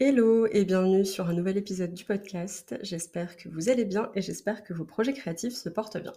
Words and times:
Hello 0.00 0.46
et 0.46 0.64
bienvenue 0.64 1.04
sur 1.04 1.28
un 1.28 1.34
nouvel 1.34 1.56
épisode 1.56 1.94
du 1.94 2.04
podcast. 2.04 2.74
J'espère 2.82 3.36
que 3.36 3.48
vous 3.48 3.68
allez 3.68 3.84
bien 3.84 4.10
et 4.14 4.22
j'espère 4.22 4.64
que 4.64 4.72
vos 4.72 4.84
projets 4.84 5.12
créatifs 5.12 5.54
se 5.54 5.68
portent 5.68 6.00
bien. 6.00 6.12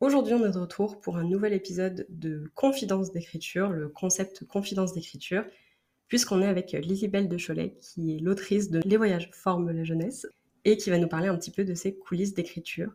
Aujourd'hui, 0.00 0.34
on 0.34 0.44
est 0.44 0.50
de 0.50 0.58
retour 0.58 1.00
pour 1.00 1.16
un 1.16 1.22
nouvel 1.22 1.52
épisode 1.52 2.06
de 2.08 2.50
Confidence 2.54 3.12
d'écriture, 3.12 3.70
le 3.70 3.88
concept 3.88 4.44
Confidence 4.44 4.92
d'écriture, 4.92 5.44
puisqu'on 6.08 6.42
est 6.42 6.46
avec 6.46 6.72
Lilibelle 6.72 7.28
de 7.28 7.36
Cholet, 7.36 7.78
qui 7.80 8.16
est 8.16 8.18
l'autrice 8.18 8.70
de 8.70 8.80
Les 8.84 8.96
voyages 8.96 9.30
forment 9.32 9.70
la 9.70 9.84
jeunesse 9.84 10.26
et 10.64 10.76
qui 10.76 10.90
va 10.90 10.98
nous 10.98 11.08
parler 11.08 11.28
un 11.28 11.36
petit 11.36 11.52
peu 11.52 11.64
de 11.64 11.74
ses 11.74 11.96
coulisses 11.96 12.34
d'écriture. 12.34 12.92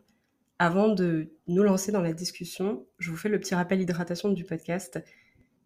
Avant 0.58 0.88
de 0.88 1.32
nous 1.46 1.62
lancer 1.62 1.90
dans 1.90 2.02
la 2.02 2.12
discussion, 2.12 2.86
je 2.98 3.10
vous 3.10 3.16
fais 3.16 3.30
le 3.30 3.40
petit 3.40 3.54
rappel 3.54 3.80
hydratation 3.80 4.28
du 4.28 4.44
podcast. 4.44 5.02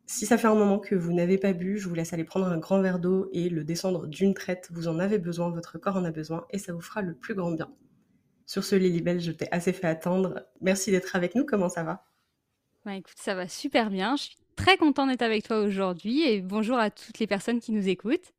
Si 0.08 0.24
ça 0.24 0.38
fait 0.38 0.46
un 0.46 0.54
moment 0.54 0.78
que 0.78 0.94
vous 0.94 1.12
n'avez 1.12 1.36
pas 1.36 1.52
bu, 1.52 1.78
je 1.78 1.88
vous 1.88 1.94
laisse 1.94 2.12
aller 2.12 2.22
prendre 2.22 2.46
un 2.46 2.58
grand 2.58 2.80
verre 2.80 3.00
d'eau 3.00 3.28
et 3.32 3.48
le 3.48 3.64
descendre 3.64 4.06
d'une 4.06 4.34
traite. 4.34 4.68
Vous 4.70 4.86
en 4.86 5.00
avez 5.00 5.18
besoin, 5.18 5.50
votre 5.50 5.78
corps 5.78 5.96
en 5.96 6.04
a 6.04 6.12
besoin 6.12 6.46
et 6.50 6.58
ça 6.58 6.72
vous 6.72 6.80
fera 6.80 7.02
le 7.02 7.14
plus 7.14 7.34
grand 7.34 7.50
bien. 7.50 7.72
Sur 8.46 8.62
ce, 8.62 8.76
Lilibelle, 8.76 9.20
je 9.20 9.32
t'ai 9.32 9.48
assez 9.50 9.72
fait 9.72 9.88
attendre. 9.88 10.46
Merci 10.60 10.92
d'être 10.92 11.16
avec 11.16 11.34
nous. 11.34 11.44
Comment 11.44 11.68
ça 11.68 11.82
va? 11.82 12.04
Bah, 12.84 12.94
Écoute, 12.94 13.16
ça 13.16 13.34
va 13.34 13.48
super 13.48 13.90
bien. 13.90 14.14
Je 14.14 14.22
suis 14.22 14.36
très 14.54 14.76
contente 14.76 15.08
d'être 15.08 15.22
avec 15.22 15.42
toi 15.42 15.58
aujourd'hui 15.58 16.22
et 16.22 16.40
bonjour 16.40 16.78
à 16.78 16.90
toutes 16.90 17.18
les 17.18 17.26
personnes 17.26 17.58
qui 17.58 17.72
nous 17.72 17.88
écoutent. 17.88 18.32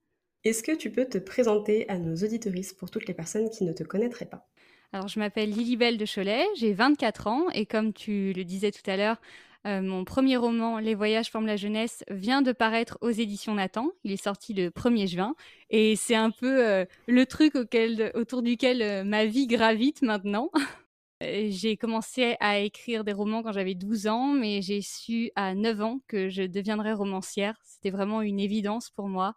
Est-ce 0.46 0.64
que 0.64 0.72
tu 0.72 0.90
peux 0.90 1.06
te 1.06 1.18
présenter 1.18 1.90
à 1.90 1.98
nos 1.98 2.16
auditoristes 2.16 2.78
pour 2.78 2.90
toutes 2.90 3.08
les 3.08 3.14
personnes 3.14 3.50
qui 3.50 3.66
ne 3.66 3.74
te 3.74 3.84
connaîtraient 3.84 4.30
pas? 4.30 4.48
Alors, 4.94 5.10
je 5.10 5.20
m'appelle 5.20 5.50
Lilibelle 5.50 5.98
de 5.98 6.06
Cholet, 6.06 6.46
j'ai 6.56 6.72
24 6.72 7.28
ans 7.28 7.50
et 7.50 7.66
comme 7.66 7.92
tu 7.92 8.32
le 8.32 8.46
disais 8.46 8.72
tout 8.72 8.90
à 8.90 8.96
l'heure, 8.96 9.20
euh, 9.66 9.82
mon 9.82 10.06
premier 10.06 10.38
roman, 10.38 10.80
Les 10.80 10.96
voyages 10.96 11.30
forment 11.30 11.48
la 11.48 11.56
jeunesse, 11.56 12.04
vient 12.10 12.42
de 12.42 12.52
paraître 12.52 12.98
aux 13.02 13.10
éditions 13.10 13.56
Nathan. 13.56 13.90
Il 14.04 14.12
est 14.12 14.24
sorti 14.24 14.54
le 14.54 14.70
1er 14.70 15.08
juin. 15.08 15.36
Et 15.70 15.96
c'est 15.96 16.16
un 16.16 16.32
peu 16.32 16.66
euh, 16.66 16.86
le 17.08 17.26
truc 17.26 17.56
autour 17.56 18.42
duquel 18.42 18.82
euh, 18.82 19.04
ma 19.04 19.26
vie 19.26 19.48
gravite 19.48 20.02
maintenant. 20.02 20.52
j'ai 21.22 21.78
commencé 21.78 22.36
à 22.40 22.60
écrire 22.60 23.04
des 23.04 23.14
romans 23.14 23.42
quand 23.42 23.52
j'avais 23.52 23.76
12 23.76 24.08
ans, 24.08 24.28
mais 24.34 24.62
j'ai 24.62 24.82
su 24.82 25.32
à 25.36 25.56
9 25.56 25.82
ans 25.82 26.00
que 26.08 26.30
je 26.30 26.44
deviendrais 26.44 26.94
romancière. 26.94 27.60
C'était 27.64 27.90
vraiment 27.90 28.22
une 28.22 28.40
évidence 28.40 28.90
pour 28.90 29.08
moi. 29.08 29.36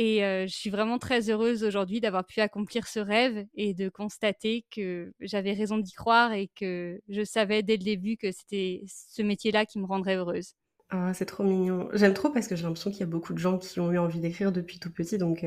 Et 0.00 0.20
je 0.20 0.54
suis 0.54 0.70
vraiment 0.70 0.98
très 0.98 1.28
heureuse 1.28 1.64
aujourd'hui 1.64 2.00
d'avoir 2.00 2.24
pu 2.24 2.40
accomplir 2.40 2.86
ce 2.86 3.00
rêve 3.00 3.44
et 3.54 3.74
de 3.74 3.88
constater 3.88 4.64
que 4.70 5.12
j'avais 5.18 5.52
raison 5.52 5.76
d'y 5.76 5.92
croire 5.92 6.32
et 6.32 6.48
que 6.54 7.00
je 7.08 7.24
savais 7.24 7.64
dès 7.64 7.76
le 7.76 7.82
début 7.82 8.16
que 8.16 8.30
c'était 8.30 8.84
ce 8.86 9.22
métier-là 9.22 9.66
qui 9.66 9.80
me 9.80 9.86
rendrait 9.86 10.14
heureuse. 10.14 10.54
Ah, 10.90 11.12
c'est 11.14 11.26
trop 11.26 11.42
mignon. 11.42 11.88
J'aime 11.94 12.14
trop 12.14 12.30
parce 12.30 12.46
que 12.46 12.54
j'ai 12.54 12.62
l'impression 12.62 12.92
qu'il 12.92 13.00
y 13.00 13.02
a 13.02 13.06
beaucoup 13.06 13.32
de 13.32 13.38
gens 13.38 13.58
qui 13.58 13.80
ont 13.80 13.90
eu 13.90 13.98
envie 13.98 14.20
d'écrire 14.20 14.52
depuis 14.52 14.78
tout 14.78 14.92
petit, 14.92 15.18
donc 15.18 15.44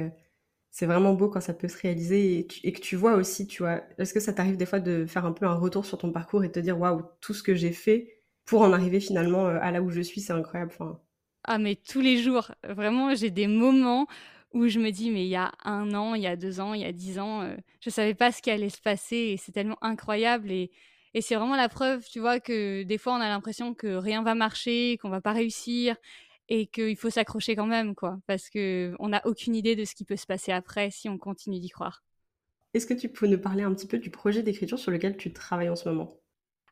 c'est 0.69 0.85
vraiment 0.85 1.13
beau 1.13 1.29
quand 1.29 1.41
ça 1.41 1.53
peut 1.53 1.69
se 1.69 1.77
réaliser 1.77 2.39
et, 2.39 2.47
et, 2.63 2.73
que 2.73 2.81
tu 2.81 2.97
vois 2.97 3.15
aussi, 3.15 3.47
tu 3.47 3.63
vois. 3.63 3.81
Est-ce 3.97 4.13
que 4.13 4.19
ça 4.19 4.33
t'arrive 4.33 4.57
des 4.57 4.65
fois 4.65 4.81
de 4.81 5.05
faire 5.05 5.25
un 5.25 5.31
peu 5.33 5.45
un 5.45 5.55
retour 5.55 5.85
sur 5.85 5.97
ton 5.97 6.11
parcours 6.11 6.43
et 6.43 6.47
de 6.47 6.53
te 6.53 6.59
dire 6.59 6.77
waouh, 6.77 7.03
tout 7.21 7.33
ce 7.33 7.43
que 7.43 7.55
j'ai 7.55 7.71
fait 7.71 8.21
pour 8.45 8.61
en 8.61 8.73
arriver 8.73 8.99
finalement 8.99 9.45
à 9.45 9.71
là 9.71 9.81
où 9.81 9.89
je 9.89 10.01
suis, 10.01 10.19
c'est 10.19 10.33
incroyable. 10.33 10.71
Enfin... 10.73 10.99
Ah 11.45 11.57
mais 11.57 11.75
tous 11.75 12.01
les 12.01 12.17
jours, 12.21 12.51
vraiment, 12.63 13.15
j'ai 13.15 13.31
des 13.31 13.47
moments 13.47 14.07
où 14.53 14.67
je 14.67 14.79
me 14.79 14.91
dis, 14.91 15.11
mais 15.11 15.25
il 15.25 15.29
y 15.29 15.35
a 15.35 15.51
un 15.63 15.93
an, 15.93 16.15
il 16.15 16.21
y 16.23 16.27
a 16.27 16.35
deux 16.35 16.59
ans, 16.59 16.73
il 16.73 16.81
y 16.81 16.85
a 16.85 16.91
dix 16.91 17.19
ans, 17.19 17.41
euh, 17.41 17.55
je 17.81 17.89
ne 17.89 17.91
savais 17.91 18.13
pas 18.15 18.31
ce 18.31 18.41
qui 18.41 18.51
allait 18.51 18.69
se 18.69 18.81
passer 18.81 19.15
et 19.15 19.37
c'est 19.37 19.51
tellement 19.51 19.77
incroyable. 19.81 20.51
Et, 20.51 20.71
et 21.13 21.21
c'est 21.21 21.35
vraiment 21.35 21.55
la 21.55 21.69
preuve, 21.69 22.05
tu 22.09 22.19
vois, 22.19 22.39
que 22.39 22.83
des 22.83 22.97
fois 22.97 23.13
on 23.13 23.21
a 23.21 23.29
l'impression 23.29 23.73
que 23.73 23.95
rien 23.95 24.23
va 24.23 24.35
marcher, 24.35 24.97
qu'on 25.01 25.09
va 25.09 25.21
pas 25.21 25.33
réussir 25.33 25.95
et 26.49 26.67
qu'il 26.67 26.97
faut 26.97 27.09
s'accrocher 27.09 27.55
quand 27.55 27.65
même, 27.67 27.95
quoi, 27.95 28.19
parce 28.27 28.49
qu'on 28.49 29.07
n'a 29.09 29.25
aucune 29.25 29.55
idée 29.55 29.75
de 29.75 29.85
ce 29.85 29.95
qui 29.95 30.05
peut 30.05 30.17
se 30.17 30.25
passer 30.25 30.51
après 30.51 30.91
si 30.91 31.07
on 31.09 31.17
continue 31.17 31.59
d'y 31.59 31.69
croire. 31.69 32.03
Est-ce 32.73 32.85
que 32.85 32.93
tu 32.93 33.07
peux 33.07 33.27
nous 33.27 33.39
parler 33.39 33.63
un 33.63 33.73
petit 33.73 33.87
peu 33.87 33.97
du 33.97 34.11
projet 34.11 34.43
d'écriture 34.43 34.77
sur 34.79 34.91
lequel 34.91 35.15
tu 35.17 35.31
travailles 35.33 35.69
en 35.69 35.75
ce 35.77 35.87
moment? 35.87 36.20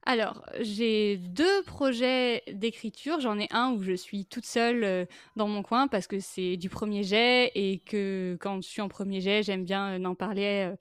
Alors, 0.09 0.43
j'ai 0.59 1.17
deux 1.17 1.61
projets 1.67 2.41
d'écriture. 2.51 3.19
J'en 3.19 3.37
ai 3.37 3.47
un 3.51 3.73
où 3.73 3.83
je 3.83 3.93
suis 3.93 4.25
toute 4.25 4.47
seule 4.47 4.83
euh, 4.83 5.05
dans 5.35 5.47
mon 5.47 5.61
coin 5.61 5.87
parce 5.87 6.07
que 6.07 6.19
c'est 6.19 6.57
du 6.57 6.67
premier 6.67 7.03
jet 7.03 7.51
et 7.53 7.77
que 7.77 8.35
quand 8.41 8.59
je 8.63 8.67
suis 8.67 8.81
en 8.81 8.87
premier 8.87 9.21
jet, 9.21 9.43
j'aime 9.43 9.65
bien 9.65 9.91
euh, 9.91 9.99
n'en 9.99 10.15
parler 10.15 10.67
euh, 10.67 10.75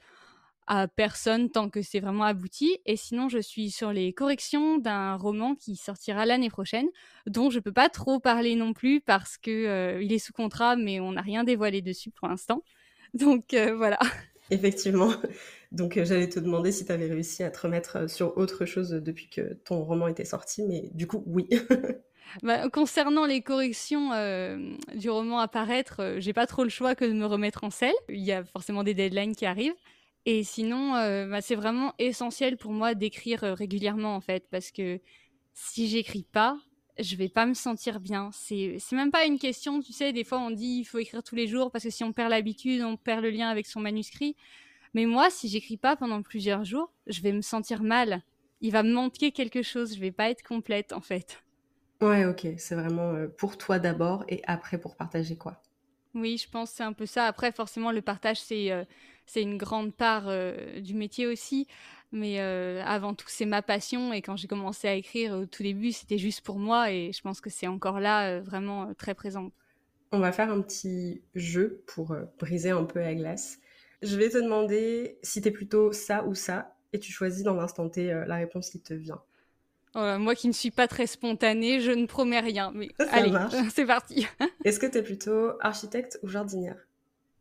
à 0.66 0.88
personne 0.88 1.50
tant 1.50 1.68
que 1.68 1.82
c'est 1.82 2.00
vraiment 2.00 2.24
abouti. 2.24 2.78
Et 2.86 2.96
sinon, 2.96 3.28
je 3.28 3.38
suis 3.38 3.70
sur 3.70 3.92
les 3.92 4.14
corrections 4.14 4.78
d'un 4.78 5.16
roman 5.16 5.54
qui 5.54 5.76
sortira 5.76 6.24
l'année 6.24 6.48
prochaine, 6.48 6.88
dont 7.26 7.50
je 7.50 7.60
peux 7.60 7.70
pas 7.72 7.90
trop 7.90 8.20
parler 8.20 8.54
non 8.54 8.72
plus 8.72 9.02
parce 9.02 9.36
que 9.36 10.00
il 10.00 10.10
est 10.10 10.18
sous 10.18 10.32
contrat, 10.32 10.74
mais 10.74 11.00
on 11.00 11.12
n'a 11.12 11.20
rien 11.20 11.44
dévoilé 11.44 11.82
dessus 11.82 12.10
pour 12.10 12.28
l'instant. 12.28 12.62
Donc 13.12 13.54
voilà. 13.54 13.98
Effectivement. 14.50 15.12
Donc 15.72 15.96
euh, 15.96 16.04
j'allais 16.04 16.28
te 16.28 16.40
demander 16.40 16.72
si 16.72 16.86
tu 16.86 16.92
avais 16.92 17.06
réussi 17.06 17.42
à 17.42 17.50
te 17.50 17.60
remettre 17.60 17.96
euh, 17.96 18.08
sur 18.08 18.36
autre 18.38 18.64
chose 18.64 18.90
depuis 18.90 19.28
que 19.28 19.54
ton 19.64 19.84
roman 19.84 20.08
était 20.08 20.24
sorti, 20.24 20.62
mais 20.62 20.90
du 20.94 21.06
coup, 21.06 21.22
oui. 21.26 21.48
Bah, 22.42 22.68
concernant 22.68 23.24
les 23.24 23.40
corrections 23.40 24.12
euh, 24.12 24.76
du 24.94 25.08
roman 25.08 25.38
à 25.38 25.48
paraître, 25.48 26.16
j'ai 26.18 26.34
pas 26.34 26.46
trop 26.46 26.62
le 26.62 26.68
choix 26.68 26.94
que 26.94 27.06
de 27.06 27.14
me 27.14 27.24
remettre 27.24 27.64
en 27.64 27.70
selle. 27.70 27.94
Il 28.10 28.20
y 28.20 28.32
a 28.32 28.44
forcément 28.44 28.84
des 28.84 28.92
deadlines 28.92 29.34
qui 29.34 29.46
arrivent. 29.46 29.72
Et 30.26 30.44
sinon, 30.44 30.92
bah, 30.92 31.40
c'est 31.40 31.54
vraiment 31.54 31.94
essentiel 31.98 32.58
pour 32.58 32.72
moi 32.72 32.94
d'écrire 32.94 33.40
régulièrement 33.40 34.14
en 34.14 34.20
fait, 34.20 34.44
parce 34.50 34.70
que 34.70 35.00
si 35.54 35.88
j'écris 35.88 36.26
pas, 36.30 36.58
je 36.98 37.16
vais 37.16 37.28
pas 37.28 37.46
me 37.46 37.54
sentir 37.54 38.00
bien. 38.00 38.30
C'est 38.32 38.78
même 38.92 39.10
pas 39.10 39.24
une 39.24 39.38
question, 39.38 39.80
tu 39.80 39.92
sais, 39.92 40.12
des 40.12 40.24
fois 40.24 40.38
on 40.38 40.50
dit 40.50 40.78
il 40.80 40.84
faut 40.84 40.98
écrire 40.98 41.22
tous 41.22 41.34
les 41.34 41.46
jours 41.46 41.70
parce 41.70 41.84
que 41.84 41.90
si 41.90 42.04
on 42.04 42.12
perd 42.12 42.30
l'habitude, 42.30 42.82
on 42.82 42.96
perd 42.96 43.22
le 43.22 43.30
lien 43.30 43.48
avec 43.48 43.66
son 43.66 43.80
manuscrit. 43.80 44.36
Mais 44.94 45.06
moi, 45.06 45.30
si 45.30 45.48
j'écris 45.48 45.76
pas 45.76 45.96
pendant 45.96 46.22
plusieurs 46.22 46.64
jours, 46.64 46.92
je 47.06 47.20
vais 47.20 47.32
me 47.32 47.42
sentir 47.42 47.82
mal. 47.82 48.22
Il 48.60 48.72
va 48.72 48.82
me 48.82 48.92
manquer 48.92 49.32
quelque 49.32 49.62
chose, 49.62 49.94
je 49.94 50.00
vais 50.00 50.10
pas 50.10 50.30
être 50.30 50.42
complète 50.42 50.92
en 50.92 51.00
fait. 51.00 51.42
Ouais, 52.00 52.24
ok, 52.24 52.46
c'est 52.58 52.74
vraiment 52.74 53.12
euh, 53.14 53.28
pour 53.28 53.58
toi 53.58 53.78
d'abord 53.78 54.24
et 54.28 54.40
après 54.46 54.78
pour 54.78 54.96
partager 54.96 55.36
quoi? 55.36 55.62
Oui, 56.14 56.38
je 56.38 56.48
pense 56.48 56.70
c'est 56.70 56.82
un 56.82 56.92
peu 56.92 57.06
ça. 57.06 57.26
Après, 57.26 57.52
forcément, 57.52 57.92
le 57.92 58.02
partage, 58.02 58.40
c'est 58.40 58.72
euh, 58.72 58.84
c'est 59.28 59.42
une 59.42 59.56
grande 59.56 59.94
part 59.94 60.24
euh, 60.26 60.80
du 60.80 60.94
métier 60.94 61.26
aussi. 61.26 61.66
Mais 62.10 62.40
avant 62.40 63.12
tout, 63.12 63.26
c'est 63.28 63.44
ma 63.44 63.60
passion. 63.60 64.14
Et 64.14 64.22
quand 64.22 64.34
j'ai 64.34 64.48
commencé 64.48 64.88
à 64.88 64.94
écrire 64.94 65.34
au 65.34 65.44
tout 65.44 65.62
début, 65.62 65.92
c'était 65.92 66.16
juste 66.16 66.40
pour 66.40 66.58
moi. 66.58 66.90
Et 66.90 67.12
je 67.12 67.20
pense 67.20 67.42
que 67.42 67.50
c'est 67.50 67.66
encore 67.66 68.00
là, 68.00 68.40
vraiment 68.40 68.94
très 68.94 69.14
présent. 69.14 69.52
On 70.12 70.18
va 70.18 70.32
faire 70.32 70.50
un 70.50 70.62
petit 70.62 71.20
jeu 71.34 71.82
pour 71.86 72.16
briser 72.38 72.70
un 72.70 72.84
peu 72.84 73.00
la 73.00 73.14
glace. 73.14 73.58
Je 74.00 74.16
vais 74.16 74.30
te 74.30 74.38
demander 74.38 75.18
si 75.22 75.42
t'es 75.42 75.50
plutôt 75.50 75.92
ça 75.92 76.24
ou 76.24 76.34
ça, 76.34 76.76
et 76.92 77.00
tu 77.00 77.12
choisis 77.12 77.42
dans 77.42 77.54
l'instant 77.54 77.88
T 77.88 78.12
euh, 78.12 78.24
la 78.26 78.36
réponse 78.36 78.70
qui 78.70 78.80
te 78.80 78.94
vient. 78.94 79.20
Oh 79.94 80.18
moi 80.18 80.34
qui 80.34 80.46
ne 80.46 80.52
suis 80.52 80.70
pas 80.70 80.86
très 80.86 81.06
spontanée, 81.06 81.80
je 81.80 81.90
ne 81.90 82.06
promets 82.06 82.40
rien, 82.40 82.70
mais 82.74 82.90
allez, 83.10 83.32
c'est 83.74 83.86
parti. 83.86 84.26
Est-ce 84.64 84.78
que 84.78 84.86
tu 84.86 84.98
es 84.98 85.02
plutôt 85.02 85.52
architecte 85.60 86.20
ou 86.22 86.28
jardinière? 86.28 86.76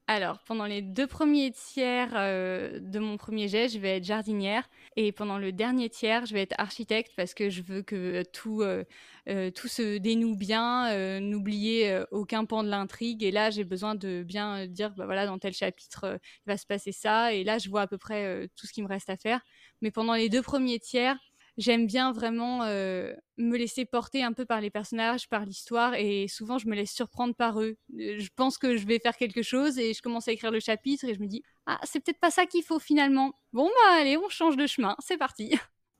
Alors, 0.09 0.39
pendant 0.39 0.65
les 0.65 0.81
deux 0.81 1.05
premiers 1.05 1.51
tiers 1.51 2.11
euh, 2.15 2.79
de 2.79 2.97
mon 2.97 3.17
premier 3.17 3.49
jet, 3.49 3.67
je 3.67 3.77
vais 3.77 3.97
être 3.97 4.05
jardinière. 4.05 4.69
Et 4.95 5.11
pendant 5.11 5.37
le 5.37 5.51
dernier 5.51 5.89
tiers, 5.89 6.25
je 6.25 6.33
vais 6.33 6.43
être 6.43 6.55
architecte 6.57 7.11
parce 7.17 7.33
que 7.33 7.49
je 7.49 7.61
veux 7.61 7.81
que 7.81 8.23
tout, 8.31 8.61
euh, 8.61 8.85
euh, 9.27 9.51
tout 9.51 9.67
se 9.67 9.97
dénoue 9.97 10.37
bien, 10.37 11.19
n'oublier 11.19 12.03
aucun 12.11 12.45
pan 12.45 12.63
de 12.63 12.69
l'intrigue. 12.69 13.21
Et 13.21 13.31
là, 13.31 13.49
j'ai 13.49 13.65
besoin 13.65 13.95
de 13.95 14.23
bien 14.23 14.65
dire, 14.65 14.91
bah 14.91 15.05
voilà, 15.05 15.25
dans 15.25 15.39
tel 15.39 15.53
chapitre, 15.53 16.19
il 16.45 16.49
va 16.49 16.55
se 16.55 16.65
passer 16.65 16.93
ça. 16.93 17.33
Et 17.33 17.43
là, 17.43 17.57
je 17.57 17.69
vois 17.69 17.81
à 17.81 17.87
peu 17.87 17.97
près 17.97 18.47
tout 18.55 18.65
ce 18.65 18.71
qui 18.71 18.81
me 18.81 18.87
reste 18.87 19.09
à 19.09 19.17
faire. 19.17 19.41
Mais 19.81 19.91
pendant 19.91 20.13
les 20.13 20.29
deux 20.29 20.41
premiers 20.41 20.79
tiers, 20.79 21.17
j'aime 21.57 21.87
bien 21.87 22.11
vraiment 22.11 22.59
me 22.65 23.57
laisser 23.57 23.85
porter 23.85 24.23
un 24.23 24.33
peu 24.33 24.45
par 24.45 24.61
les 24.61 24.69
personnages, 24.69 25.27
par 25.27 25.45
l'histoire, 25.45 25.93
et 25.95 26.27
souvent 26.27 26.57
je 26.57 26.67
me 26.67 26.75
laisse 26.75 26.91
surprendre 26.91 27.35
par 27.35 27.61
eux. 27.61 27.77
Je 27.97 28.29
pense 28.35 28.57
que 28.57 28.77
je 28.77 28.85
vais 28.85 28.99
faire 28.99 29.17
quelque 29.17 29.41
chose 29.41 29.77
et 29.79 29.93
je 29.93 30.01
commence 30.01 30.27
à 30.27 30.31
écrire 30.31 30.51
le 30.51 30.59
chapitre 30.59 31.05
et 31.05 31.13
je 31.13 31.19
me 31.19 31.27
dis 31.27 31.43
ah 31.65 31.79
c'est 31.83 31.99
peut-être 31.99 32.19
pas 32.19 32.31
ça 32.31 32.45
qu'il 32.45 32.63
faut 32.63 32.79
finalement. 32.79 33.33
Bon 33.53 33.65
bah 33.65 33.95
allez 33.99 34.17
on 34.17 34.29
change 34.29 34.57
de 34.57 34.67
chemin, 34.67 34.95
c'est 34.99 35.17
parti. 35.17 35.57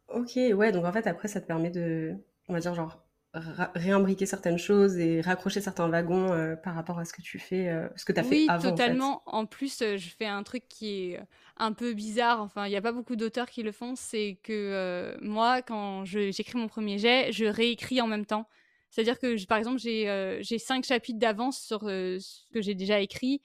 Ok 0.09 0.35
ouais 0.35 0.71
donc 0.71 0.85
en 0.85 0.93
fait 0.93 1.07
après 1.07 1.27
ça 1.27 1.41
te 1.41 1.47
permet 1.47 1.69
de 1.69 2.15
on 2.47 2.53
va 2.53 2.59
dire 2.59 2.73
genre 2.73 3.03
réimbriquer 3.75 4.25
certaines 4.25 4.57
choses 4.57 4.97
et 4.97 5.21
raccrocher 5.21 5.61
certains 5.61 5.87
wagons 5.87 6.31
euh, 6.31 6.55
par 6.55 6.75
rapport 6.75 6.99
à 6.99 7.05
ce 7.05 7.13
que 7.13 7.21
tu 7.21 7.39
fais, 7.39 7.69
euh, 7.69 7.87
ce 7.95 8.05
que 8.05 8.11
tu 8.11 8.19
as 8.19 8.23
fait 8.23 8.45
avant. 8.47 8.63
Oui, 8.63 8.69
totalement. 8.69 9.21
En, 9.25 9.45
plus, 9.45 9.79
je 9.79 10.09
fais 10.17 10.25
un 10.25 10.43
truc 10.43 10.63
qui 10.67 11.11
est 11.11 11.19
un 11.57 11.73
peu 11.73 11.93
bizarre. 11.93 12.41
Enfin, 12.41 12.65
il 12.67 12.69
n'y 12.69 12.75
a 12.75 12.81
pas 12.81 12.91
beaucoup 12.91 13.15
d'auteurs 13.15 13.49
qui 13.49 13.63
le 13.63 13.71
font. 13.71 13.95
C'est 13.95 14.39
que 14.43 15.17
moi, 15.21 15.61
quand 15.61 16.05
j'écris 16.05 16.57
mon 16.57 16.67
premier 16.67 16.97
jet, 16.97 17.31
je 17.31 17.45
réécris 17.45 18.01
en 18.01 18.07
même 18.07 18.25
temps. 18.25 18.47
C'est-à-dire 18.89 19.19
que, 19.19 19.45
par 19.45 19.57
exemple, 19.57 19.79
j'ai 19.79 20.59
cinq 20.59 20.85
chapitres 20.85 21.19
d'avance 21.19 21.59
sur 21.59 21.81
ce 21.81 22.45
que 22.53 22.61
j'ai 22.61 22.75
déjà 22.75 22.99
écrit. 22.99 23.41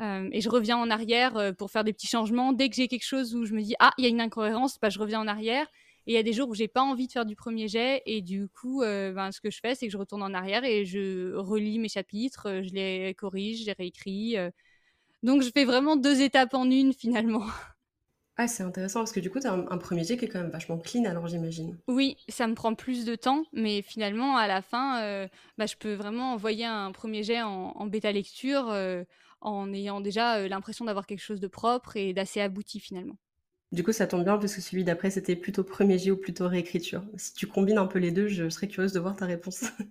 et 0.00 0.40
je 0.40 0.48
reviens 0.48 0.76
en 0.78 0.90
arrière 0.90 1.54
pour 1.56 1.70
faire 1.70 1.84
des 1.84 1.92
petits 1.92 2.06
changements. 2.06 2.52
Dès 2.52 2.68
que 2.68 2.76
j'ai 2.76 2.88
quelque 2.88 3.06
chose 3.06 3.34
où 3.34 3.44
je 3.44 3.54
me 3.54 3.62
dis 3.62 3.74
ah 3.78 3.92
il 3.98 4.04
y 4.04 4.06
a 4.06 4.10
une 4.10 4.20
incohérence, 4.20 4.78
bah, 4.80 4.88
je 4.88 4.98
reviens 4.98 5.20
en 5.20 5.28
arrière 5.28 5.66
et 6.08 6.12
il 6.12 6.14
y 6.14 6.18
a 6.18 6.22
des 6.22 6.32
jours 6.32 6.48
où 6.48 6.54
j'ai 6.54 6.68
pas 6.68 6.80
envie 6.80 7.06
de 7.06 7.12
faire 7.12 7.26
du 7.26 7.36
premier 7.36 7.68
jet 7.68 8.02
et 8.06 8.22
du 8.22 8.48
coup, 8.48 8.82
euh, 8.82 9.12
ben, 9.12 9.30
ce 9.30 9.42
que 9.42 9.50
je 9.50 9.60
fais, 9.60 9.74
c'est 9.74 9.86
que 9.86 9.92
je 9.92 9.98
retourne 9.98 10.22
en 10.22 10.32
arrière 10.32 10.64
et 10.64 10.86
je 10.86 11.34
relis 11.34 11.78
mes 11.78 11.90
chapitres, 11.90 12.48
euh, 12.48 12.62
je 12.62 12.70
les 12.70 13.14
corrige, 13.14 13.60
je 13.60 13.66
les 13.66 13.72
réécris. 13.72 14.38
Euh. 14.38 14.50
Donc 15.22 15.42
je 15.42 15.50
fais 15.50 15.66
vraiment 15.66 15.96
deux 15.96 16.22
étapes 16.22 16.54
en 16.54 16.68
une 16.70 16.94
finalement. 16.94 17.44
Ah, 18.40 18.46
c'est 18.46 18.62
intéressant 18.62 19.00
parce 19.00 19.10
que 19.10 19.18
du 19.18 19.30
coup, 19.30 19.40
tu 19.40 19.48
as 19.48 19.52
un, 19.52 19.78
premier 19.78 20.04
jet 20.04 20.16
qui 20.16 20.26
est 20.26 20.28
quand 20.28 20.38
même 20.38 20.52
vachement 20.52 20.78
clean, 20.78 21.06
alors 21.06 21.26
j'imagine. 21.26 21.76
Oui, 21.88 22.16
ça 22.28 22.46
me 22.46 22.54
prend 22.54 22.72
plus 22.76 23.04
de 23.04 23.16
temps, 23.16 23.42
mais 23.52 23.82
finalement, 23.82 24.36
à 24.36 24.46
la 24.46 24.62
fin, 24.62 25.26
bah, 25.58 25.66
je 25.66 25.74
peux 25.74 25.94
vraiment 25.94 26.34
envoyer 26.34 26.64
un 26.64 26.92
premier 26.92 27.24
jet 27.24 27.42
en, 27.42 27.72
en 27.74 27.86
bêta 27.86 28.12
lecture 28.12 28.72
en 29.40 29.72
ayant 29.72 30.00
déjà 30.00 30.46
l'impression 30.46 30.84
d'avoir 30.84 31.08
quelque 31.08 31.18
chose 31.18 31.40
de 31.40 31.48
propre 31.48 31.96
et 31.96 32.12
d'assez 32.12 32.40
abouti 32.40 32.78
finalement. 32.78 33.18
Du 33.70 33.84
coup, 33.84 33.92
ça 33.92 34.06
tombe 34.06 34.24
bien 34.24 34.38
parce 34.38 34.54
que 34.54 34.60
celui 34.62 34.84
d'après, 34.84 35.10
c'était 35.10 35.36
plutôt 35.36 35.62
premier 35.62 35.98
jet 35.98 36.10
ou 36.10 36.16
plutôt 36.16 36.48
réécriture. 36.48 37.04
Si 37.16 37.34
tu 37.34 37.46
combines 37.46 37.78
un 37.78 37.86
peu 37.86 37.98
les 37.98 38.10
deux, 38.10 38.28
je 38.28 38.48
serais 38.48 38.68
curieuse 38.68 38.92
de 38.92 39.00
voir 39.00 39.14
ta 39.14 39.26
réponse. 39.26 39.64
Et 39.64 39.86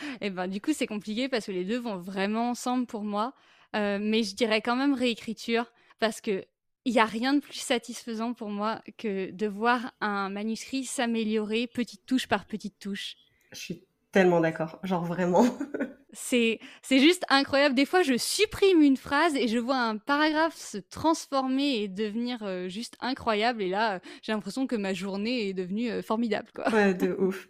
eh 0.22 0.30
ben, 0.30 0.48
du 0.48 0.60
coup, 0.60 0.72
c'est 0.72 0.86
compliqué 0.86 1.28
parce 1.28 1.46
que 1.46 1.52
les 1.52 1.64
deux 1.64 1.78
vont 1.78 1.98
vraiment 1.98 2.50
ensemble 2.50 2.86
pour 2.86 3.04
moi. 3.04 3.34
Euh, 3.76 3.98
mais 4.00 4.22
je 4.22 4.34
dirais 4.34 4.62
quand 4.62 4.76
même 4.76 4.94
réécriture 4.94 5.70
parce 5.98 6.20
que 6.22 6.44
il 6.84 6.92
n'y 6.92 7.00
a 7.00 7.04
rien 7.04 7.34
de 7.34 7.40
plus 7.40 7.58
satisfaisant 7.58 8.32
pour 8.32 8.48
moi 8.48 8.80
que 8.96 9.30
de 9.30 9.46
voir 9.46 9.92
un 10.00 10.30
manuscrit 10.30 10.84
s'améliorer 10.84 11.66
petite 11.66 12.06
touche 12.06 12.26
par 12.26 12.46
petite 12.46 12.78
touche. 12.78 13.16
Je 13.52 13.58
suis 13.58 13.82
tellement 14.10 14.40
d'accord, 14.40 14.78
genre 14.84 15.04
vraiment. 15.04 15.44
C'est, 16.12 16.58
c'est 16.82 17.00
juste 17.00 17.24
incroyable. 17.28 17.74
Des 17.74 17.84
fois, 17.84 18.02
je 18.02 18.16
supprime 18.16 18.80
une 18.80 18.96
phrase 18.96 19.36
et 19.36 19.46
je 19.46 19.58
vois 19.58 19.76
un 19.76 19.98
paragraphe 19.98 20.56
se 20.56 20.78
transformer 20.78 21.82
et 21.82 21.88
devenir 21.88 22.42
euh, 22.42 22.68
juste 22.68 22.96
incroyable. 23.00 23.62
Et 23.62 23.68
là, 23.68 24.00
j'ai 24.22 24.32
l'impression 24.32 24.66
que 24.66 24.76
ma 24.76 24.94
journée 24.94 25.48
est 25.48 25.52
devenue 25.52 25.90
euh, 25.90 26.02
formidable. 26.02 26.48
Quoi. 26.54 26.70
Ouais, 26.72 26.94
de 26.94 27.12
ouf. 27.18 27.48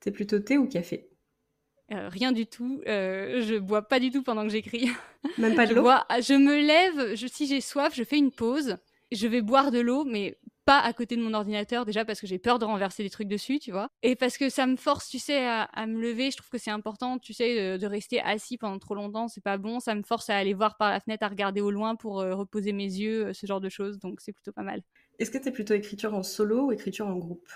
T'es 0.00 0.10
plutôt 0.10 0.38
thé 0.38 0.56
ou 0.56 0.66
café? 0.66 1.08
Euh, 1.92 2.08
Rien 2.08 2.32
du 2.32 2.46
tout. 2.46 2.80
je 2.86 3.58
bois 3.58 3.82
pas 3.82 4.00
du 4.00 4.10
tout 4.10 4.22
pendant 4.22 4.42
que 4.44 4.50
j'écris. 4.50 4.90
Même 5.38 5.54
pas 5.54 5.66
de 5.66 5.74
l'eau? 5.74 5.84
je, 5.84 6.34
me 6.34 6.56
lève, 6.56 7.14
je, 7.14 7.26
si 7.26 7.46
j'ai 7.46 7.60
soif, 7.60 7.94
je 7.94 8.04
fais 8.04 8.18
une 8.18 8.32
pause. 8.32 8.76
Je 9.12 9.26
vais 9.26 9.42
boire 9.42 9.70
de 9.70 9.78
l'eau, 9.78 10.04
mais 10.04 10.38
pas 10.64 10.80
à 10.80 10.92
côté 10.92 11.16
de 11.16 11.22
mon 11.22 11.32
ordinateur 11.32 11.84
déjà 11.84 12.04
parce 12.04 12.20
que 12.20 12.26
j'ai 12.26 12.40
peur 12.40 12.58
de 12.58 12.64
renverser 12.64 13.04
des 13.04 13.10
trucs 13.10 13.28
dessus, 13.28 13.60
tu 13.60 13.70
vois. 13.70 13.88
Et 14.02 14.16
parce 14.16 14.36
que 14.36 14.50
ça 14.50 14.66
me 14.66 14.76
force, 14.76 15.08
tu 15.08 15.20
sais, 15.20 15.46
à, 15.46 15.86
me 15.86 16.00
lever. 16.00 16.30
Je 16.32 16.36
trouve 16.38 16.50
que 16.50 16.58
c'est 16.58 16.72
important, 16.72 17.18
tu 17.18 17.32
sais, 17.32 17.78
de, 17.78 17.86
rester 17.86 18.20
assis 18.20 18.58
pendant 18.58 18.78
trop 18.78 18.96
longtemps, 18.96 19.28
c'est 19.28 19.42
pas 19.42 19.58
bon. 19.58 19.78
Ça 19.78 19.94
me 19.94 20.02
force 20.02 20.28
à 20.28 20.36
aller 20.36 20.54
voir 20.54 20.76
par 20.76 20.90
la 20.90 20.98
fenêtre, 20.98 21.24
à 21.24 21.28
regarder 21.28 21.60
au 21.60 21.70
loin 21.70 21.94
pour 21.94 22.20
euh, 22.20 22.34
reposer 22.34 22.72
mes 22.72 22.84
yeux, 22.84 23.26
euh, 23.26 23.32
ce 23.32 23.46
genre 23.46 23.60
de 23.60 23.68
choses. 23.68 24.00
Donc 24.00 24.20
c'est 24.20 24.32
plutôt 24.32 24.52
pas 24.52 24.62
mal. 24.62 24.82
Est-ce 25.20 25.30
que 25.30 25.38
tu 25.38 25.48
es 25.48 25.52
plutôt 25.52 25.74
écriture 25.74 26.12
en 26.14 26.24
solo 26.24 26.66
ou 26.66 26.72
écriture 26.72 27.06
en 27.06 27.16
groupe? 27.16 27.48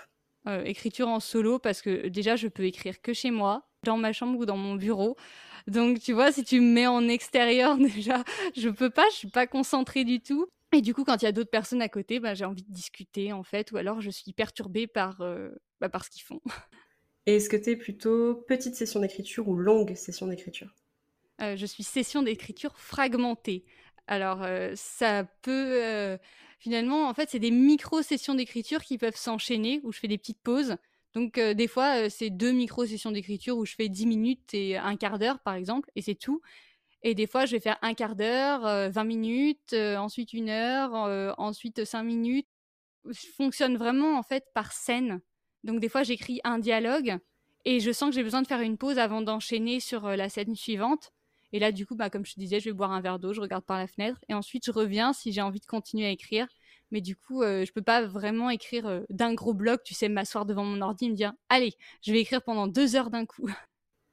Euh, 0.47 0.63
Écriture 0.63 1.07
en 1.07 1.19
solo 1.19 1.59
parce 1.59 1.83
que 1.83 2.07
déjà 2.07 2.35
je 2.35 2.47
peux 2.47 2.63
écrire 2.63 2.99
que 3.01 3.13
chez 3.13 3.29
moi, 3.29 3.69
dans 3.83 3.97
ma 3.97 4.11
chambre 4.11 4.39
ou 4.39 4.45
dans 4.45 4.57
mon 4.57 4.75
bureau. 4.75 5.15
Donc 5.67 5.99
tu 5.99 6.13
vois, 6.13 6.31
si 6.31 6.43
tu 6.43 6.59
me 6.59 6.73
mets 6.73 6.87
en 6.87 7.07
extérieur 7.07 7.77
déjà, 7.77 8.23
je 8.55 8.69
peux 8.69 8.89
pas, 8.89 9.05
je 9.11 9.17
suis 9.17 9.29
pas 9.29 9.45
concentrée 9.45 10.03
du 10.03 10.19
tout. 10.19 10.47
Et 10.73 10.81
du 10.81 10.93
coup, 10.93 11.03
quand 11.03 11.21
il 11.21 11.25
y 11.25 11.27
a 11.27 11.31
d'autres 11.31 11.49
personnes 11.49 11.81
à 11.81 11.89
côté, 11.89 12.19
bah, 12.19 12.33
j'ai 12.33 12.45
envie 12.45 12.63
de 12.63 12.71
discuter, 12.71 13.33
en 13.33 13.43
fait, 13.43 13.71
ou 13.71 13.77
alors 13.77 14.01
je 14.01 14.09
suis 14.09 14.33
perturbée 14.33 14.87
par, 14.87 15.21
euh, 15.21 15.49
bah, 15.81 15.89
par 15.89 16.05
ce 16.05 16.09
qu'ils 16.09 16.23
font. 16.23 16.41
Et 17.25 17.35
est-ce 17.37 17.49
que 17.49 17.57
tu 17.57 17.71
es 17.71 17.75
plutôt 17.75 18.35
petite 18.47 18.75
session 18.75 18.99
d'écriture 18.99 19.47
ou 19.47 19.55
longue 19.55 19.95
session 19.95 20.27
d'écriture? 20.27 20.75
Euh, 21.41 21.55
Je 21.55 21.65
suis 21.65 21.83
session 21.83 22.21
d'écriture 22.23 22.77
fragmentée. 22.77 23.65
Alors, 24.07 24.43
euh, 24.43 24.73
ça 24.75 25.23
peut... 25.41 26.17
finalement, 26.59 27.07
en 27.07 27.13
fait, 27.13 27.29
c'est 27.29 27.39
des 27.39 27.51
micro-sessions 27.51 28.35
d'écriture 28.35 28.83
qui 28.83 28.97
peuvent 28.97 29.15
s'enchaîner, 29.15 29.79
où 29.83 29.91
je 29.91 29.99
fais 29.99 30.07
des 30.07 30.17
petites 30.17 30.41
pauses. 30.41 30.75
Donc, 31.13 31.37
des 31.39 31.67
fois, 31.67 32.09
c'est 32.09 32.29
deux 32.29 32.51
micro-sessions 32.51 33.11
d'écriture 33.11 33.57
où 33.57 33.65
je 33.65 33.75
fais 33.75 33.89
10 33.89 34.05
minutes 34.05 34.53
et 34.53 34.77
un 34.77 34.95
quart 34.95 35.19
d'heure, 35.19 35.39
par 35.39 35.55
exemple, 35.55 35.89
et 35.95 36.01
c'est 36.01 36.15
tout. 36.15 36.41
Et 37.03 37.15
des 37.15 37.27
fois, 37.27 37.45
je 37.45 37.53
vais 37.53 37.59
faire 37.59 37.77
un 37.81 37.93
quart 37.93 38.15
d'heure, 38.15 38.61
20 38.61 38.95
euh, 38.95 39.03
minutes, 39.03 39.73
euh, 39.73 39.97
ensuite 39.97 40.33
une 40.33 40.49
heure, 40.49 40.95
euh, 40.95 41.33
ensuite 41.37 41.83
cinq 41.83 42.03
minutes. 42.03 42.47
Je 43.05 43.27
fonctionne 43.35 43.77
vraiment 43.77 44.17
en 44.17 44.23
fait 44.23 44.45
par 44.53 44.71
scène. 44.71 45.21
Donc 45.63 45.79
des 45.79 45.89
fois, 45.89 46.03
j'écris 46.03 46.39
un 46.43 46.59
dialogue 46.59 47.17
et 47.65 47.79
je 47.79 47.91
sens 47.91 48.09
que 48.09 48.15
j'ai 48.15 48.23
besoin 48.23 48.43
de 48.43 48.47
faire 48.47 48.61
une 48.61 48.77
pause 48.77 48.99
avant 48.99 49.21
d'enchaîner 49.21 49.79
sur 49.79 50.07
la 50.09 50.29
scène 50.29 50.55
suivante. 50.55 51.11
Et 51.53 51.59
là, 51.59 51.71
du 51.71 51.85
coup, 51.85 51.95
bah, 51.95 52.09
comme 52.09 52.25
je 52.25 52.35
te 52.35 52.39
disais, 52.39 52.59
je 52.59 52.65
vais 52.65 52.73
boire 52.73 52.91
un 52.91 53.01
verre 53.01 53.19
d'eau, 53.19 53.33
je 53.33 53.41
regarde 53.41 53.65
par 53.65 53.77
la 53.77 53.87
fenêtre 53.87 54.19
et 54.29 54.33
ensuite 54.33 54.65
je 54.65 54.71
reviens 54.71 55.13
si 55.13 55.31
j'ai 55.31 55.41
envie 55.41 55.59
de 55.59 55.65
continuer 55.65 56.05
à 56.05 56.11
écrire. 56.11 56.47
Mais 56.91 57.01
du 57.01 57.15
coup, 57.15 57.41
je 57.43 57.65
je 57.65 57.71
peux 57.73 57.81
pas 57.81 58.03
vraiment 58.05 58.49
écrire 58.49 59.03
d'un 59.09 59.33
gros 59.33 59.53
bloc, 59.53 59.81
tu 59.83 59.93
sais, 59.95 60.09
m'asseoir 60.09 60.45
devant 60.45 60.63
mon 60.65 60.81
ordi 60.81 61.05
et 61.05 61.09
me 61.09 61.15
dire, 61.15 61.33
allez, 61.49 61.73
je 62.03 62.11
vais 62.11 62.19
écrire 62.21 62.43
pendant 62.43 62.67
deux 62.67 62.95
heures 62.95 63.09
d'un 63.09 63.25
coup. 63.25 63.49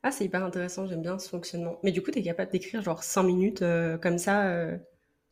Ah, 0.03 0.13
c'est 0.13 0.25
hyper 0.25 0.45
intéressant, 0.45 0.87
j'aime 0.87 1.03
bien 1.03 1.19
ce 1.19 1.29
fonctionnement. 1.29 1.79
Mais 1.83 1.91
du 1.91 2.03
coup, 2.03 2.11
tu 2.11 2.21
es 2.21 2.23
capable 2.23 2.53
d'écrire 2.53 2.83
genre 2.83 3.03
5 3.03 3.25
minutes 3.25 3.63
euh, 3.63 3.99
comme 3.99 4.19
ça 4.19 4.47
euh 4.49 4.77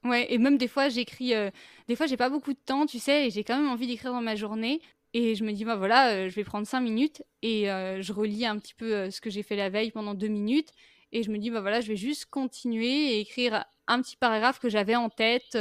Ouais, 0.04 0.32
et 0.32 0.38
même 0.38 0.58
des 0.58 0.68
fois, 0.68 0.88
j'écris. 0.88 1.34
Euh, 1.34 1.50
des 1.88 1.96
fois, 1.96 2.06
j'ai 2.06 2.16
pas 2.16 2.30
beaucoup 2.30 2.52
de 2.52 2.58
temps, 2.64 2.86
tu 2.86 2.98
sais, 2.98 3.26
et 3.26 3.30
j'ai 3.30 3.44
quand 3.44 3.56
même 3.56 3.68
envie 3.68 3.86
d'écrire 3.86 4.12
dans 4.12 4.22
ma 4.22 4.36
journée. 4.36 4.80
Et 5.14 5.34
je 5.34 5.44
me 5.44 5.52
dis, 5.52 5.64
bah 5.64 5.76
voilà, 5.76 6.28
je 6.28 6.34
vais 6.34 6.44
prendre 6.44 6.66
5 6.66 6.80
minutes 6.80 7.22
et 7.42 7.64
je 7.66 8.12
relis 8.12 8.44
un 8.44 8.58
petit 8.58 8.74
peu 8.74 9.10
ce 9.10 9.20
que 9.20 9.30
j'ai 9.30 9.42
fait 9.42 9.56
la 9.56 9.70
veille 9.70 9.90
pendant 9.90 10.14
2 10.14 10.28
minutes. 10.28 10.68
Et 11.12 11.22
je 11.22 11.30
me 11.30 11.38
dis, 11.38 11.50
bah 11.50 11.60
voilà, 11.60 11.80
je 11.80 11.88
vais 11.88 11.96
juste 11.96 12.26
continuer 12.26 13.14
et 13.14 13.20
écrire 13.20 13.64
un 13.88 14.02
petit 14.02 14.16
paragraphe 14.16 14.58
que 14.58 14.68
j'avais 14.68 14.96
en 14.96 15.08
tête 15.08 15.56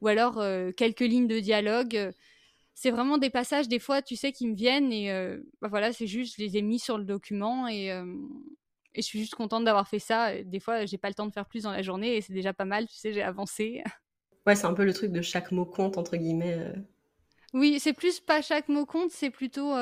ou 0.00 0.08
alors 0.08 0.42
quelques 0.76 1.00
lignes 1.00 1.26
de 1.26 1.40
dialogue 1.40 2.12
c'est 2.76 2.90
vraiment 2.90 3.16
des 3.16 3.30
passages, 3.30 3.68
des 3.68 3.78
fois, 3.78 4.02
tu 4.02 4.16
sais, 4.16 4.32
qui 4.32 4.46
me 4.46 4.54
viennent 4.54 4.92
et 4.92 5.10
euh, 5.10 5.38
bah 5.62 5.68
voilà, 5.68 5.94
c'est 5.94 6.06
juste, 6.06 6.36
je 6.36 6.42
les 6.42 6.58
ai 6.58 6.62
mis 6.62 6.78
sur 6.78 6.98
le 6.98 7.04
document 7.04 7.66
et, 7.66 7.90
euh, 7.90 8.04
et 8.94 9.00
je 9.00 9.06
suis 9.06 9.18
juste 9.18 9.34
contente 9.34 9.64
d'avoir 9.64 9.88
fait 9.88 9.98
ça. 9.98 10.42
Des 10.42 10.60
fois, 10.60 10.84
j'ai 10.84 10.98
pas 10.98 11.08
le 11.08 11.14
temps 11.14 11.24
de 11.24 11.32
faire 11.32 11.46
plus 11.46 11.62
dans 11.62 11.70
la 11.70 11.80
journée 11.80 12.16
et 12.16 12.20
c'est 12.20 12.34
déjà 12.34 12.52
pas 12.52 12.66
mal, 12.66 12.86
tu 12.86 12.94
sais, 12.94 13.12
j'ai 13.12 13.22
avancé. 13.22 13.82
Ouais, 14.46 14.54
c'est 14.54 14.66
un 14.66 14.74
peu 14.74 14.84
le 14.84 14.94
truc 14.94 15.10
de 15.10 15.22
chaque 15.22 15.50
mot 15.50 15.64
compte, 15.64 15.98
entre 15.98 16.16
guillemets. 16.16 16.54
Euh. 16.56 16.72
Oui, 17.52 17.80
c'est 17.80 17.92
plus 17.92 18.20
pas 18.20 18.42
chaque 18.42 18.68
mot 18.68 18.86
compte, 18.86 19.10
c'est 19.10 19.30
plutôt 19.30 19.74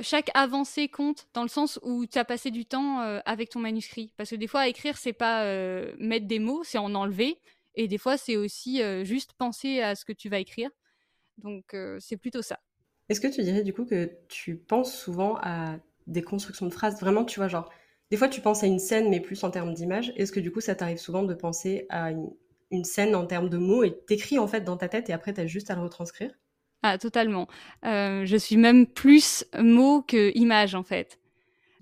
chaque 0.00 0.30
avancée 0.34 0.88
compte 0.88 1.28
dans 1.32 1.40
le 1.42 1.48
sens 1.48 1.80
où 1.82 2.04
tu 2.04 2.18
as 2.18 2.26
passé 2.26 2.50
du 2.50 2.66
temps 2.66 2.98
avec 3.24 3.48
ton 3.48 3.60
manuscrit. 3.60 4.12
Parce 4.18 4.28
que 4.28 4.36
des 4.36 4.48
fois, 4.48 4.68
écrire, 4.68 4.98
c'est 4.98 5.14
pas 5.14 5.46
mettre 5.96 6.26
des 6.26 6.40
mots, 6.40 6.62
c'est 6.62 6.76
en 6.76 6.94
enlever. 6.94 7.38
Et 7.74 7.88
des 7.88 7.96
fois, 7.96 8.18
c'est 8.18 8.36
aussi 8.36 8.82
juste 9.06 9.32
penser 9.32 9.80
à 9.80 9.94
ce 9.94 10.04
que 10.04 10.12
tu 10.12 10.28
vas 10.28 10.40
écrire. 10.40 10.68
Donc 11.38 11.76
c'est 12.00 12.16
plutôt 12.16 12.42
ça. 12.42 12.60
Est-ce 13.08 13.20
que 13.20 13.28
tu 13.28 13.42
dirais 13.42 13.62
du 13.62 13.74
coup 13.74 13.84
que 13.84 14.10
tu 14.28 14.56
penses 14.56 14.94
souvent 14.94 15.36
à 15.42 15.76
des 16.06 16.22
constructions 16.22 16.66
de 16.66 16.72
phrases 16.72 16.98
Vraiment, 17.00 17.24
tu 17.24 17.38
vois, 17.38 17.48
genre, 17.48 17.70
des 18.10 18.16
fois 18.16 18.28
tu 18.28 18.40
penses 18.40 18.62
à 18.62 18.66
une 18.66 18.78
scène, 18.78 19.10
mais 19.10 19.20
plus 19.20 19.42
en 19.44 19.50
termes 19.50 19.74
d'image. 19.74 20.12
Est-ce 20.16 20.32
que 20.32 20.40
du 20.40 20.50
coup 20.50 20.60
ça 20.60 20.74
t'arrive 20.74 20.98
souvent 20.98 21.22
de 21.22 21.34
penser 21.34 21.86
à 21.90 22.12
une, 22.12 22.84
scène 22.84 23.14
en 23.14 23.24
termes 23.24 23.48
de 23.48 23.58
mots 23.58 23.84
et 23.84 23.96
t'écris 24.06 24.38
en 24.38 24.48
fait 24.48 24.62
dans 24.62 24.76
ta 24.76 24.88
tête 24.88 25.08
et 25.08 25.12
après 25.12 25.32
t'as 25.32 25.46
juste 25.46 25.70
à 25.70 25.76
le 25.76 25.82
retranscrire? 25.82 26.32
Ah, 26.82 26.98
totalement. 26.98 27.46
je 27.82 28.36
suis 28.38 28.56
même 28.56 28.86
plus 28.86 29.44
mots 29.58 30.02
que 30.02 30.36
image 30.36 30.74
en 30.74 30.82
fait. 30.82 31.18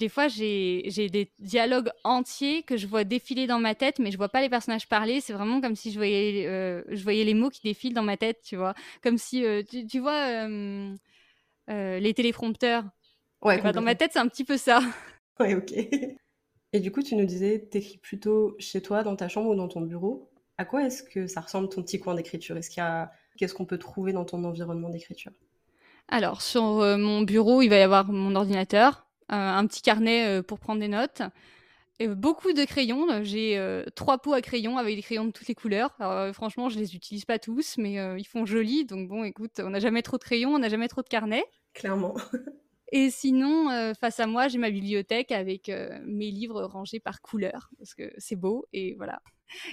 Des 0.02 0.08
fois, 0.08 0.26
j'ai 0.26 0.82
des 0.90 1.30
dialogues 1.38 1.88
entiers 2.02 2.64
que 2.64 2.76
je 2.76 2.88
vois 2.88 3.04
défiler 3.04 3.46
dans 3.46 3.60
ma 3.60 3.76
tête, 3.76 4.00
mais 4.00 4.10
je 4.10 4.16
vois 4.16 4.28
pas 4.28 4.40
les 4.40 4.48
personnages 4.48 4.88
parler. 4.88 5.20
C'est 5.20 5.32
vraiment 5.32 5.60
comme 5.60 5.76
si 5.76 5.92
je 5.92 5.96
voyais, 5.96 6.44
euh, 6.48 6.82
je 6.88 7.04
voyais 7.04 7.22
les 7.22 7.34
mots 7.34 7.50
qui 7.50 7.60
défilent 7.62 7.94
dans 7.94 8.02
ma 8.02 8.16
tête, 8.16 8.40
tu 8.42 8.56
vois. 8.56 8.74
Comme 9.00 9.16
si, 9.16 9.44
euh, 9.44 9.62
tu, 9.62 10.00
vois, 10.00 10.48
euh, 10.48 10.96
les 11.68 12.14
téléprompteurs. 12.14 12.82
Ouais, 13.42 13.62
bah, 13.62 13.70
dans 13.70 13.80
ma 13.80 13.94
tête, 13.94 14.10
c'est 14.12 14.18
un 14.18 14.26
petit 14.26 14.42
peu 14.44 14.56
ça. 14.56 14.80
Ouais, 15.38 15.54
ok. 15.54 15.72
Et 16.72 16.80
du 16.80 16.90
coup, 16.90 17.02
tu 17.02 17.14
nous 17.14 17.24
disais, 17.24 17.60
t'écris 17.60 17.98
plutôt 17.98 18.56
chez 18.58 18.82
toi, 18.82 19.04
dans 19.04 19.14
ta 19.14 19.28
chambre 19.28 19.50
ou 19.50 19.54
dans 19.54 19.68
ton 19.68 19.82
bureau. 19.82 20.32
À 20.58 20.64
quoi 20.64 20.84
est-ce 20.84 21.04
que 21.04 21.28
ça 21.28 21.42
ressemble 21.42 21.68
ton 21.68 21.82
petit 21.84 22.00
coin 22.00 22.16
d'écriture? 22.16 22.56
Est-ce 22.56 22.70
qu'il 22.70 22.80
y 22.80 22.86
a... 22.86 23.12
Qu'est-ce 23.38 23.54
qu'on 23.54 23.66
peut 23.66 23.78
trouver 23.78 24.12
dans 24.12 24.24
ton 24.24 24.42
environnement 24.42 24.88
d'écriture? 24.88 25.30
Alors, 26.08 26.42
sur 26.42 26.62
mon 26.98 27.22
bureau, 27.22 27.62
il 27.62 27.68
va 27.68 27.78
y 27.78 27.82
avoir 27.82 28.10
mon 28.10 28.34
ordinateur, 28.34 29.06
un 29.36 29.66
petit 29.66 29.82
carnet 29.82 30.26
euh, 30.40 30.42
pour 30.42 30.58
prendre 30.60 30.80
des 30.80 30.88
notes. 30.88 31.22
Et 31.98 32.08
beaucoup 32.08 32.52
de 32.52 32.64
crayons. 32.64 33.06
J'ai 33.22 33.58
euh, 33.58 33.84
trois 33.94 34.18
pots 34.18 34.32
à 34.32 34.40
crayons 34.42 34.78
avec 34.78 34.96
des 34.96 35.02
crayons 35.02 35.26
de 35.26 35.30
toutes 35.32 35.48
les 35.48 35.54
couleurs. 35.54 35.94
Alors, 36.00 36.34
franchement, 36.34 36.68
je 36.68 36.78
les 36.78 36.96
utilise 36.96 37.24
pas 37.24 37.38
tous, 37.38 37.76
mais 37.78 37.98
euh, 38.00 38.18
ils 38.18 38.26
font 38.26 38.46
joli. 38.46 38.84
Donc 38.84 39.08
bon, 39.08 39.24
écoute, 39.24 39.60
on 39.60 39.70
n'a 39.70 39.80
jamais 39.80 40.02
trop 40.02 40.18
de 40.18 40.24
crayons, 40.24 40.54
on 40.54 40.58
n'a 40.58 40.68
jamais 40.68 40.88
trop 40.88 41.02
de 41.02 41.08
carnets. 41.08 41.44
Clairement. 41.74 42.14
Et 42.92 43.10
sinon, 43.10 43.70
euh, 43.70 43.94
face 43.94 44.20
à 44.20 44.26
moi, 44.26 44.48
j'ai 44.48 44.58
ma 44.58 44.70
bibliothèque 44.70 45.32
avec 45.32 45.70
euh, 45.70 45.98
mes 46.04 46.30
livres 46.30 46.62
rangés 46.64 47.00
par 47.00 47.22
couleur, 47.22 47.70
parce 47.78 47.94
que 47.94 48.12
c'est 48.18 48.36
beau, 48.36 48.66
et 48.74 48.94
voilà. 48.96 49.22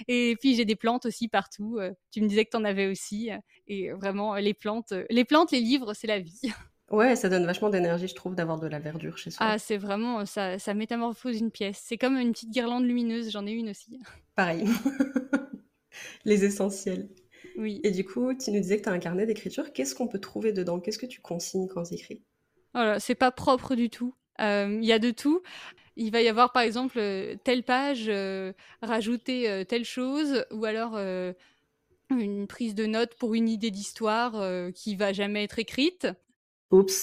Et 0.08 0.36
puis 0.40 0.54
j'ai 0.54 0.64
des 0.64 0.76
plantes 0.76 1.06
aussi 1.06 1.28
partout. 1.28 1.78
euh, 1.78 1.92
tu 2.12 2.22
me 2.22 2.28
disais 2.28 2.44
que 2.46 2.50
tu 2.50 2.56
en 2.56 2.64
avais 2.64 2.86
aussi. 2.88 3.30
euh, 3.30 3.38
Et 3.68 3.92
vraiment, 3.92 4.36
les 4.36 4.54
plantes, 4.54 4.92
euh, 4.92 5.04
les 5.10 5.24
plantes, 5.26 5.52
les 5.52 5.60
livres, 5.60 5.94
c'est 5.94 6.06
la 6.06 6.18
vie. 6.20 6.40
Ouais, 6.90 7.14
ça 7.14 7.28
donne 7.28 7.46
vachement 7.46 7.70
d'énergie, 7.70 8.08
je 8.08 8.14
trouve, 8.14 8.34
d'avoir 8.34 8.58
de 8.58 8.66
la 8.66 8.80
verdure 8.80 9.16
chez 9.16 9.30
soi. 9.30 9.46
Ah, 9.48 9.58
c'est 9.58 9.76
vraiment, 9.76 10.26
ça, 10.26 10.58
ça 10.58 10.74
métamorphose 10.74 11.38
une 11.38 11.50
pièce. 11.52 11.80
C'est 11.84 11.98
comme 11.98 12.16
une 12.16 12.32
petite 12.32 12.50
guirlande 12.50 12.84
lumineuse, 12.84 13.30
j'en 13.30 13.46
ai 13.46 13.52
une 13.52 13.70
aussi. 13.70 13.98
Pareil. 14.34 14.64
Les 16.24 16.44
essentiels. 16.44 17.08
Oui. 17.56 17.80
Et 17.84 17.90
du 17.90 18.04
coup, 18.04 18.34
tu 18.34 18.50
nous 18.50 18.60
disais 18.60 18.78
que 18.78 18.82
tu 18.84 18.88
as 18.88 18.92
un 18.92 18.98
carnet 18.98 19.26
d'écriture. 19.26 19.72
Qu'est-ce 19.72 19.94
qu'on 19.94 20.08
peut 20.08 20.20
trouver 20.20 20.52
dedans? 20.52 20.80
Qu'est-ce 20.80 20.98
que 20.98 21.06
tu 21.06 21.20
consignes 21.20 21.68
quand 21.68 21.84
tu 21.84 21.94
écris 21.94 22.22
Voilà, 22.74 22.98
c'est 23.00 23.14
pas 23.14 23.30
propre 23.30 23.74
du 23.74 23.90
tout. 23.90 24.14
Euh, 24.40 24.78
Il 24.80 24.86
y 24.86 24.92
a 24.92 24.98
de 24.98 25.10
tout. 25.10 25.42
Il 25.96 26.10
va 26.12 26.22
y 26.22 26.28
avoir 26.28 26.52
par 26.52 26.62
exemple 26.62 26.98
euh, 26.98 27.36
telle 27.44 27.62
page, 27.62 28.04
euh, 28.08 28.52
rajouter 28.82 29.50
euh, 29.50 29.64
telle 29.64 29.84
chose, 29.84 30.44
ou 30.50 30.64
alors 30.64 30.92
euh, 30.96 31.32
une 32.10 32.46
prise 32.46 32.74
de 32.74 32.86
notes 32.86 33.14
pour 33.16 33.34
une 33.34 33.48
idée 33.48 33.70
d'histoire 33.70 34.36
euh, 34.36 34.70
qui 34.70 34.96
va 34.96 35.12
jamais 35.12 35.44
être 35.44 35.58
écrite. 35.58 36.08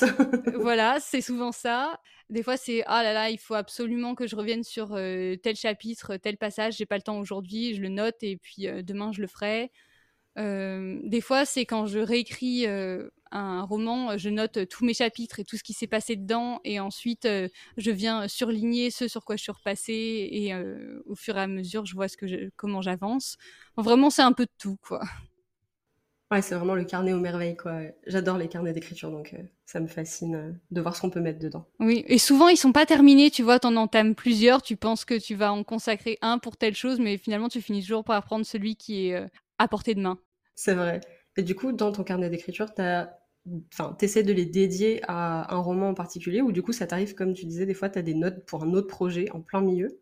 Voilà, 0.62 1.00
c'est 1.00 1.22
souvent 1.22 1.52
ça. 1.52 2.00
Des 2.30 2.44
fois, 2.44 2.58
c'est 2.58 2.84
ah 2.88 3.04
là 3.04 3.14
là, 3.14 3.30
il 3.30 3.38
faut 3.38 3.54
absolument 3.54 4.16
que 4.16 4.28
je 4.28 4.36
revienne 4.36 4.64
sur 4.64 4.94
euh, 4.94 5.36
tel 5.38 5.56
chapitre, 5.56 6.18
tel 6.18 6.38
passage. 6.38 6.78
J'ai 6.78 6.86
pas 6.86 6.98
le 6.98 7.02
temps 7.02 7.20
aujourd'hui, 7.20 7.76
je 7.76 7.82
le 7.82 7.90
note 7.90 8.16
et 8.22 8.38
puis 8.38 8.68
euh, 8.68 8.82
demain 8.82 9.12
je 9.14 9.22
le 9.22 9.28
ferai. 9.28 9.72
Euh, 10.38 11.00
des 11.04 11.22
fois, 11.22 11.46
c'est 11.46 11.66
quand 11.66 11.86
je 11.88 12.00
réécris 12.00 12.68
un 13.32 13.64
roman, 13.64 14.18
je 14.18 14.30
note 14.30 14.68
tous 14.70 14.86
mes 14.86 14.94
chapitres 14.94 15.40
et 15.40 15.44
tout 15.44 15.58
ce 15.58 15.64
qui 15.64 15.74
s'est 15.74 15.88
passé 15.88 16.16
dedans, 16.16 16.62
et 16.64 16.80
ensuite 16.80 17.28
je 17.78 17.92
viens 17.92 18.28
surligner 18.28 18.92
ce 18.92 19.08
sur 19.08 19.26
quoi 19.26 19.36
je 19.36 19.42
suis 19.44 19.52
repassée, 19.52 20.30
et 20.32 20.54
au 21.06 21.16
fur 21.16 21.38
et 21.38 21.42
à 21.42 21.48
mesure, 21.48 21.88
je 21.88 21.96
vois 21.96 22.08
ce 22.08 22.18
que 22.18 22.52
comment 22.56 22.84
j'avance. 22.84 23.38
Vraiment, 23.78 24.12
c'est 24.12 24.22
un 24.22 24.32
peu 24.32 24.46
de 24.46 24.52
tout, 24.60 24.78
quoi. 24.88 25.02
Ouais, 26.30 26.42
c'est 26.42 26.56
vraiment 26.56 26.76
le 26.76 26.84
carnet 26.84 27.14
aux 27.14 27.20
merveilles, 27.20 27.56
quoi. 27.56 27.80
J'adore 28.06 28.38
les 28.38 28.50
carnets 28.50 28.74
d'écriture, 28.74 29.12
donc 29.12 29.34
euh, 29.34 29.42
ça 29.66 29.80
me 29.80 29.88
fascine 29.88 30.36
euh, 30.36 30.52
de 30.72 30.82
voir 30.82 30.94
ce 30.94 31.02
qu'on 31.02 31.10
peut 31.10 31.22
mettre 31.22 31.40
dedans. 31.40 31.66
Oui, 31.80 32.04
et 32.08 32.18
souvent 32.18 32.50
ils 32.50 32.58
sont 32.58 32.74
pas 32.74 32.86
terminés, 32.86 33.32
tu 33.32 33.44
vois, 33.44 33.60
t'en 33.60 33.78
entames 33.78 34.14
plusieurs, 34.14 34.62
tu 34.62 34.76
penses 34.76 35.06
que 35.06 35.18
tu 35.18 35.36
vas 35.36 35.54
en 35.54 35.64
consacrer 35.64 36.18
un 36.22 36.38
pour 36.38 36.58
telle 36.58 36.76
chose, 36.76 37.00
mais 37.00 37.18
finalement 37.18 37.48
tu 37.48 37.62
finis 37.62 37.82
toujours 37.82 38.04
par 38.04 38.22
prendre 38.24 38.46
celui 38.46 38.76
qui 38.76 39.08
est 39.08 39.16
euh, 39.16 39.28
à 39.58 39.70
portée 39.70 39.96
de 39.96 40.02
main. 40.02 40.20
C'est 40.56 40.74
vrai. 40.74 41.00
Et 41.38 41.44
du 41.44 41.56
coup, 41.56 41.72
dans 41.72 41.92
ton 41.92 42.04
carnet 42.04 42.30
d'écriture, 42.30 42.74
t'as... 42.74 43.10
Enfin, 43.72 43.96
t'essaies 43.98 44.24
de 44.24 44.34
les 44.34 44.46
dédier 44.46 45.00
à 45.08 45.56
un 45.56 45.60
roman 45.60 45.90
en 45.90 45.94
particulier, 45.94 46.42
ou 46.42 46.52
du 46.52 46.62
coup, 46.62 46.74
ça 46.74 46.86
t'arrive, 46.86 47.14
comme 47.16 47.34
tu 47.34 47.46
disais, 47.46 47.66
des 47.66 47.74
fois, 47.74 47.88
t'as 47.88 48.02
des 48.02 48.14
notes 48.14 48.46
pour 48.46 48.64
un 48.64 48.74
autre 48.74 48.88
projet 48.88 49.32
en 49.32 49.40
plein 49.40 49.62
milieu? 49.62 50.02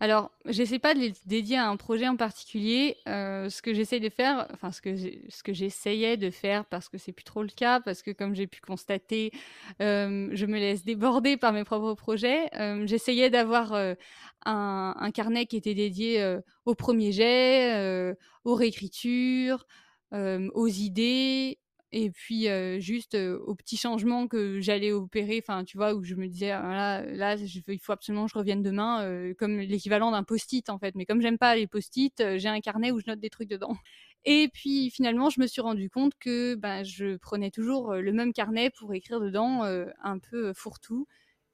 Alors, 0.00 0.30
j'essaie 0.44 0.78
pas 0.78 0.94
de 0.94 1.00
les 1.00 1.12
dédier 1.24 1.56
à 1.56 1.68
un 1.68 1.76
projet 1.76 2.06
en 2.08 2.16
particulier. 2.16 2.96
euh, 3.08 3.48
ce 3.48 3.62
que 3.62 3.72
j'essaie 3.72 4.00
de 4.00 4.10
faire, 4.10 4.46
enfin 4.52 4.70
ce 4.70 4.80
que 4.82 4.94
ce 4.96 5.42
que 5.42 5.52
j'essayais 5.54 6.16
de 6.18 6.30
faire, 6.30 6.66
parce 6.66 6.88
que 6.88 6.98
c'est 6.98 7.12
plus 7.12 7.24
trop 7.24 7.42
le 7.42 7.48
cas, 7.48 7.80
parce 7.80 8.02
que 8.02 8.10
comme 8.10 8.34
j'ai 8.34 8.46
pu 8.46 8.60
constater, 8.60 9.32
euh, 9.80 10.28
je 10.32 10.46
me 10.46 10.58
laisse 10.58 10.84
déborder 10.84 11.36
par 11.38 11.52
mes 11.52 11.64
propres 11.64 11.94
projets. 11.94 12.48
Euh, 12.56 12.86
j'essayais 12.86 13.30
d'avoir 13.30 13.72
un, 13.74 13.96
un 14.44 15.10
carnet 15.12 15.46
qui 15.46 15.56
était 15.56 15.74
dédié 15.74 16.36
au 16.66 16.74
premier 16.74 17.12
jet, 17.12 18.14
aux 18.44 18.54
réécritures, 18.54 19.66
aux 20.12 20.68
idées. 20.68 21.58
Et 21.92 22.10
puis 22.10 22.46
juste 22.80 23.14
euh, 23.14 23.38
aux 23.46 23.54
petits 23.54 23.76
changements 23.76 24.26
que 24.26 24.60
j'allais 24.60 24.92
opérer, 24.92 25.42
enfin 25.46 25.64
tu 25.64 25.76
vois, 25.76 25.94
où 25.94 26.02
je 26.02 26.14
me 26.14 26.26
disais, 26.26 26.50
ah, 26.50 26.62
là, 26.62 27.02
là 27.02 27.36
je 27.36 27.60
il 27.68 27.78
faut 27.78 27.92
absolument 27.92 28.26
que 28.26 28.32
je 28.32 28.38
revienne 28.38 28.62
demain, 28.62 29.32
comme 29.38 29.58
l'équivalent 29.58 30.10
d'un 30.10 30.24
post-it 30.24 30.68
en 30.68 30.78
fait. 30.78 30.94
Mais 30.96 31.06
comme 31.06 31.20
j'aime 31.22 31.38
pas 31.38 31.54
les 31.56 31.66
post-it, 31.66 32.36
j'ai 32.36 32.48
un 32.48 32.60
carnet 32.60 32.90
où 32.90 33.00
je 33.00 33.06
note 33.06 33.20
des 33.20 33.30
trucs 33.30 33.48
dedans. 33.48 33.76
Et 34.24 34.48
puis 34.52 34.90
finalement, 34.90 35.30
je 35.30 35.40
me 35.40 35.46
suis 35.46 35.60
rendu 35.60 35.88
compte 35.88 36.12
que 36.18 36.56
ben, 36.56 36.82
je 36.84 37.16
prenais 37.16 37.50
toujours 37.52 37.94
le 37.94 38.12
même 38.12 38.32
carnet 38.32 38.70
pour 38.70 38.92
écrire 38.92 39.20
dedans, 39.20 39.62
un 39.62 40.18
peu 40.18 40.52
fourre-tout. 40.54 41.06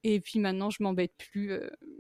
Et 0.05 0.21
puis 0.21 0.39
maintenant, 0.41 0.71
je 0.71 0.83
m'embête 0.83 1.13
plus. 1.19 1.53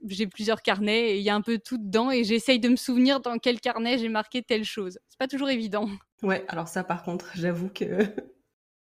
j'ai 0.09 0.27
plusieurs 0.27 0.63
carnets 0.63 1.11
et 1.13 1.19
il 1.19 1.23
y 1.23 1.31
a 1.31 1.35
un 1.35 1.43
peu 1.43 1.59
tout 1.59 1.79
dedans 1.79 2.11
et 2.11 2.25
j'essaye 2.25 2.59
de 2.61 2.69
me 2.69 2.77
souvenir 2.77 3.21
dans 3.21 3.39
quel 3.39 3.61
carnet 3.61 3.99
j'ai 3.99 4.09
marqué 4.09 4.43
telle 4.43 4.65
chose. 4.65 4.99
C'est 5.09 5.19
pas 5.19 5.29
toujours 5.29 5.51
évident. 5.51 5.89
Ouais, 6.23 6.45
alors 6.49 6.69
ça, 6.69 6.85
par 6.85 7.03
contre, 7.03 7.31
j'avoue 7.35 7.69
que 7.69 7.85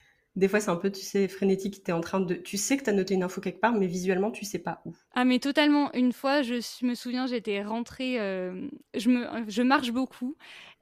des 0.36 0.48
fois, 0.48 0.60
c'est 0.60 0.70
un 0.70 0.76
peu, 0.76 0.90
tu 0.90 1.02
sais, 1.02 1.28
frénétique. 1.28 1.82
T'es 1.82 1.92
en 1.92 2.00
train 2.00 2.20
de... 2.20 2.34
Tu 2.34 2.56
sais 2.56 2.76
que 2.76 2.84
t'as 2.84 2.92
noté 2.92 3.14
une 3.14 3.22
info 3.22 3.40
quelque 3.40 3.60
part, 3.60 3.72
mais 3.74 3.86
visuellement, 3.86 4.30
tu 4.30 4.44
sais 4.44 4.58
pas 4.58 4.82
où. 4.84 4.94
Ah 5.14 5.24
mais 5.24 5.38
totalement. 5.38 5.90
Une 5.94 6.12
fois, 6.12 6.42
je 6.42 6.54
me 6.84 6.94
souviens, 6.94 7.26
j'étais 7.26 7.62
rentrée, 7.62 8.20
euh, 8.20 8.68
je 8.94 9.08
me, 9.08 9.26
je 9.48 9.62
marche 9.62 9.92
beaucoup 9.92 10.36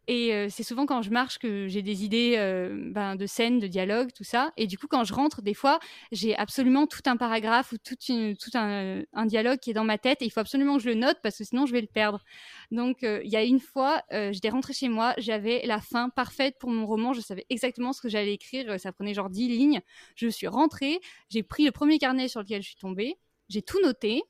et 0.06 0.34
euh, 0.34 0.48
c'est 0.50 0.62
souvent 0.62 0.86
quand 0.86 1.02
je 1.02 1.10
marche 1.10 1.38
que 1.38 1.66
j'ai 1.68 1.82
des 1.82 2.04
idées 2.04 2.34
euh, 2.36 2.90
ben, 2.92 3.16
de 3.16 3.26
scènes, 3.26 3.58
de 3.58 3.66
dialogues, 3.66 4.10
tout 4.14 4.24
ça. 4.24 4.52
Et 4.56 4.66
du 4.66 4.76
coup, 4.78 4.86
quand 4.86 5.04
je 5.04 5.14
rentre, 5.14 5.42
des 5.42 5.54
fois, 5.54 5.78
j'ai 6.12 6.36
absolument 6.36 6.86
tout 6.86 7.00
un 7.06 7.16
paragraphe 7.16 7.72
ou 7.72 7.78
toute 7.78 8.08
une- 8.08 8.36
tout 8.36 8.50
un, 8.54 9.02
un 9.12 9.26
dialogue 9.26 9.58
qui 9.58 9.70
est 9.70 9.74
dans 9.74 9.84
ma 9.84 9.98
tête 9.98 10.22
et 10.22 10.26
il 10.26 10.30
faut 10.30 10.40
absolument 10.40 10.76
que 10.76 10.82
je 10.82 10.88
le 10.90 10.94
note 10.94 11.18
parce 11.22 11.38
que 11.38 11.44
sinon 11.44 11.66
je 11.66 11.72
vais 11.72 11.80
le 11.80 11.86
perdre. 11.86 12.22
Donc 12.70 13.02
euh, 13.02 13.20
il 13.24 13.30
y 13.30 13.36
a 13.36 13.44
une 13.44 13.60
fois, 13.60 14.02
euh, 14.12 14.32
j'étais 14.32 14.50
rentrée 14.50 14.72
chez 14.72 14.88
moi, 14.88 15.14
j'avais 15.18 15.62
la 15.66 15.80
fin 15.80 16.08
parfaite 16.10 16.56
pour 16.58 16.70
mon 16.70 16.86
roman, 16.86 17.12
je 17.12 17.20
savais 17.20 17.46
exactement 17.50 17.92
ce 17.92 18.00
que 18.02 18.08
j'allais 18.08 18.32
écrire, 18.34 18.78
ça 18.80 18.92
prenait 18.92 19.14
genre 19.14 19.30
10 19.30 19.48
lignes. 19.48 19.80
Je 20.16 20.28
suis 20.28 20.46
rentrée, 20.48 21.00
j'ai 21.30 21.42
pris 21.42 21.64
le 21.64 21.72
premier 21.72 21.98
carnet 21.98 22.28
sur 22.28 22.40
lequel 22.40 22.62
je 22.62 22.68
suis 22.68 22.76
tombée, 22.76 23.16
j'ai 23.48 23.62
tout 23.62 23.80
noté. 23.82 24.22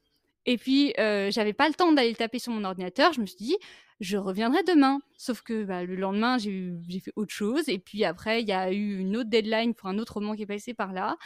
Et 0.46 0.58
puis, 0.58 0.92
euh, 0.98 1.30
j'avais 1.30 1.52
pas 1.54 1.68
le 1.68 1.74
temps 1.74 1.92
d'aller 1.92 2.10
le 2.10 2.16
taper 2.16 2.38
sur 2.38 2.52
mon 2.52 2.64
ordinateur. 2.64 3.12
Je 3.12 3.20
me 3.20 3.26
suis 3.26 3.36
dit, 3.36 3.56
je 4.00 4.16
reviendrai 4.16 4.62
demain. 4.64 5.00
Sauf 5.16 5.42
que 5.42 5.64
bah, 5.64 5.84
le 5.84 5.96
lendemain, 5.96 6.38
j'ai 6.38 7.00
fait 7.00 7.12
autre 7.16 7.32
chose. 7.32 7.68
Et 7.68 7.78
puis 7.78 8.04
après, 8.04 8.42
il 8.42 8.48
y 8.48 8.52
a 8.52 8.72
eu 8.72 8.98
une 8.98 9.16
autre 9.16 9.30
deadline 9.30 9.74
pour 9.74 9.88
un 9.88 9.98
autre 9.98 10.14
roman 10.14 10.34
qui 10.34 10.42
est 10.42 10.46
passé 10.46 10.74
par 10.74 10.92
là. 10.92 11.16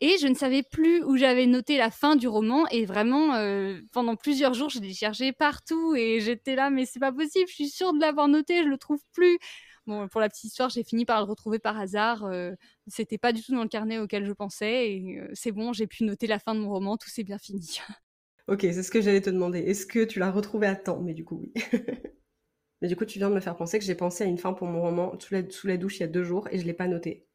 Et 0.00 0.18
je 0.18 0.26
ne 0.26 0.34
savais 0.34 0.62
plus 0.62 1.02
où 1.04 1.16
j'avais 1.16 1.46
noté 1.46 1.76
la 1.78 1.90
fin 1.90 2.16
du 2.16 2.28
roman. 2.28 2.66
Et 2.68 2.84
vraiment, 2.86 3.34
euh, 3.36 3.80
pendant 3.92 4.16
plusieurs 4.16 4.54
jours, 4.54 4.68
je 4.70 4.80
l'ai 4.80 4.92
cherché 4.94 5.32
partout. 5.32 5.94
Et 5.94 6.20
j'étais 6.20 6.56
là, 6.56 6.70
mais 6.70 6.86
c'est 6.86 7.00
pas 7.00 7.12
possible. 7.12 7.46
Je 7.48 7.54
suis 7.54 7.68
sûre 7.68 7.92
de 7.94 8.00
l'avoir 8.00 8.28
noté. 8.28 8.62
Je 8.64 8.68
le 8.68 8.78
trouve 8.78 9.00
plus. 9.12 9.38
Bon, 9.86 10.08
pour 10.08 10.20
la 10.20 10.28
petite 10.30 10.44
histoire, 10.44 10.70
j'ai 10.70 10.82
fini 10.82 11.04
par 11.04 11.20
le 11.20 11.26
retrouver 11.28 11.58
par 11.58 11.78
hasard. 11.78 12.24
Euh, 12.24 12.52
C'était 12.86 13.18
pas 13.18 13.32
du 13.32 13.42
tout 13.42 13.52
dans 13.54 13.62
le 13.62 13.68
carnet 13.68 13.98
auquel 13.98 14.24
je 14.26 14.32
pensais. 14.32 14.92
Et 14.92 15.18
euh, 15.20 15.28
c'est 15.34 15.52
bon, 15.52 15.72
j'ai 15.72 15.86
pu 15.86 16.04
noter 16.04 16.26
la 16.26 16.38
fin 16.38 16.54
de 16.54 16.60
mon 16.60 16.70
roman. 16.70 16.96
Tout 16.96 17.10
s'est 17.10 17.24
bien 17.24 17.38
fini. 17.38 17.78
Ok, 18.48 18.60
c'est 18.62 18.82
ce 18.82 18.90
que 18.90 19.00
j'allais 19.00 19.20
te 19.22 19.30
demander. 19.30 19.60
Est-ce 19.60 19.86
que 19.86 20.04
tu 20.04 20.18
l'as 20.18 20.30
retrouvé 20.30 20.66
à 20.66 20.76
temps? 20.76 21.00
Mais 21.00 21.14
du 21.14 21.24
coup, 21.24 21.36
oui. 21.40 21.52
Mais 22.82 22.88
du 22.88 22.96
coup, 22.96 23.04
tu 23.04 23.18
viens 23.18 23.30
de 23.30 23.34
me 23.34 23.40
faire 23.40 23.56
penser 23.56 23.78
que 23.80 23.84
j'ai 23.84 23.94
pensé 23.96 24.24
à 24.24 24.26
une 24.26 24.38
fin 24.38 24.52
pour 24.52 24.66
mon 24.68 24.82
roman 24.82 25.18
sous 25.18 25.34
la, 25.34 25.48
sous 25.50 25.66
la 25.66 25.76
douche 25.76 25.98
il 25.98 26.00
y 26.00 26.04
a 26.04 26.08
deux 26.08 26.24
jours 26.24 26.48
et 26.52 26.58
je 26.58 26.66
l'ai 26.66 26.74
pas 26.74 26.88
noté. 26.88 27.26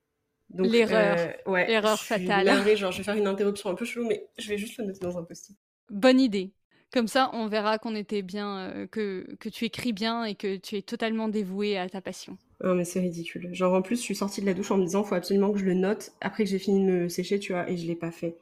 Donc, 0.49 0.69
L'erreur. 0.69 1.17
euh, 1.17 1.31
ouais, 1.47 1.67
L'erreur 1.67 2.03
fatale. 2.05 2.45
navrée, 2.45 2.77
genre, 2.77 2.91
je 2.91 2.99
vais 2.99 3.03
faire 3.03 3.15
une 3.15 3.27
interruption 3.27 3.69
un 3.69 3.75
peu 3.75 3.85
chelou, 3.85 4.07
mais 4.07 4.29
je 4.39 4.49
vais 4.49 4.57
juste 4.59 4.77
le 4.79 4.85
noter 4.85 4.99
dans 5.01 5.17
un 5.17 5.23
post-it. 5.23 5.57
Bonne 5.91 6.19
idée. 6.19 6.53
Comme 6.91 7.07
ça, 7.07 7.29
on 7.33 7.47
verra 7.47 7.77
qu'on 7.77 7.93
était 7.95 8.23
bien, 8.23 8.71
euh, 8.71 8.87
que, 8.87 9.35
que 9.39 9.49
tu 9.49 9.65
écris 9.65 9.93
bien 9.93 10.23
et 10.23 10.33
que 10.35 10.57
tu 10.57 10.77
es 10.77 10.81
totalement 10.81 11.29
dévoué 11.29 11.77
à 11.77 11.87
ta 11.89 12.01
passion. 12.01 12.37
Non, 12.63 12.73
mais 12.73 12.85
c'est 12.85 13.01
ridicule. 13.01 13.53
Genre, 13.53 13.73
en 13.73 13.81
plus, 13.81 13.97
je 13.97 14.01
suis 14.01 14.15
sortie 14.15 14.39
de 14.39 14.45
la 14.45 14.53
douche 14.53 14.71
en 14.71 14.77
me 14.77 14.85
disant, 14.85 15.03
faut 15.03 15.15
absolument 15.15 15.51
que 15.51 15.59
je 15.59 15.65
le 15.65 15.73
note 15.73 16.13
après 16.21 16.45
que 16.45 16.49
j'ai 16.49 16.59
fini 16.59 16.85
de 16.85 16.91
me 16.91 17.09
sécher, 17.09 17.37
tu 17.39 17.51
vois, 17.51 17.69
et 17.69 17.75
je 17.75 17.85
l'ai 17.85 17.95
pas 17.97 18.11
fait. 18.11 18.37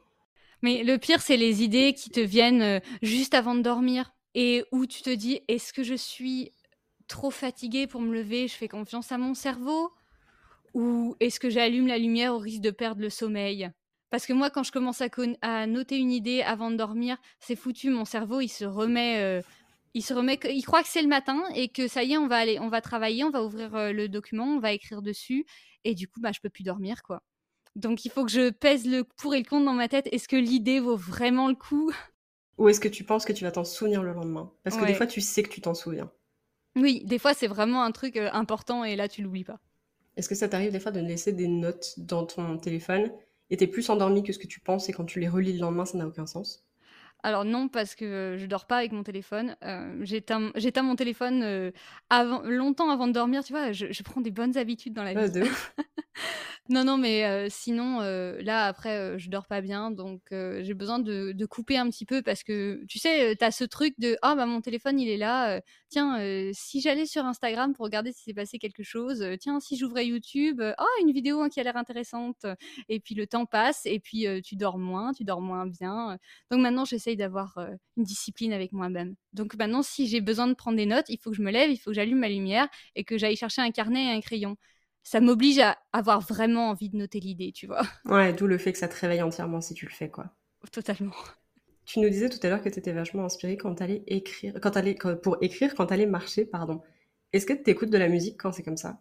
Mais 0.62 0.82
le 0.82 0.98
pire, 0.98 1.20
c'est 1.20 1.36
les 1.36 1.62
idées 1.62 1.94
qui 1.94 2.10
te 2.10 2.20
viennent 2.20 2.62
euh, 2.62 2.80
juste 3.02 3.34
avant 3.34 3.54
de 3.54 3.62
dormir 3.62 4.12
et 4.34 4.64
où 4.72 4.86
tu 4.86 5.02
te 5.02 5.10
dis, 5.10 5.40
est-ce 5.48 5.72
que 5.72 5.82
je 5.82 5.94
suis 5.94 6.52
trop 7.06 7.30
fatiguée 7.30 7.86
pour 7.86 8.00
me 8.00 8.12
lever, 8.12 8.48
je 8.48 8.54
fais 8.54 8.68
confiance 8.68 9.12
à 9.12 9.18
mon 9.18 9.34
cerveau? 9.34 9.92
Ou 10.74 11.16
est-ce 11.20 11.40
que 11.40 11.50
j'allume 11.50 11.86
la 11.86 11.98
lumière 11.98 12.34
au 12.34 12.38
risque 12.38 12.60
de 12.60 12.70
perdre 12.70 13.00
le 13.00 13.10
sommeil? 13.10 13.70
Parce 14.10 14.26
que 14.26 14.32
moi, 14.32 14.50
quand 14.50 14.62
je 14.62 14.72
commence 14.72 15.02
à, 15.42 15.66
noter 15.66 15.98
une 15.98 16.12
idée 16.12 16.42
avant 16.42 16.70
de 16.70 16.76
dormir, 16.76 17.16
c'est 17.40 17.56
foutu, 17.56 17.90
mon 17.90 18.04
cerveau, 18.04 18.40
il 18.40 18.48
se 18.48 18.64
remet... 18.64 19.18
euh, 19.22 19.42
il 19.94 20.02
se 20.02 20.14
remet, 20.14 20.38
il 20.44 20.62
croit 20.62 20.82
que 20.82 20.88
c'est 20.88 21.02
le 21.02 21.08
matin 21.08 21.42
et 21.54 21.68
que 21.68 21.88
ça 21.88 22.04
y 22.04 22.12
est, 22.12 22.18
on 22.18 22.28
va 22.28 22.36
aller, 22.36 22.58
on 22.60 22.68
va 22.68 22.80
travailler, 22.80 23.24
on 23.24 23.30
va 23.30 23.42
ouvrir 23.42 23.74
euh, 23.74 23.92
le 23.92 24.08
document, 24.08 24.44
on 24.44 24.60
va 24.60 24.72
écrire 24.72 25.02
dessus, 25.02 25.46
et 25.84 25.94
du 25.94 26.08
coup, 26.08 26.20
bah, 26.20 26.30
je 26.32 26.40
peux 26.40 26.50
plus 26.50 26.62
dormir, 26.62 27.02
quoi. 27.02 27.22
Donc, 27.78 28.04
il 28.04 28.10
faut 28.10 28.24
que 28.24 28.30
je 28.30 28.50
pèse 28.50 28.86
le 28.86 29.04
pour 29.04 29.34
et 29.34 29.38
le 29.38 29.44
contre 29.48 29.64
dans 29.66 29.72
ma 29.72 29.88
tête. 29.88 30.08
Est-ce 30.12 30.28
que 30.28 30.36
l'idée 30.36 30.80
vaut 30.80 30.96
vraiment 30.96 31.48
le 31.48 31.54
coup? 31.54 31.92
Ou 32.58 32.68
est-ce 32.68 32.80
que 32.80 32.88
tu 32.88 33.04
penses 33.04 33.24
que 33.24 33.32
tu 33.32 33.44
vas 33.44 33.52
t'en 33.52 33.64
souvenir 33.64 34.02
le 34.02 34.12
lendemain? 34.12 34.52
Parce 34.64 34.76
que 34.76 34.84
des 34.84 34.94
fois, 34.94 35.06
tu 35.06 35.20
sais 35.20 35.42
que 35.44 35.48
tu 35.48 35.60
t'en 35.60 35.74
souviens. 35.74 36.10
Oui, 36.76 37.02
des 37.04 37.18
fois, 37.18 37.34
c'est 37.34 37.46
vraiment 37.46 37.82
un 37.84 37.92
truc 37.92 38.16
euh, 38.16 38.30
important 38.32 38.84
et 38.84 38.96
là, 38.96 39.08
tu 39.08 39.22
l'oublies 39.22 39.44
pas. 39.44 39.60
Est-ce 40.16 40.28
que 40.28 40.34
ça 40.34 40.48
t'arrive 40.48 40.72
des 40.72 40.80
fois 40.80 40.90
de 40.90 41.00
laisser 41.00 41.32
des 41.32 41.46
notes 41.46 41.94
dans 41.98 42.26
ton 42.26 42.58
téléphone 42.58 43.12
et 43.50 43.56
t'es 43.56 43.68
plus 43.68 43.88
endormi 43.90 44.22
que 44.24 44.32
ce 44.32 44.38
que 44.38 44.48
tu 44.48 44.58
penses 44.60 44.88
et 44.88 44.92
quand 44.92 45.04
tu 45.04 45.20
les 45.20 45.28
relis 45.28 45.52
le 45.52 45.60
lendemain, 45.60 45.84
ça 45.84 45.96
n'a 45.96 46.06
aucun 46.06 46.26
sens? 46.26 46.64
Alors 47.24 47.44
non, 47.44 47.68
parce 47.68 47.94
que 47.96 48.04
euh, 48.04 48.38
je 48.38 48.46
dors 48.46 48.66
pas 48.66 48.76
avec 48.78 48.92
mon 48.92 49.02
téléphone. 49.02 49.56
Euh, 49.64 50.00
J'éteins 50.04 50.82
mon 50.82 50.94
téléphone 50.96 51.42
euh, 51.42 51.72
avant, 52.10 52.42
longtemps 52.42 52.90
avant 52.90 53.08
de 53.08 53.12
dormir. 53.12 53.42
Tu 53.42 53.52
vois, 53.52 53.72
je, 53.72 53.86
je 53.90 54.02
prends 54.02 54.20
des 54.20 54.30
bonnes 54.30 54.56
habitudes 54.56 54.94
dans 54.94 55.02
la 55.02 55.14
vie. 55.14 55.32
de 55.32 55.42
ouf. 55.42 55.74
Non, 56.70 56.84
non, 56.84 56.98
mais 56.98 57.48
sinon, 57.48 58.00
là, 58.00 58.66
après, 58.66 59.18
je 59.18 59.30
dors 59.30 59.46
pas 59.46 59.62
bien, 59.62 59.90
donc 59.90 60.20
j'ai 60.30 60.74
besoin 60.74 60.98
de, 60.98 61.46
couper 61.46 61.78
un 61.78 61.88
petit 61.88 62.04
peu 62.04 62.20
parce 62.20 62.42
que, 62.44 62.84
tu 62.86 62.98
sais, 62.98 63.34
tu 63.36 63.42
as 63.44 63.50
ce 63.50 63.64
truc 63.64 63.94
de 63.98 64.18
ah 64.20 64.34
bah 64.34 64.44
mon 64.44 64.60
téléphone 64.60 65.00
il 65.00 65.08
est 65.08 65.16
là, 65.16 65.62
tiens, 65.88 66.18
si 66.52 66.82
j'allais 66.82 67.06
sur 67.06 67.24
Instagram 67.24 67.72
pour 67.72 67.86
regarder 67.86 68.12
si 68.12 68.24
s'est 68.24 68.34
passé 68.34 68.58
quelque 68.58 68.82
chose, 68.82 69.24
tiens, 69.40 69.60
si 69.60 69.78
j'ouvrais 69.78 70.06
YouTube, 70.06 70.60
ah 70.60 70.84
une 71.00 71.10
vidéo 71.12 71.40
hein, 71.40 71.48
qui 71.48 71.58
a 71.58 71.62
l'air 71.62 71.76
intéressante, 71.78 72.44
et 72.90 73.00
puis 73.00 73.14
le 73.14 73.26
temps 73.26 73.46
passe, 73.46 73.86
et 73.86 73.98
puis 73.98 74.26
tu 74.44 74.54
dors 74.56 74.78
moins, 74.78 75.12
tu 75.14 75.24
dors 75.24 75.40
moins 75.40 75.66
bien. 75.66 76.18
Donc 76.50 76.60
maintenant, 76.60 76.84
j'essaye 76.84 77.16
d'avoir 77.16 77.58
une 77.96 78.04
discipline 78.04 78.52
avec 78.52 78.72
moi-même. 78.72 79.14
Donc 79.32 79.54
maintenant, 79.54 79.82
si 79.82 80.06
j'ai 80.06 80.20
besoin 80.20 80.46
de 80.46 80.54
prendre 80.54 80.76
des 80.76 80.86
notes, 80.86 81.08
il 81.08 81.18
faut 81.18 81.30
que 81.30 81.36
je 81.36 81.42
me 81.42 81.50
lève, 81.50 81.70
il 81.70 81.78
faut 81.78 81.90
que 81.90 81.94
j'allume 81.94 82.18
ma 82.18 82.28
lumière 82.28 82.68
et 82.94 83.04
que 83.04 83.16
j'aille 83.16 83.36
chercher 83.36 83.62
un 83.62 83.70
carnet 83.70 84.04
et 84.04 84.10
un 84.10 84.20
crayon 84.20 84.56
ça 85.08 85.20
m'oblige 85.20 85.58
à 85.58 85.78
avoir 85.94 86.20
vraiment 86.20 86.68
envie 86.68 86.90
de 86.90 86.96
noter 86.98 87.18
l'idée, 87.18 87.50
tu 87.50 87.66
vois. 87.66 87.80
Ouais, 88.04 88.34
d'où 88.34 88.46
le 88.46 88.58
fait 88.58 88.72
que 88.72 88.78
ça 88.78 88.88
te 88.88 89.00
réveille 89.00 89.22
entièrement 89.22 89.62
si 89.62 89.72
tu 89.72 89.86
le 89.86 89.90
fais, 89.90 90.10
quoi. 90.10 90.26
Totalement. 90.70 91.14
Tu 91.86 92.00
nous 92.00 92.10
disais 92.10 92.28
tout 92.28 92.38
à 92.42 92.50
l'heure 92.50 92.62
que 92.62 92.68
tu 92.68 92.78
étais 92.78 92.92
vachement 92.92 93.24
inspirée 93.24 93.56
quand 93.56 93.76
t'allais 93.76 94.02
écrire, 94.06 94.52
quand 94.60 94.76
allais, 94.76 94.98
pour 95.22 95.38
écrire, 95.40 95.74
quand 95.74 95.86
t'allais 95.86 96.04
marcher, 96.04 96.44
pardon. 96.44 96.82
Est-ce 97.32 97.46
que 97.46 97.54
tu 97.54 97.70
écoutes 97.70 97.88
de 97.88 97.96
la 97.96 98.08
musique 98.08 98.36
quand 98.38 98.52
c'est 98.52 98.62
comme 98.62 98.76
ça? 98.76 99.00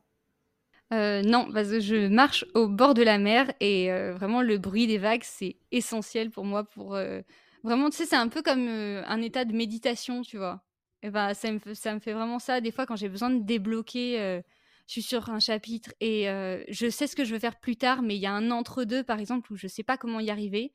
Euh, 0.94 1.22
non, 1.24 1.52
parce 1.52 1.68
que 1.68 1.82
je 1.82 2.08
marche 2.08 2.46
au 2.54 2.70
bord 2.70 2.94
de 2.94 3.04
la 3.04 3.18
mer 3.18 3.52
et 3.60 3.92
euh, 3.92 4.14
vraiment 4.14 4.42
le 4.42 4.58
bruit 4.58 4.88
des 4.88 5.00
vagues, 5.00 5.24
c'est 5.26 5.58
essentiel 5.74 6.32
pour 6.32 6.46
moi. 6.46 6.64
Pour 6.64 6.96
euh, 6.96 7.20
vraiment, 7.66 7.90
tu 7.90 7.98
sais, 7.98 8.06
c'est 8.06 8.16
un 8.16 8.30
peu 8.30 8.42
comme 8.42 8.70
un 8.70 9.22
état 9.22 9.44
de 9.44 9.52
méditation, 9.52 10.22
tu 10.22 10.38
vois. 10.38 10.64
Et 11.04 11.10
ben, 11.10 11.34
ça 11.34 11.52
me, 11.52 11.60
ça 11.74 11.94
me 11.94 12.00
fait 12.00 12.14
vraiment 12.14 12.40
ça. 12.40 12.62
Des 12.62 12.72
fois, 12.72 12.86
quand 12.86 12.96
j'ai 12.96 13.10
besoin 13.10 13.30
de 13.30 13.44
débloquer 13.44 14.42
je 14.88 14.94
suis 14.94 15.02
sur 15.02 15.30
un 15.30 15.40
chapitre 15.40 15.94
et 16.00 16.26
je 16.70 16.90
sais 16.90 17.08
ce 17.08 17.16
que 17.16 17.26
je 17.26 17.34
veux 17.34 17.40
faire 17.40 17.60
plus 17.60 17.76
tard, 17.76 18.02
mais 18.02 18.16
il 18.16 18.22
y 18.22 18.26
a 18.26 18.32
un 18.32 18.52
entre-deux, 18.52 19.04
par 19.04 19.20
exemple, 19.20 19.52
où 19.52 19.58
je 19.58 19.66
ne 19.66 19.70
sais 19.70 19.84
pas 19.84 19.98
comment 19.98 20.20
y 20.22 20.30
arriver. 20.30 20.74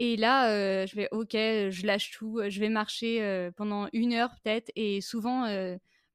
Et 0.00 0.16
là, 0.16 0.86
je 0.86 0.96
vais, 0.96 1.08
ok, 1.12 1.32
je 1.32 1.86
lâche 1.86 2.10
tout, 2.12 2.40
je 2.48 2.58
vais 2.58 2.70
marcher 2.70 3.50
pendant 3.56 3.88
une 3.92 4.14
heure 4.14 4.34
peut-être, 4.42 4.72
et 4.76 5.02
souvent, 5.02 5.46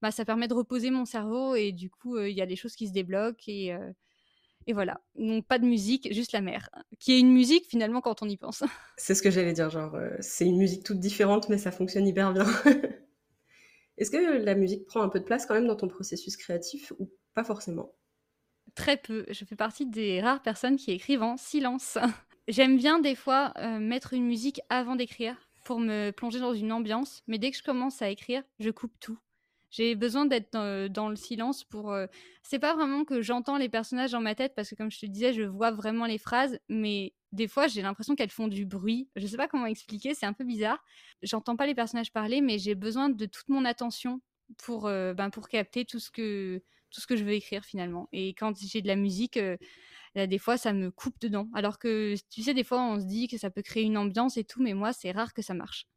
bah, 0.02 0.12
ça 0.12 0.26
permet 0.26 0.48
de 0.48 0.56
reposer 0.56 0.90
mon 0.90 1.06
cerveau, 1.06 1.56
et 1.56 1.72
du 1.72 1.92
coup, 1.92 2.18
il 2.20 2.36
y 2.36 2.42
a 2.42 2.48
des 2.48 2.56
choses 2.56 2.76
qui 2.76 2.88
se 2.88 2.94
débloquent, 2.94 3.44
et, 3.48 3.76
et 4.66 4.74
voilà. 4.74 5.00
Donc, 5.16 5.46
pas 5.46 5.60
de 5.60 5.66
musique, 5.66 6.12
juste 6.12 6.32
la 6.32 6.42
mer, 6.42 6.70
qui 7.00 7.14
est 7.14 7.20
une 7.20 7.32
musique 7.32 7.68
finalement 7.70 8.02
quand 8.02 8.24
on 8.24 8.28
y 8.28 8.38
pense. 8.38 8.64
C'est 8.98 9.14
ce 9.14 9.22
que 9.22 9.30
j'allais 9.30 9.54
dire, 9.54 9.70
genre, 9.70 9.96
c'est 10.20 10.48
une 10.48 10.58
musique 10.58 10.84
toute 10.84 11.00
différente, 11.00 11.48
mais 11.48 11.60
ça 11.60 11.72
fonctionne 11.72 12.08
hyper 12.08 12.34
bien. 12.34 12.48
Est-ce 14.00 14.12
que 14.12 14.18
la 14.18 14.56
musique 14.56 14.86
prend 14.86 15.02
un 15.02 15.10
peu 15.10 15.20
de 15.20 15.26
place 15.26 15.46
quand 15.46 15.54
même 15.54 15.68
dans 15.68 15.76
ton 15.76 15.90
processus 15.90 16.38
créatif 16.38 16.94
ou 17.00 17.10
pas 17.34 17.44
forcément 17.44 17.94
Très 18.76 18.98
peu. 18.98 19.26
Je 19.30 19.46
fais 19.46 19.56
partie 19.56 19.86
des 19.86 20.22
rares 20.22 20.42
personnes 20.42 20.78
qui 20.78 20.92
écrivent 20.92 21.24
en 21.24 21.38
silence. 21.38 21.98
J'aime 22.48 22.78
bien 22.78 23.00
des 23.00 23.16
fois 23.16 23.54
euh, 23.58 23.80
mettre 23.80 24.14
une 24.14 24.26
musique 24.26 24.62
avant 24.70 24.96
d'écrire 24.96 25.36
pour 25.66 25.80
me 25.80 26.12
plonger 26.12 26.40
dans 26.40 26.54
une 26.54 26.72
ambiance, 26.72 27.22
mais 27.28 27.38
dès 27.38 27.52
que 27.52 27.58
je 27.58 27.64
commence 27.64 28.02
à 28.02 28.10
écrire, 28.10 28.44
je 28.60 28.70
coupe 28.70 29.00
tout. 29.00 29.20
J'ai 29.72 29.94
besoin 29.94 30.26
d'être 30.26 30.52
dans, 30.88 31.10
le 31.10 31.16
silence 31.16 31.64
pour. 31.64 31.92
Euh, 31.92 32.08
c'est 32.42 32.58
pas 32.58 32.74
vraiment 32.74 33.06
que 33.06 33.22
j'entends 33.22 33.58
les 33.58 33.70
personnages 33.70 34.12
dans 34.12 34.22
ma 34.22 34.34
tête 34.34 34.56
parce 34.56 34.70
que, 34.70 34.76
comme 34.76 34.90
je 34.90 35.00
te 35.00 35.06
disais, 35.06 35.32
je 35.32 35.44
vois 35.44 35.72
vraiment 35.72 36.06
les 36.06 36.18
phrases, 36.18 36.60
mais 36.70 37.14
des 37.32 37.48
fois, 37.48 37.68
j'ai 37.68 37.84
l'impression 37.84 38.16
qu'elles 38.16 38.32
font 38.32 38.48
du 38.48 38.66
bruit. 38.66 39.10
Je 39.16 39.28
sais 39.28 39.38
pas 39.38 39.48
comment 39.48 39.68
expliquer, 39.68 40.16
c'est 40.16 40.26
un 40.26 40.34
peu 40.34 40.44
bizarre. 40.44 40.84
J'entends 41.22 41.56
pas 41.56 41.68
les 41.68 41.76
personnages 41.76 42.12
parler, 42.12 42.42
mais 42.42 42.58
j'ai 42.58 42.74
besoin 42.74 43.10
de 43.10 43.26
toute 43.28 43.50
mon 43.50 43.64
attention 43.66 44.22
pour, 44.58 44.88
euh, 44.88 45.14
ben, 45.14 45.30
pour 45.30 45.48
capter 45.48 45.86
tout 45.86 46.00
ce, 46.00 46.10
que, 46.10 46.64
tout 46.92 47.02
ce 47.02 47.08
que 47.08 47.16
je 47.16 47.24
veux 47.24 47.34
écrire 47.34 47.64
finalement. 47.64 48.10
Et 48.12 48.30
quand 48.30 48.54
j'ai 48.60 48.82
de 48.82 48.88
la 48.88 48.96
musique, 48.96 49.38
euh, 49.38 49.58
des 50.16 50.38
fois, 50.38 50.58
ça 50.58 50.74
me 50.74 50.92
coupe 50.92 51.20
dedans. 51.22 51.48
Alors 51.54 51.80
que, 51.80 52.16
tu 52.30 52.42
sais, 52.42 52.54
des 52.54 52.64
fois, 52.64 52.82
on 52.82 53.00
se 53.00 53.06
dit 53.06 53.28
que 53.28 53.38
ça 53.38 53.50
peut 53.50 53.62
créer 53.62 53.84
une 53.84 53.98
ambiance 53.98 54.38
et 54.38 54.44
tout, 54.44 54.62
mais 54.62 54.74
moi, 54.74 54.94
c'est 54.94 55.12
rare 55.12 55.34
que 55.34 55.42
ça 55.42 55.54
marche. 55.54 55.88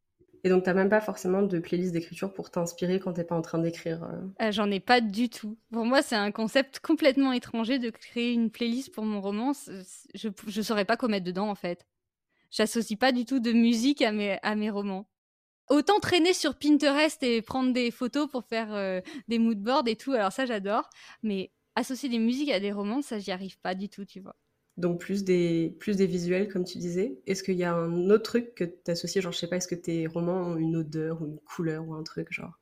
Et 0.44 0.49
donc, 0.49 0.64
t'as 0.64 0.75
même 0.75 0.88
pas 0.88 1.00
forcément 1.00 1.42
de 1.42 1.58
playlist 1.61 1.92
d'écriture 1.92 2.32
pour 2.32 2.50
t'inspirer 2.50 2.99
quand 2.99 3.12
t'es 3.12 3.22
pas 3.22 3.37
en 3.37 3.42
train 3.42 3.58
d'écrire 3.58 4.02
euh 4.02 4.46
euh, 4.46 4.52
J'en 4.52 4.70
ai 4.70 4.80
pas 4.80 5.00
du 5.00 5.28
tout. 5.28 5.56
Pour 5.70 5.84
moi, 5.84 6.02
c'est 6.02 6.16
un 6.16 6.32
concept 6.32 6.80
complètement 6.80 7.32
étranger 7.32 7.78
de 7.78 7.90
créer 7.90 8.32
une 8.32 8.50
playlist 8.50 8.92
pour 8.92 9.04
mon 9.04 9.20
roman. 9.20 9.52
Je, 10.14 10.28
je 10.46 10.62
saurais 10.62 10.84
pas 10.84 10.96
quoi 10.96 11.08
mettre 11.08 11.25
dedans, 11.25 11.49
en 11.49 11.54
fait. 11.54 11.87
J'associe 12.50 12.99
pas 12.99 13.12
du 13.12 13.25
tout 13.25 13.38
de 13.38 13.52
musique 13.52 14.02
à 14.02 14.12
mes, 14.12 14.38
à 14.43 14.56
mes 14.56 14.69
romans. 14.69 15.08
Autant 15.73 16.00
traîner 16.00 16.35
sur 16.35 16.54
Pinterest 16.54 17.23
et 17.23 17.41
prendre 17.41 17.73
des 17.73 17.91
photos 17.91 18.28
pour 18.30 18.45
faire 18.45 18.75
euh, 18.75 19.00
des 19.28 19.39
moodboards 19.39 19.89
et 19.89 19.97
tout, 19.97 20.13
alors 20.13 20.30
ça, 20.30 20.45
j'adore. 20.45 20.91
Mais 21.23 21.50
associer 21.76 22.11
des 22.11 22.19
musiques 22.19 22.50
à 22.50 22.61
des 22.61 22.73
romans, 22.73 23.00
ça, 23.00 23.19
j'y 23.19 23.30
arrive 23.30 23.58
pas 23.58 23.75
du 23.75 23.89
tout, 23.89 24.04
tu 24.04 24.21
vois 24.21 24.37
donc 24.76 25.00
plus 25.00 25.25
des, 25.25 25.75
plus 25.80 25.97
des 25.97 26.06
visuels, 26.06 26.49
comme 26.49 26.65
tu 26.65 26.76
disais. 26.76 27.21
Est-ce 27.26 27.43
qu'il 27.43 27.56
y 27.56 27.65
a 27.65 27.73
un 27.75 28.11
autre 28.11 28.23
truc 28.23 28.54
que 28.54 28.65
tu 28.65 28.91
associes 28.91 29.23
Genre, 29.23 29.32
je 29.32 29.39
sais 29.39 29.47
pas, 29.47 29.56
est-ce 29.56 29.69
que 29.69 29.75
tes 29.75 30.06
romans 30.06 30.43
ont 30.43 30.56
une 30.56 30.76
odeur 30.76 31.23
ou 31.23 31.26
une 31.26 31.39
couleur 31.41 31.87
ou 31.87 31.95
un 31.95 32.02
truc, 32.02 32.32
genre? 32.32 32.58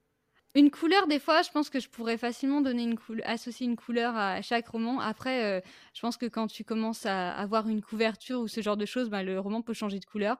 Une 0.57 0.70
couleur, 0.70 1.07
des 1.07 1.20
fois, 1.20 1.42
je 1.42 1.51
pense 1.51 1.70
que 1.70 1.79
je 1.79 1.88
pourrais 1.88 2.18
facilement 2.18 2.61
donner 2.61 2.83
une 2.83 2.96
associer 3.25 3.66
une 3.66 3.77
couleur 3.77 4.16
à 4.16 4.42
chaque 4.42 4.68
roman. 4.68 5.01
Après, 5.01 5.44
euh, 5.44 5.61
je 5.94 6.01
pense 6.01 6.16
que 6.16 6.27
quand 6.27 6.49
tu 6.49 6.64
commences 6.64 7.07
à 7.07 7.33
avoir 7.33 7.68
une 7.68 7.83
couverture 7.83 8.40
ou 8.40 8.49
ce 8.49 8.61
genre 8.61 8.77
de 8.77 8.87
choses, 8.87 9.11
bah, 9.11 9.23
le 9.23 9.38
roman 9.38 9.62
peut 9.62 9.75
changer 9.75 10.01
de 10.01 10.05
couleur. 10.05 10.38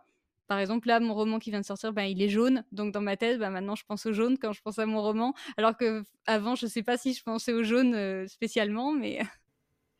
Par 0.51 0.59
exemple, 0.59 0.89
là, 0.89 0.99
mon 0.99 1.15
roman 1.15 1.39
qui 1.39 1.51
vient 1.51 1.61
de 1.61 1.65
sortir, 1.65 1.93
bah, 1.93 2.07
il 2.09 2.21
est 2.21 2.29
jaune. 2.29 2.65
Donc, 2.73 2.93
dans 2.93 3.01
ma 3.01 3.17
tête, 3.17 3.39
bah, 3.39 3.51
maintenant, 3.51 3.77
je 3.77 3.85
pense 3.85 4.05
au 4.07 4.13
jaune 4.13 4.37
quand 4.37 4.53
je 4.53 4.61
pense 4.61 4.81
à 4.81 4.87
mon 4.87 5.01
roman. 5.01 5.33
Alors 5.57 5.77
que 5.77 6.03
avant, 6.27 6.57
je 6.57 6.67
sais 6.67 6.83
pas 6.83 6.99
si 6.99 7.15
je 7.15 7.23
pensais 7.23 7.53
au 7.53 7.63
jaune 7.63 7.95
euh, 7.95 8.27
spécialement, 8.27 8.91
mais 8.93 9.21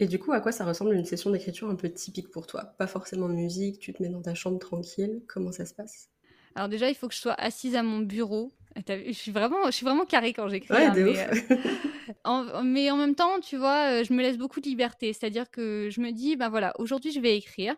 Et 0.01 0.07
du 0.09 0.19
coup, 0.19 0.33
à 0.33 0.41
quoi 0.41 0.51
ça 0.51 0.65
ressemble 0.65 0.95
une 0.95 1.05
session 1.05 1.31
d'écriture 1.31 1.71
un 1.71 1.77
peu 1.77 1.89
typique 1.89 2.31
pour 2.33 2.49
toi? 2.49 2.65
Pas 2.79 2.89
forcément 2.89 3.29
de 3.29 3.35
musique, 3.35 3.79
tu 3.79 3.93
te 3.93 4.03
mets 4.03 4.09
dans 4.09 4.23
ta 4.23 4.35
chambre 4.35 4.59
tranquille, 4.59 5.23
comment 5.29 5.53
ça 5.53 5.65
se 5.65 5.75
passe? 5.75 6.09
Alors 6.55 6.69
déjà, 6.69 6.89
il 6.89 6.95
faut 6.95 7.09
que 7.09 7.15
je 7.15 7.21
sois 7.21 7.35
assise 7.35 7.77
à 7.77 7.83
mon 7.83 8.01
bureau. 8.01 8.53
Je 8.89 9.13
suis 9.13 9.31
vraiment, 9.33 9.67
je 9.67 9.71
suis 9.73 9.85
vraiment 9.85 10.05
carrée 10.07 10.33
quand 10.33 10.49
j'écris. 10.49 10.75
Ouais, 10.75 10.85
hein, 10.87 10.95
mais, 10.97 11.21
euh, 11.21 11.31
en, 12.25 12.63
mais 12.65 12.91
en 12.91 12.97
même 12.97 13.15
temps, 13.15 13.41
tu 13.41 13.57
vois, 13.57 14.01
euh, 14.01 14.05
je 14.05 14.13
me 14.13 14.23
laisse 14.23 14.39
beaucoup 14.39 14.61
de 14.61 14.67
liberté. 14.69 15.13
C'est-à-dire 15.13 15.51
que 15.51 15.89
je 15.91 16.01
me 16.01 16.13
dis, 16.13 16.37
ben 16.37 16.49
voilà, 16.49 16.73
aujourd'hui, 16.79 17.13
je 17.13 17.21
vais 17.21 17.37
écrire. 17.37 17.75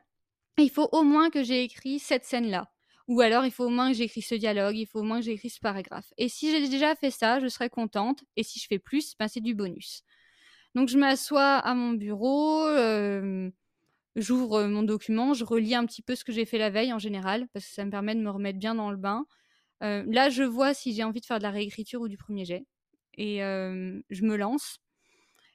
Il 0.59 0.71
faut 0.71 0.89
au 0.93 1.03
moins 1.03 1.31
que 1.31 1.43
j'ai 1.43 1.63
écrit 1.63 1.99
cette 1.99 2.25
scène-là. 2.25 2.71
Ou 3.09 3.21
alors, 3.21 3.45
il 3.45 3.51
faut 3.51 3.65
au 3.65 3.69
moins 3.69 3.91
que 3.91 3.97
j'ai 3.97 4.05
écrit 4.05 4.23
ce 4.23 4.35
dialogue, 4.35 4.77
il 4.77 4.87
faut 4.87 5.01
au 5.01 5.03
moins 5.03 5.19
que 5.19 5.25
j'ai 5.25 5.33
écrit 5.33 5.51
ce 5.51 5.61
paragraphe. 5.61 6.13
Et 6.19 6.29
si 6.29 6.51
j'ai 6.51 6.69
déjà 6.69 6.95
fait 6.95 7.11
ça, 7.11 7.41
je 7.41 7.49
serai 7.49 7.69
contente. 7.69 8.25
Et 8.37 8.43
si 8.43 8.61
je 8.61 8.67
fais 8.67 8.79
plus, 8.79 9.15
ben, 9.19 9.29
c'est 9.29 9.41
du 9.41 9.55
bonus. 9.55 10.03
Donc 10.75 10.89
je 10.89 10.97
m'assois 10.99 11.57
à 11.57 11.75
mon 11.75 11.93
bureau, 11.93 12.67
j'ouvre 14.17 14.65
mon 14.65 14.83
document, 14.83 15.35
je 15.35 15.45
relis 15.45 15.75
un 15.75 15.85
petit 15.85 16.03
peu 16.03 16.15
ce 16.15 16.25
que 16.25 16.33
j'ai 16.33 16.45
fait 16.45 16.59
la 16.59 16.71
veille 16.71 16.93
en 16.93 16.99
général, 16.99 17.49
parce 17.53 17.67
que 17.67 17.73
ça 17.73 17.85
me 17.85 17.91
permet 17.91 18.15
de 18.15 18.21
me 18.21 18.31
remettre 18.31 18.59
bien 18.59 18.75
dans 18.75 18.91
le 18.91 18.97
bain. 18.97 19.27
là, 19.81 20.31
je 20.31 20.45
vois 20.45 20.75
si 20.75 20.95
j'ai 20.95 21.05
envie 21.05 21.21
de 21.21 21.27
faire 21.27 21.39
de 21.39 21.43
la 21.43 21.51
réécriture 21.51 22.01
ou 22.01 22.09
du 22.09 22.17
premier 22.17 22.45
jet. 22.45 22.65
Et 23.19 23.39
je 23.39 24.23
me 24.23 24.37
lance. 24.37 24.79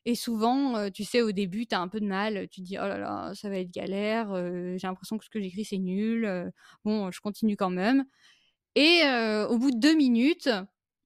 Et 0.10 0.16
souvent, 0.16 0.90
tu 0.90 1.04
sais, 1.04 1.22
au 1.22 1.34
début, 1.34 1.68
tu 1.68 1.76
as 1.76 1.82
un 1.82 1.90
peu 1.90 2.00
de 2.00 2.06
mal. 2.06 2.48
Tu 2.50 2.62
dis, 2.62 2.78
oh 2.78 2.88
là 2.88 2.98
là, 2.98 3.34
ça 3.36 3.50
va 3.50 3.58
être 3.60 3.72
galère. 3.72 4.34
j'ai 4.78 4.88
l'impression 4.88 5.18
que 5.18 5.26
ce 5.26 5.30
que 5.30 5.42
j'écris, 5.42 5.66
c'est 5.66 5.78
nul. 5.78 6.50
bon, 6.86 7.12
je 7.12 7.20
continue 7.20 7.58
quand 7.58 7.70
même. 7.70 8.06
Et 8.76 9.02
au 9.50 9.58
bout 9.58 9.72
de 9.72 9.80
deux 9.80 9.96
minutes, 9.96 10.50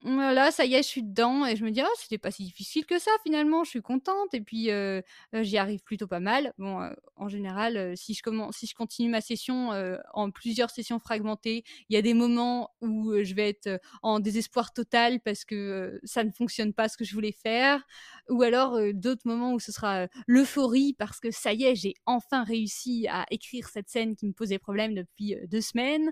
voilà, 0.04 0.50
ça 0.50 0.66
y 0.66 0.74
est, 0.74 0.82
je 0.82 0.88
suis 0.88 1.04
dedans 1.04 1.46
et 1.46 1.56
je 1.56 1.64
me 1.64 1.70
dis: 1.70 1.80
«Ah, 1.82 1.88
c'était 2.00 2.18
pas 2.18 2.32
si 2.32 2.44
difficile 2.44 2.86
que 2.88 2.98
ça 2.98 3.12
finalement, 3.24 3.64
je 3.64 3.70
suis 3.70 3.82
contente» 3.84 4.34
et 4.34 4.42
puis, 4.42 4.70
j'y 5.34 5.58
arrive 5.58 5.82
plutôt 5.84 6.08
pas 6.08 6.20
mal. 6.20 6.54
Bon, 6.58 6.90
en 7.18 7.28
général, 7.30 7.96
si 7.96 8.16
je 8.16 8.74
continue 8.76 9.10
ma 9.10 9.22
session, 9.22 9.70
en 10.14 10.32
plusieurs 10.32 10.72
sessions 10.72 10.98
fragmentées, 11.00 11.64
il 11.90 11.94
y 11.94 11.98
a 11.98 12.02
des 12.02 12.16
moments 12.16 12.72
où, 12.82 13.14
je 13.24 13.34
vais 13.36 13.50
être, 13.50 13.80
en 14.02 14.20
désespoir 14.20 14.74
total 14.74 15.20
parce 15.22 15.46
que, 15.46 16.00
ça 16.04 16.24
ne 16.24 16.32
fonctionne 16.32 16.74
pas 16.74 16.90
ce 16.90 16.98
que 16.98 17.04
je 17.06 17.14
voulais 17.14 17.32
faire 17.34 17.86
ou 18.30 18.42
alors, 18.42 18.80
d'autres 18.94 19.28
moments 19.28 19.54
où 19.54 19.60
ce 19.60 19.72
sera, 19.72 20.08
l'euphorie 20.28 20.96
parce 20.98 21.20
que 21.20 21.30
ça 21.32 21.54
y 21.54 21.64
est, 21.66 21.76
j'ai 21.76 21.94
enfin 22.08 22.44
réussi 22.44 23.08
à 23.10 23.26
écrire 23.30 23.70
cette 23.70 23.90
scène 23.90 24.16
qui 24.16 24.26
me 24.26 24.34
posait 24.34 24.58
problème 24.58 24.96
depuis, 24.96 25.36
deux 25.48 25.62
semaines. 25.62 26.12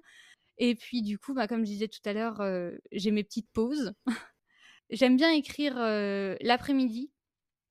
Et 0.60 0.76
puis 0.76 1.02
du 1.02 1.18
coup, 1.18 1.34
bah, 1.34 1.48
comme 1.48 1.62
je 1.62 1.72
disais 1.72 1.88
tout 1.88 2.02
à 2.06 2.14
l'heure, 2.14 2.44
j'ai 2.92 3.12
mes 3.12 3.24
petites 3.24 3.50
pauses. 3.52 3.94
J'aime 4.90 5.18
bien 5.18 5.32
écrire 5.32 5.76
l'après-midi. 6.42 7.12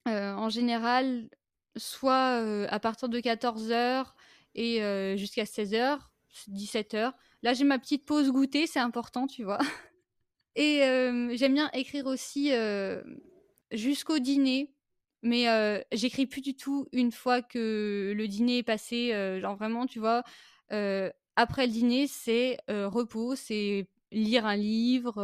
en 0.06 0.48
général, 0.48 1.28
soit 1.76 2.66
à 2.68 2.80
partir 2.80 3.08
de 3.08 3.20
14h 3.20 4.06
et 4.54 5.16
jusqu'à 5.16 5.44
16h, 5.44 5.98
17h. 6.50 7.12
Là, 7.42 7.52
j'ai 7.54 7.64
ma 7.64 7.78
petite 7.78 8.04
pause 8.06 8.30
goûter, 8.30 8.66
c'est 8.66 8.80
important, 8.80 9.26
tu 9.26 9.44
vois. 9.44 9.58
Et 10.56 10.78
j'aime 11.36 11.54
bien 11.54 11.70
écrire 11.72 12.06
aussi 12.06 12.52
jusqu'au 13.70 14.18
dîner. 14.18 14.72
Mais 15.22 15.84
j'écris 15.92 16.26
plus 16.26 16.40
du 16.40 16.56
tout 16.56 16.88
une 16.92 17.12
fois 17.12 17.42
que 17.42 18.14
le 18.16 18.28
dîner 18.28 18.58
est 18.58 18.62
passé. 18.62 19.10
genre 19.40 19.56
vraiment, 19.56 19.86
tu 19.86 19.98
vois, 19.98 20.22
après 21.38 21.66
le 21.66 21.72
dîner, 21.72 22.06
c'est 22.08 22.58
repos, 22.68 23.36
c'est 23.36 23.88
lire 24.10 24.44
un 24.44 24.56
livre, 24.56 25.14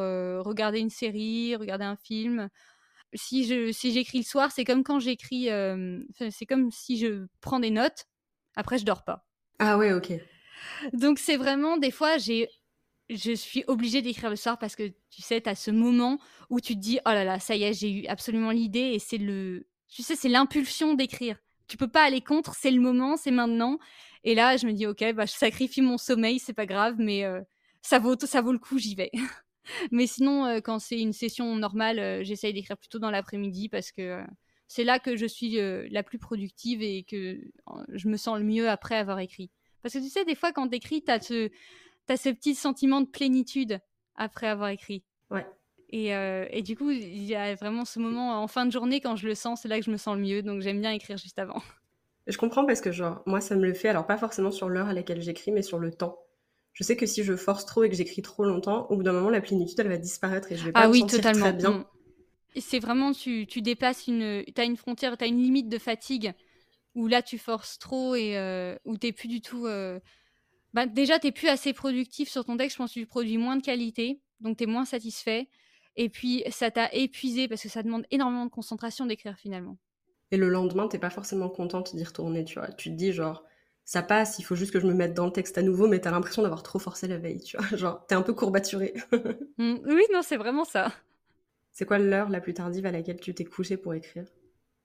regarder 0.45 0.79
une 0.79 0.91
série, 0.91 1.57
regarder 1.57 1.85
un 1.85 1.97
film. 1.97 2.49
si 3.15 3.45
je 3.45 3.73
si 3.73 3.93
j'écris 3.93 4.19
le 4.19 4.25
soir, 4.25 4.53
c'est 4.53 4.65
comme 4.65 4.85
quand 4.85 5.01
j'écris, 5.01 5.49
c'est 6.31 6.47
comme 6.47 6.71
si 6.71 6.99
je 6.99 7.27
prends 7.41 7.59
des 7.59 7.71
notes. 7.71 8.07
Après, 8.57 8.79
je 8.79 8.85
dors 8.85 9.03
pas. 9.05 9.27
Ah 9.59 9.77
ouais, 9.77 9.93
ok. 9.93 10.13
Donc 10.93 11.19
c'est 11.19 11.37
vraiment 11.37 11.77
des 11.77 11.91
fois 11.91 12.17
j'ai 12.19 12.49
je 13.11 13.33
suis 13.33 13.65
obligée 13.67 14.01
d'écrire 14.01 14.31
le 14.31 14.37
soir 14.37 14.59
parce 14.59 14.77
que 14.77 14.89
tu 15.11 15.21
sais, 15.21 15.41
tu 15.41 15.49
as 15.49 15.55
ce 15.55 15.71
moment 15.71 16.19
où 16.49 16.61
tu 16.61 16.75
te 16.75 16.81
dis 16.81 17.01
oh 17.07 17.11
là 17.11 17.25
là, 17.25 17.39
ça 17.41 17.57
y 17.57 17.65
est, 17.65 17.75
j'ai 17.75 17.91
eu 17.91 18.07
absolument 18.07 18.51
l'idée 18.51 18.93
et 18.95 18.99
c'est 18.99 19.19
le 19.19 19.67
tu 19.89 20.03
sais, 20.03 20.17
c'est 20.17 20.29
l'impulsion 20.29 20.95
d'écrire. 20.95 21.37
Tu 21.67 21.77
peux 21.77 21.89
pas 21.89 22.03
aller 22.05 22.21
contre, 22.21 22.55
c'est 22.55 22.71
le 22.71 22.81
moment, 22.81 23.17
c'est 23.17 23.31
maintenant. 23.31 23.79
Et 24.25 24.35
là, 24.35 24.57
je 24.57 24.67
me 24.67 24.73
dis 24.73 24.87
OK, 24.87 25.05
bah 25.15 25.27
je 25.27 25.33
sacrifie 25.33 25.83
mon 25.83 25.99
sommeil, 25.99 26.39
c'est 26.39 26.55
pas 26.55 26.67
grave, 26.67 26.97
mais 26.99 27.25
ça 27.83 27.99
vaut 27.99 28.17
ça 28.19 28.41
vaut 28.41 28.53
le 28.53 28.59
coup, 28.59 28.79
j'y 28.79 28.95
vais. 28.95 29.11
mais 29.93 30.07
sinon 30.07 30.61
quand 30.63 30.79
c'est 30.79 30.99
une 30.99 31.13
session 31.13 31.55
normale, 31.57 32.25
j'essaye 32.25 32.55
d'écrire 32.55 32.79
plutôt 32.79 32.99
dans 32.99 33.11
l'après-midi 33.11 33.69
parce 33.69 33.93
que 33.93 34.23
c'est 34.67 34.85
là 34.85 34.99
que 34.99 35.17
je 35.17 35.27
suis 35.27 35.59
la 35.91 36.03
plus 36.03 36.19
productive 36.19 36.83
et 36.83 37.05
que 37.05 37.39
je 37.93 38.09
me 38.09 38.17
sens 38.17 38.39
le 38.39 38.45
mieux 38.45 38.69
après 38.69 38.97
avoir 38.97 39.19
écrit. 39.19 39.51
Parce 39.85 39.93
que 39.95 39.99
tu 39.99 40.09
sais, 40.09 40.25
des 40.25 40.35
fois, 40.35 40.51
quand 40.51 40.69
t'écris, 40.69 41.03
t'as 41.03 41.21
ce, 41.21 41.51
as 42.09 42.17
ce 42.17 42.31
petit 42.31 42.55
sentiment 42.55 43.03
de 43.03 43.07
plénitude 43.07 43.79
après 44.17 44.47
avoir 44.47 44.71
écrit. 44.71 45.05
Ouais. 45.31 45.47
Et, 45.91 46.15
euh, 46.15 46.47
et, 46.51 46.63
du 46.63 46.75
coup, 46.75 46.91
il 46.91 47.25
y 47.25 47.35
a 47.35 47.55
vraiment 47.55 47.85
ce 47.85 47.99
moment 47.99 48.43
en 48.43 48.49
fin 48.49 48.65
de 48.65 48.73
journée, 48.73 49.03
quand 49.03 49.15
je 49.17 49.29
le 49.29 49.35
sens, 49.35 49.61
c'est 49.61 49.69
là 49.69 49.79
que 49.79 49.85
je 49.85 49.91
me 49.91 49.99
sens 49.99 50.17
le 50.17 50.23
mieux. 50.23 50.43
Donc 50.43 50.63
j'aime 50.63 50.81
bien 50.81 50.93
écrire 50.93 51.19
juste 51.19 51.39
avant. 51.39 51.63
Je 52.27 52.39
comprends 52.39 52.65
parce 52.65 52.81
que, 52.81 52.91
genre, 52.91 53.23
moi, 53.27 53.41
ça 53.41 53.55
me 53.55 53.67
le 53.67 53.75
fait, 53.75 53.89
alors 53.89 54.07
pas 54.07 54.17
forcément 54.17 54.51
sur 54.51 54.69
l'heure 54.69 54.89
à 54.89 54.95
laquelle 54.95 55.21
j'écris, 55.21 55.53
mais 55.53 55.63
sur 55.63 55.79
le 55.79 55.93
temps. 55.93 56.19
Je 56.73 56.83
sais 56.83 56.97
que 56.97 57.07
si 57.07 57.23
je 57.23 57.37
force 57.37 57.67
trop 57.67 57.85
et 57.85 57.89
que 57.89 57.95
j'écris 57.95 58.23
trop 58.23 58.45
longtemps, 58.45 58.87
au 58.91 58.97
bout 58.97 59.03
d'un 59.03 59.13
moment, 59.13 59.31
la 59.31 59.41
plénitude, 59.41 59.79
elle 59.79 59.89
va 59.89 59.97
disparaître 59.97 60.51
et 60.51 60.57
je 60.57 60.65
vais 60.65 60.73
pas 60.73 60.81
ah 60.81 60.87
me 60.89 60.93
oui, 60.93 61.01
sentir 61.01 61.19
totalement. 61.19 61.45
très 61.45 61.53
bien. 61.53 61.87
C'est 62.57 62.79
vraiment, 62.79 63.13
tu, 63.13 63.47
tu 63.47 63.63
dépasses 63.63 64.07
une. 64.07 64.45
Tu 64.45 64.61
as 64.61 64.65
une 64.65 64.77
frontière, 64.77 65.17
tu 65.17 65.25
as 65.25 65.29
une 65.29 65.43
limite 65.43 65.69
de 65.69 65.79
fatigue 65.79 66.33
où 66.95 67.07
là, 67.07 67.23
tu 67.23 67.39
forces 67.39 67.79
trop 67.79 68.15
et 68.15 68.37
euh, 68.39 68.77
où 68.85 68.97
tu 68.97 69.13
plus 69.13 69.29
du 69.29 69.41
tout. 69.41 69.67
Euh, 69.67 70.01
bah, 70.73 70.87
déjà, 70.87 71.19
tu 71.19 71.31
plus 71.31 71.49
assez 71.49 71.73
productif 71.73 72.29
sur 72.29 72.45
ton 72.45 72.57
texte. 72.57 72.77
Je 72.77 72.79
pense 72.79 72.95
que 72.95 73.01
tu 73.01 73.07
produis 73.07 73.39
moins 73.39 73.57
de 73.57 73.63
qualité, 73.63 74.21
donc 74.41 74.57
tu 74.57 74.65
es 74.65 74.67
moins 74.67 74.85
satisfait. 74.85 75.49
Et 75.97 76.09
puis, 76.09 76.43
ça 76.51 76.71
t'a 76.71 76.93
épuisé 76.93 77.47
parce 77.47 77.63
que 77.63 77.69
ça 77.69 77.83
demande 77.83 78.05
énormément 78.11 78.47
de 78.47 78.51
concentration 78.51 79.07
d'écrire 79.07 79.37
finalement. 79.39 79.79
Et 80.35 80.37
le 80.37 80.49
lendemain, 80.49 80.89
t'es 80.89 80.99
pas 80.99 81.11
forcément 81.11 81.49
contente 81.49 81.95
d'y 81.95 82.03
retourner, 82.03 82.45
tu 82.45 82.59
vois. 82.59 82.67
Tu 82.73 82.91
te 82.91 82.97
dis, 82.97 83.13
genre, 83.13 83.45
ça 83.85 84.03
passe, 84.03 84.41
il 84.41 84.43
faut 84.43 84.57
juste 84.57 84.73
que 84.73 84.81
je 84.81 84.87
me 84.89 84.93
mette 84.93 85.15
dans 85.15 85.27
le 85.27 85.31
texte 85.31 85.57
à 85.59 85.63
nouveau, 85.63 85.87
mais 85.87 86.01
t'as 86.01 86.11
l'impression 86.11 86.43
d'avoir 86.43 86.65
trop 86.65 86.81
forcé 86.81 87.07
la 87.07 87.19
veille, 87.19 87.41
tu 87.41 87.57
vois. 87.57 87.65
Genre, 87.77 88.05
t'es 88.09 88.17
un 88.17 88.23
peu 88.23 88.35
courbaturé. 88.35 88.95
Mmh, 89.57 89.77
oui, 89.85 90.03
non, 90.13 90.23
c'est 90.23 90.37
vraiment 90.37 90.65
ça. 90.65 90.93
C'est 91.71 91.85
quoi 91.85 92.01
l'heure 92.01 92.29
la 92.29 92.41
plus 92.41 92.55
tardive 92.55 92.87
à 92.87 92.91
laquelle 92.91 93.21
tu 93.21 93.33
t'es 93.33 93.45
couché 93.45 93.77
pour 93.77 93.95
écrire? 93.95 94.25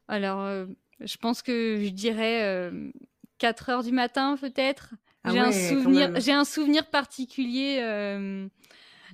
Alors, 0.07 0.41
euh, 0.41 0.67
je 0.99 1.17
pense 1.17 1.41
que 1.41 1.81
je 1.83 1.89
dirais 1.89 2.71
4 3.39 3.69
euh, 3.69 3.73
heures 3.73 3.83
du 3.83 3.91
matin, 3.91 4.37
peut-être. 4.39 4.93
Ah 5.23 5.31
j'ai 5.31 5.39
un 5.39 5.51
souvenir, 5.51 6.11
j'ai 6.19 6.33
un 6.33 6.45
souvenir 6.45 6.87
particulier 6.91 7.79
euh, 7.81 8.47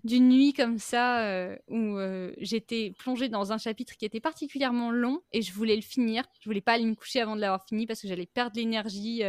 d'une 0.06 0.30
nuit 0.30 0.54
comme 0.54 0.78
ça 0.78 1.26
euh, 1.26 1.58
où 1.68 1.98
euh, 1.98 2.32
j'étais 2.38 2.94
plongée 3.00 3.28
dans 3.28 3.52
un 3.52 3.58
chapitre 3.58 3.98
qui 3.98 4.06
était 4.06 4.20
particulièrement 4.20 4.92
long 4.92 5.22
et 5.34 5.42
je 5.42 5.52
voulais 5.52 5.76
le 5.76 5.82
finir. 5.82 6.24
Je 6.40 6.48
voulais 6.48 6.62
pas 6.62 6.74
aller 6.74 6.86
me 6.86 6.94
coucher 6.94 7.22
avant 7.22 7.36
de 7.36 7.42
l'avoir 7.42 7.66
fini 7.66 7.88
parce 7.88 8.02
que 8.02 8.08
j'allais 8.08 8.28
perdre 8.28 8.56
l'énergie. 8.56 9.24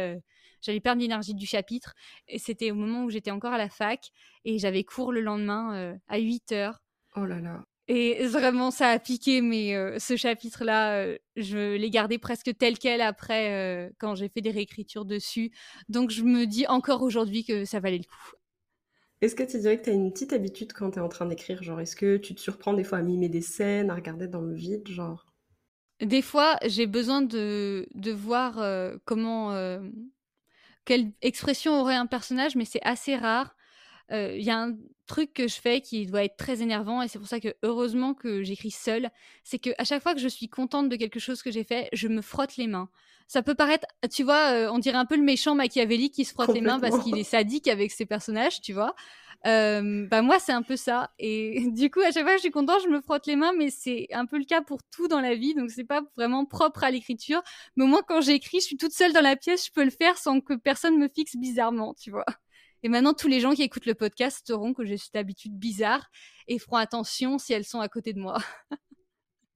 j'allais 0.61 0.79
perdre 0.79 1.01
l'énergie 1.01 1.33
du 1.33 1.47
chapitre. 1.47 1.95
Et 2.27 2.37
c'était 2.37 2.69
au 2.69 2.75
moment 2.75 3.03
où 3.05 3.09
j'étais 3.09 3.31
encore 3.31 3.53
à 3.53 3.57
la 3.57 3.69
fac 3.69 4.11
et 4.45 4.59
j'avais 4.59 4.83
cours 4.83 5.11
le 5.11 5.21
lendemain 5.21 5.97
à 6.07 6.19
8 6.19 6.51
heures. 6.51 6.83
Oh 7.15 7.25
là 7.25 7.39
là. 7.39 7.65
Et 7.87 8.27
vraiment, 8.27 8.69
ça 8.69 8.89
a 8.89 8.99
piqué, 8.99 9.41
mais 9.41 9.73
ce 9.97 10.15
chapitre-là, 10.15 11.07
je 11.37 11.75
l'ai 11.75 11.89
gardé 11.89 12.19
presque 12.19 12.55
tel 12.55 12.77
quel 12.77 13.01
après, 13.01 13.91
quand 13.97 14.13
j'ai 14.13 14.29
fait 14.29 14.41
des 14.41 14.51
réécritures 14.51 15.05
dessus. 15.05 15.51
Donc, 15.89 16.11
je 16.11 16.21
me 16.21 16.45
dis 16.45 16.67
encore 16.67 17.01
aujourd'hui 17.01 17.45
que 17.45 17.65
ça 17.65 17.79
valait 17.79 17.97
le 17.97 18.03
coup. 18.03 18.37
Est-ce 19.21 19.35
que 19.35 19.43
tu 19.43 19.59
dirais 19.59 19.77
que 19.77 19.83
tu 19.83 19.91
as 19.91 19.93
une 19.93 20.11
petite 20.11 20.33
habitude 20.33 20.73
quand 20.73 20.89
tu 20.89 20.97
es 20.97 21.01
en 21.03 21.07
train 21.07 21.27
d'écrire? 21.27 21.61
Genre, 21.61 21.79
est-ce 21.79 21.95
que 21.95 22.17
tu 22.17 22.33
te 22.33 22.39
surprends 22.41 22.73
des 22.73 22.83
fois 22.83 22.97
à 22.97 23.03
mimer 23.03 23.29
des 23.29 23.41
scènes, 23.41 23.91
à 23.91 23.95
regarder 23.95 24.27
dans 24.27 24.41
le 24.41 24.55
vide 24.55 24.87
genre? 24.87 25.27
Des 26.01 26.21
fois, 26.21 26.57
j'ai 26.65 26.85
besoin 26.87 27.21
de, 27.23 27.87
de 27.95 28.11
voir 28.11 28.55
comment. 29.05 29.51
quelle 30.85 31.11
expression 31.21 31.81
aurait 31.81 31.95
un 31.95 32.05
personnage, 32.07 32.55
mais 32.55 32.65
c'est 32.65 32.83
assez 32.83 33.15
rare. 33.15 33.56
Il 34.11 34.41
y 34.41 34.49
a 34.49 34.57
un 34.57 34.75
truc 35.05 35.33
que 35.33 35.47
je 35.47 35.55
fais 35.55 35.81
qui 35.81 36.05
doit 36.05 36.23
être 36.23 36.37
très 36.37 36.61
énervant 36.61 37.01
et 37.01 37.07
c'est 37.07 37.17
pour 37.19 37.27
ça 37.27 37.39
que 37.39 37.55
heureusement 37.63 38.13
que 38.13 38.43
j'écris 38.43 38.71
seule, 38.71 39.09
c'est 39.43 39.59
que 39.59 39.69
à 39.77 39.83
chaque 39.85 40.03
fois 40.03 40.13
que 40.13 40.19
je 40.19 40.27
suis 40.27 40.49
contente 40.49 40.89
de 40.89 40.95
quelque 40.95 41.19
chose 41.19 41.41
que 41.41 41.51
j'ai 41.51 41.63
fait, 41.63 41.89
je 41.93 42.07
me 42.07 42.21
frotte 42.21 42.57
les 42.57 42.67
mains. 42.67 42.89
Ça 43.27 43.41
peut 43.41 43.55
paraître, 43.55 43.85
tu 44.09 44.23
vois, 44.23 44.69
on 44.71 44.79
dirait 44.79 44.97
un 44.97 45.05
peu 45.05 45.17
le 45.17 45.23
méchant 45.23 45.55
Machiavelli 45.55 46.11
qui 46.11 46.23
se 46.23 46.33
frotte 46.33 46.53
les 46.53 46.61
mains 46.61 46.79
parce 46.79 46.99
qu'il 46.99 47.17
est 47.17 47.23
sadique 47.23 47.67
avec 47.67 47.91
ses 47.91 48.05
personnages, 48.05 48.61
tu 48.61 48.73
vois. 48.73 48.95
bah 49.43 50.21
moi 50.21 50.39
c'est 50.39 50.51
un 50.51 50.63
peu 50.63 50.75
ça 50.75 51.11
et 51.19 51.67
du 51.71 51.89
coup 51.89 52.01
à 52.01 52.11
chaque 52.11 52.23
fois 52.23 52.31
que 52.31 52.37
je 52.37 52.41
suis 52.41 52.51
contente 52.51 52.81
je 52.83 52.89
me 52.89 53.01
frotte 53.01 53.27
les 53.27 53.35
mains 53.35 53.53
mais 53.57 53.69
c'est 53.69 54.07
un 54.11 54.25
peu 54.25 54.37
le 54.37 54.45
cas 54.45 54.61
pour 54.61 54.79
tout 54.83 55.07
dans 55.07 55.21
la 55.21 55.35
vie 55.35 55.53
donc 55.53 55.69
c'est 55.71 55.83
pas 55.83 56.01
vraiment 56.17 56.45
propre 56.45 56.83
à 56.83 56.91
l'écriture 56.91 57.41
mais 57.75 57.83
au 57.83 57.87
moins 57.87 58.01
quand 58.07 58.21
j'écris 58.21 58.59
je 58.61 58.65
suis 58.65 58.77
toute 58.77 58.93
seule 58.93 59.13
dans 59.13 59.21
la 59.21 59.35
pièce 59.35 59.67
je 59.67 59.71
peux 59.71 59.83
le 59.83 59.91
faire 59.91 60.17
sans 60.17 60.41
que 60.41 60.53
personne 60.53 60.97
me 60.97 61.07
fixe 61.07 61.35
bizarrement 61.37 61.93
tu 61.93 62.11
vois 62.11 62.25
et 62.83 62.89
maintenant, 62.89 63.13
tous 63.13 63.27
les 63.27 63.39
gens 63.39 63.53
qui 63.53 63.63
écoutent 63.63 63.85
le 63.85 63.95
podcast 63.95 64.45
sauront 64.45 64.73
que 64.73 64.85
j'ai 64.85 64.97
cette 64.97 65.15
habitude 65.15 65.57
bizarre 65.57 66.09
et 66.47 66.59
feront 66.59 66.77
attention 66.77 67.37
si 67.37 67.53
elles 67.53 67.65
sont 67.65 67.79
à 67.79 67.89
côté 67.89 68.13
de 68.13 68.19
moi. 68.19 68.37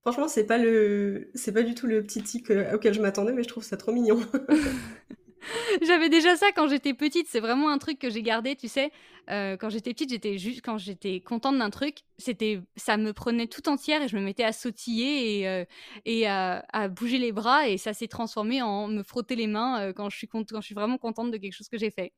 Franchement, 0.01 0.27
c'est 0.27 0.45
pas 0.45 0.57
le, 0.57 1.29
c'est 1.35 1.51
pas 1.51 1.61
du 1.61 1.75
tout 1.75 1.85
le 1.85 2.01
petit 2.01 2.23
tic 2.23 2.49
euh, 2.49 2.75
auquel 2.75 2.93
je 2.93 3.01
m'attendais, 3.01 3.33
mais 3.33 3.43
je 3.43 3.47
trouve 3.47 3.63
ça 3.63 3.77
trop 3.77 3.91
mignon. 3.91 4.19
J'avais 5.81 6.09
déjà 6.09 6.35
ça 6.35 6.47
quand 6.55 6.67
j'étais 6.67 6.93
petite. 6.93 7.27
C'est 7.27 7.39
vraiment 7.39 7.69
un 7.69 7.77
truc 7.77 7.99
que 7.99 8.09
j'ai 8.09 8.23
gardé, 8.23 8.55
tu 8.55 8.67
sais. 8.67 8.91
Euh, 9.29 9.57
quand 9.57 9.69
j'étais 9.69 9.93
petite, 9.93 10.09
j'étais 10.09 10.39
juste 10.39 10.63
quand 10.63 10.79
j'étais 10.79 11.19
contente 11.19 11.57
d'un 11.57 11.69
truc, 11.69 11.99
c'était, 12.17 12.61
ça 12.75 12.97
me 12.97 13.13
prenait 13.13 13.47
tout 13.47 13.69
entière 13.69 14.01
et 14.01 14.07
je 14.07 14.17
me 14.17 14.21
mettais 14.21 14.43
à 14.43 14.53
sautiller 14.53 15.39
et, 15.39 15.47
euh, 15.47 15.65
et 16.05 16.27
à, 16.27 16.65
à, 16.73 16.87
bouger 16.87 17.19
les 17.19 17.31
bras 17.31 17.67
et 17.67 17.77
ça 17.77 17.93
s'est 17.93 18.07
transformé 18.07 18.61
en 18.63 18.87
me 18.87 19.03
frotter 19.03 19.35
les 19.35 19.47
mains 19.47 19.93
quand 19.93 20.09
je 20.09 20.17
suis 20.17 20.27
quand 20.27 20.43
je 20.51 20.61
suis 20.61 20.75
vraiment 20.75 20.97
contente 20.97 21.31
de 21.31 21.37
quelque 21.37 21.53
chose 21.53 21.69
que 21.69 21.77
j'ai 21.77 21.91
fait. 21.91 22.13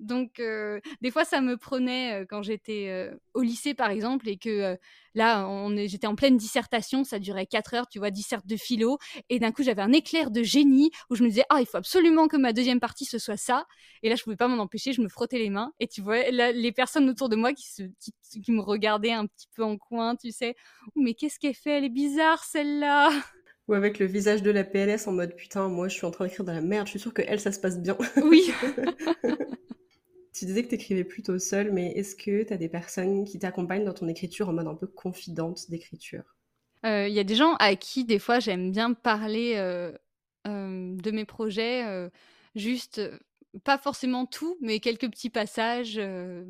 Donc, 0.00 0.40
euh, 0.40 0.80
des 1.00 1.10
fois, 1.10 1.24
ça 1.24 1.40
me 1.40 1.56
prenait 1.56 2.22
euh, 2.22 2.26
quand 2.28 2.42
j'étais 2.42 2.88
euh, 2.88 3.14
au 3.32 3.42
lycée, 3.42 3.74
par 3.74 3.90
exemple, 3.90 4.28
et 4.28 4.36
que 4.36 4.76
là, 5.14 5.48
j'étais 5.86 6.06
en 6.06 6.16
pleine 6.16 6.36
dissertation, 6.36 7.04
ça 7.04 7.18
durait 7.18 7.46
4 7.46 7.74
heures, 7.74 7.88
tu 7.88 7.98
vois, 7.98 8.10
disserte 8.10 8.46
de 8.46 8.56
philo, 8.56 8.98
et 9.28 9.38
d'un 9.38 9.52
coup, 9.52 9.62
j'avais 9.62 9.82
un 9.82 9.92
éclair 9.92 10.30
de 10.30 10.42
génie 10.42 10.90
où 11.10 11.14
je 11.14 11.22
me 11.22 11.28
disais, 11.28 11.44
ah, 11.50 11.60
il 11.60 11.66
faut 11.66 11.76
absolument 11.76 12.26
que 12.26 12.36
ma 12.36 12.52
deuxième 12.52 12.80
partie, 12.80 13.04
ce 13.04 13.18
soit 13.18 13.36
ça. 13.36 13.66
Et 14.02 14.08
là, 14.08 14.16
je 14.16 14.24
pouvais 14.24 14.36
pas 14.36 14.48
m'en 14.48 14.62
empêcher, 14.62 14.92
je 14.92 15.00
me 15.00 15.08
frottais 15.08 15.38
les 15.38 15.50
mains, 15.50 15.72
et 15.78 15.86
tu 15.86 16.00
vois, 16.02 16.30
les 16.30 16.72
personnes 16.72 17.08
autour 17.08 17.28
de 17.28 17.36
moi 17.36 17.52
qui, 17.52 17.66
se, 17.66 17.82
qui, 18.40 18.52
me 18.52 18.60
regardaient 18.60 19.12
un 19.12 19.26
petit 19.26 19.48
peu 19.54 19.62
en 19.62 19.78
coin, 19.78 20.16
tu 20.16 20.32
sais, 20.32 20.56
mais 20.96 21.14
qu'est-ce 21.14 21.38
qu'elle 21.38 21.54
fait? 21.54 21.78
Elle 21.78 21.84
est 21.84 21.88
bizarre, 21.88 22.42
celle-là 22.44 23.10
ou 23.66 23.72
avec 23.72 23.98
le 23.98 24.04
visage 24.04 24.42
de 24.42 24.50
la 24.50 24.62
PLS 24.62 25.06
en 25.06 25.12
mode 25.12 25.34
putain, 25.36 25.68
moi 25.68 25.88
je 25.88 25.94
suis 25.94 26.04
en 26.04 26.10
train 26.10 26.26
d'écrire 26.26 26.44
dans 26.44 26.52
la 26.52 26.60
merde, 26.60 26.86
je 26.86 26.90
suis 26.90 27.00
sûre 27.00 27.14
que 27.14 27.22
elle 27.26 27.40
ça 27.40 27.50
se 27.50 27.58
passe 27.58 27.80
bien. 27.80 27.96
Oui. 28.22 28.52
Tu 30.34 30.46
disais 30.46 30.64
que 30.64 30.68
tu 30.68 30.74
écrivais 30.74 31.04
plutôt 31.04 31.38
seul, 31.38 31.72
mais 31.72 31.92
est-ce 31.92 32.16
que 32.16 32.42
tu 32.42 32.52
as 32.52 32.56
des 32.56 32.68
personnes 32.68 33.24
qui 33.24 33.38
t'accompagnent 33.38 33.84
dans 33.84 33.94
ton 33.94 34.08
écriture 34.08 34.48
en 34.48 34.52
mode 34.52 34.66
un 34.66 34.74
peu 34.74 34.88
confidente 34.88 35.70
d'écriture? 35.70 36.24
Il 36.82 36.88
euh, 36.88 37.08
y 37.08 37.20
a 37.20 37.24
des 37.24 37.36
gens 37.36 37.54
à 37.60 37.76
qui, 37.76 38.04
des 38.04 38.18
fois, 38.18 38.40
j'aime 38.40 38.72
bien 38.72 38.94
parler 38.94 39.54
euh, 39.56 39.92
euh, 40.48 40.96
de 40.96 41.10
mes 41.12 41.24
projets, 41.24 42.10
juste, 42.56 43.00
pas 43.62 43.78
forcément 43.78 44.26
tout, 44.26 44.58
mais 44.60 44.80
quelques 44.80 45.08
petits 45.08 45.30
passages 45.30 46.00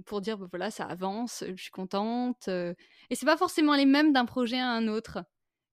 pour 0.07 0.23
dire, 0.23 0.39
bah, 0.39 0.47
voilà, 0.51 0.71
ça 0.71 0.85
avance, 0.85 1.45
je 1.55 1.63
suis 1.63 1.71
contente. 1.71 2.49
et 2.49 3.15
c'est 3.15 3.27
pas 3.27 3.37
forcément 3.37 3.77
les 3.77 3.87
mêmes 3.87 4.15
d'un 4.15 4.25
projet 4.25 4.59
à 4.59 4.71
un 4.71 4.89
autre. 4.89 5.23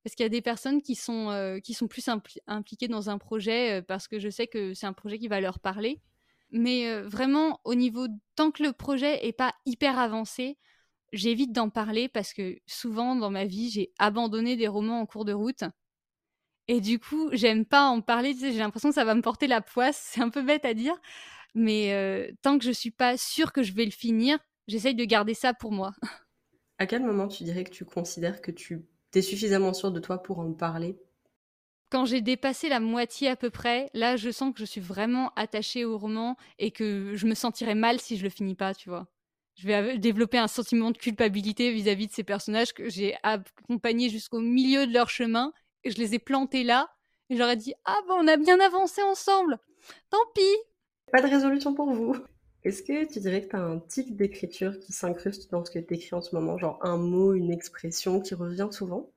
Parce 0.04 0.15
qu'il 0.15 0.24
y 0.24 0.26
a 0.26 0.30
des 0.30 0.41
personnes 0.41 0.82
qui 0.82 0.95
sont, 0.95 1.60
qui 1.63 1.74
sont 1.74 1.88
plus 1.88 2.10
impliquées 2.47 2.88
dans 2.89 3.10
un 3.10 3.19
projet 3.19 3.84
parce 3.84 4.08
que 4.08 4.19
je 4.19 4.30
sais 4.30 4.47
que 4.47 4.74
c'est 4.74 4.88
un 4.88 4.93
projet 4.93 5.17
qui 5.17 5.28
va 5.28 5.39
leur 5.39 5.60
parler 5.60 6.02
mais 6.52 7.02
vraiment, 7.02 7.60
au 7.64 7.76
niveau, 7.76 8.08
tant 8.36 8.52
que 8.52 8.64
le 8.64 8.74
projet 8.74 9.26
est 9.26 9.34
pas 9.34 9.54
hyper 9.66 10.00
avancé, 10.00 10.58
j'évite 11.14 11.52
d'en 11.52 11.70
parler 11.70 12.10
parce 12.10 12.34
que 12.34 12.58
souvent 12.68 13.16
dans 13.16 13.30
ma 13.32 13.46
vie, 13.46 13.70
j'ai 13.70 13.92
abandonné 14.00 14.56
des 14.56 14.68
romans 14.68 15.00
en 15.02 15.06
cours 15.06 15.26
de 15.26 15.34
route. 15.34 15.64
Et 16.68 16.80
du 16.80 17.00
coup, 17.00 17.30
j'aime 17.34 17.66
pas 17.66 17.86
en 17.88 18.02
parler. 18.02 18.36
j'ai 18.40 18.54
l'impression 18.54 18.90
que 18.90 18.96
ça 18.96 19.06
va 19.06 19.16
me 19.16 19.22
porter 19.22 19.48
la 19.48 19.62
poisse. 19.62 20.02
C'est 20.12 20.22
un 20.22 20.30
peu 20.30 20.42
bête 20.42 20.66
à 20.66 20.74
dire. 20.74 20.96
Mais 21.54 22.34
tant 22.42 22.58
que 22.58 22.64
je 22.66 22.72
suis 22.72 22.92
pas 22.92 23.18
sûre 23.18 23.52
que 23.52 23.64
je 23.64 23.74
vais 23.74 23.86
le 23.86 23.92
finir, 23.92 24.40
j'essaye 24.68 24.96
de 24.96 25.06
garder 25.06 25.34
ça 25.34 25.54
pour 25.54 25.72
moi. 25.72 25.94
À 26.78 26.88
quel 26.88 27.04
moment 27.04 27.28
tu 27.28 27.44
dirais 27.44 27.64
que 27.64 27.70
tu 27.70 27.86
considères 27.86 28.42
que 28.42 28.50
tu 28.50 28.84
es 29.14 29.22
suffisamment 29.22 29.72
sûre 29.74 29.92
de 29.92 30.00
toi 30.00 30.24
pour 30.24 30.40
en 30.40 30.52
parler? 30.52 30.98
Quand 31.91 32.06
j'ai 32.06 32.21
dépassé 32.21 32.69
la 32.69 32.80
moitié 32.80 33.27
à 33.27 33.36
peu 33.36 33.49
près, 33.49 33.89
là, 33.93 34.15
je 34.15 34.30
sens 34.32 34.54
que 34.54 34.60
je 34.60 34.65
suis 34.65 34.82
vraiment 34.82 35.32
attachée 35.36 35.86
au 35.86 35.97
roman 35.97 36.38
et 36.60 36.71
que 36.71 37.15
je 37.15 37.27
me 37.27 37.36
sentirais 37.36 37.75
mal 37.75 37.99
si 37.99 38.17
je 38.17 38.23
le 38.23 38.30
finis 38.30 38.56
pas, 38.56 38.73
tu 38.73 38.89
vois. 38.89 39.08
je 39.56 39.67
vais 39.67 39.97
développer 39.97 40.38
un 40.38 40.47
sentiment 40.47 40.91
de 40.91 40.97
culpabilité 40.97 41.71
vis-à-vis 41.71 42.08
de 42.08 42.13
ces 42.13 42.23
personnages 42.23 42.73
que 42.73 42.89
j'ai 42.89 43.15
accompagnés 43.23 44.10
jusqu'au 44.10 44.39
milieu 44.39 44.88
de 44.88 44.93
leur 44.93 45.10
chemin 45.10 45.54
et 45.84 45.91
je 45.91 45.97
les 45.97 46.15
ai 46.15 46.19
plantés 46.19 46.63
là 46.63 46.89
et 47.30 47.38
j'aurais 47.38 47.58
dit 47.58 47.73
ah 47.86 47.97
ben 48.08 48.15
on 48.19 48.27
a 48.27 48.38
bien 48.38 48.60
avancé 48.60 49.01
ensemble! 49.04 49.60
Tant 50.10 50.17
pis! 50.36 50.41
Pas 51.12 51.21
de 51.21 51.27
résolution 51.27 51.73
pour 51.73 51.91
vous. 51.93 52.15
Est-ce 52.63 52.84
que 52.84 53.06
tu 53.12 53.19
dirais 53.19 53.43
que 53.43 53.49
tu 53.49 53.56
as 53.56 53.60
un 53.62 53.80
type 53.80 54.15
d'écriture 54.15 54.80
qui 54.80 54.93
s'incruste 54.93 55.51
dans 55.51 55.63
ce 55.65 55.71
que 55.71 55.80
tu 55.80 55.93
écris 55.93 56.15
en 56.15 56.21
ce 56.21 56.36
moment? 56.36 56.58
Genre 56.58 56.80
un 56.82 56.97
mot 56.97 57.34
une 57.34 57.51
expression 57.51 58.19
qui 58.21 58.36
revient 58.36 58.69
souvent? 58.71 59.12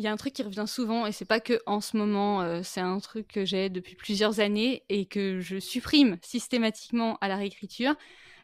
Il 0.00 0.04
y 0.04 0.06
a 0.06 0.12
un 0.12 0.16
truc 0.16 0.32
qui 0.32 0.42
revient 0.42 0.64
souvent 0.66 1.04
et 1.04 1.12
c'est 1.12 1.26
pas 1.26 1.40
que 1.40 1.60
en 1.66 1.82
ce 1.82 1.98
moment, 1.98 2.40
euh, 2.40 2.62
c'est 2.64 2.80
un 2.80 2.98
truc 3.00 3.28
que 3.28 3.44
j'ai 3.44 3.68
depuis 3.68 3.96
plusieurs 3.96 4.40
années 4.40 4.82
et 4.88 5.04
que 5.04 5.40
je 5.40 5.58
supprime 5.58 6.16
systématiquement 6.22 7.18
à 7.20 7.28
la 7.28 7.36
réécriture, 7.36 7.94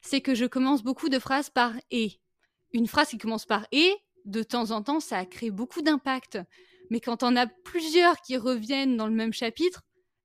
c'est 0.03 0.21
que 0.21 0.35
je 0.35 0.45
commence 0.45 0.83
beaucoup 0.83 1.09
de 1.09 1.19
phrases 1.19 1.49
par 1.49 1.73
et. 1.91 2.21
Une 2.75 2.87
phrase 2.87 3.09
qui 3.09 3.17
commence 3.17 3.47
par 3.47 3.67
et, 3.73 3.91
de 4.27 4.43
temps 4.43 4.71
en 4.71 4.83
temps, 4.83 5.01
ça 5.01 5.25
crée 5.25 5.51
beaucoup 5.51 5.81
d'impact. 5.81 6.39
Mais 6.91 7.01
quand 7.01 7.23
on 7.23 7.35
a 7.37 7.47
plusieurs 7.47 8.21
qui 8.21 8.37
reviennent 8.37 8.99
dans 8.99 9.07
le 9.07 9.15
même 9.15 9.33
chapitre, 9.33 9.83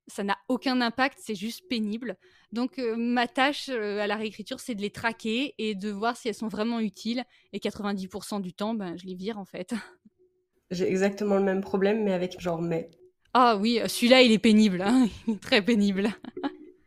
ça 0.08 0.24
n'a 0.24 0.36
aucun 0.48 0.82
impact, 0.82 1.18
c'est 1.18 1.34
juste 1.34 1.66
pénible. 1.66 2.18
Donc 2.52 2.78
euh, 2.78 2.94
ma 2.94 3.26
tâche 3.26 3.70
euh, 3.70 4.00
à 4.00 4.06
la 4.06 4.16
réécriture, 4.16 4.60
c'est 4.60 4.74
de 4.74 4.82
les 4.82 4.90
traquer 4.90 5.54
et 5.56 5.74
de 5.74 5.90
voir 5.90 6.14
si 6.14 6.28
elles 6.28 6.34
sont 6.34 6.48
vraiment 6.48 6.78
utiles. 6.78 7.24
Et 7.54 7.58
90% 7.58 8.42
du 8.42 8.52
temps, 8.52 8.74
ben, 8.74 8.98
je 8.98 9.06
les 9.06 9.14
vire 9.14 9.38
en 9.38 9.46
fait. 9.46 9.72
J'ai 10.72 10.88
exactement 10.88 11.36
le 11.36 11.42
même 11.42 11.60
problème, 11.60 12.02
mais 12.02 12.12
avec 12.12 12.40
genre 12.40 12.60
mais. 12.60 12.90
Ah 13.34 13.56
oui, 13.56 13.80
celui-là, 13.86 14.22
il 14.22 14.32
est 14.32 14.38
pénible, 14.38 14.82
hein 14.82 15.06
très 15.40 15.62
pénible. 15.62 16.10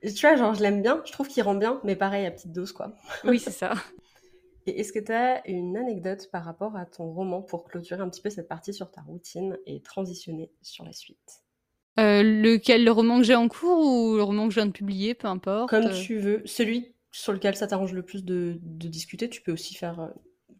tu 0.03 0.21
vois, 0.21 0.35
genre, 0.35 0.53
je 0.53 0.61
l'aime 0.61 0.81
bien, 0.81 1.01
je 1.05 1.11
trouve 1.11 1.27
qu'il 1.27 1.43
rend 1.43 1.55
bien, 1.55 1.79
mais 1.83 1.95
pareil, 1.95 2.25
à 2.25 2.31
petite 2.31 2.51
dose, 2.51 2.71
quoi. 2.71 2.93
Oui, 3.23 3.39
c'est 3.39 3.51
ça. 3.51 3.73
Et 4.67 4.79
est-ce 4.79 4.91
que 4.91 4.99
tu 4.99 5.11
as 5.11 5.47
une 5.47 5.77
anecdote 5.77 6.29
par 6.31 6.43
rapport 6.43 6.75
à 6.75 6.85
ton 6.85 7.11
roman 7.11 7.41
pour 7.41 7.65
clôturer 7.65 8.01
un 8.01 8.09
petit 8.09 8.21
peu 8.21 8.31
cette 8.31 8.47
partie 8.47 8.73
sur 8.73 8.89
ta 8.89 9.01
routine 9.01 9.57
et 9.67 9.81
transitionner 9.81 10.51
sur 10.61 10.83
la 10.83 10.91
suite? 10.91 11.43
Euh, 11.99 12.23
lequel, 12.23 12.83
le 12.83 12.91
roman 12.91 13.19
que 13.19 13.23
j'ai 13.23 13.35
en 13.35 13.47
cours 13.47 13.85
ou 13.85 14.15
le 14.15 14.23
roman 14.23 14.47
que 14.47 14.53
je 14.53 14.59
viens 14.59 14.65
de 14.65 14.71
publier, 14.71 15.13
peu 15.13 15.27
importe. 15.27 15.69
Comme 15.69 15.91
tu 15.91 16.17
veux. 16.17 16.41
Celui 16.45 16.95
sur 17.11 17.31
lequel 17.31 17.55
ça 17.55 17.67
t'arrange 17.67 17.93
le 17.93 18.01
plus 18.01 18.25
de, 18.25 18.57
discuter, 18.61 19.29
tu 19.29 19.41
peux 19.41 19.53
aussi 19.53 19.75
faire. 19.75 20.11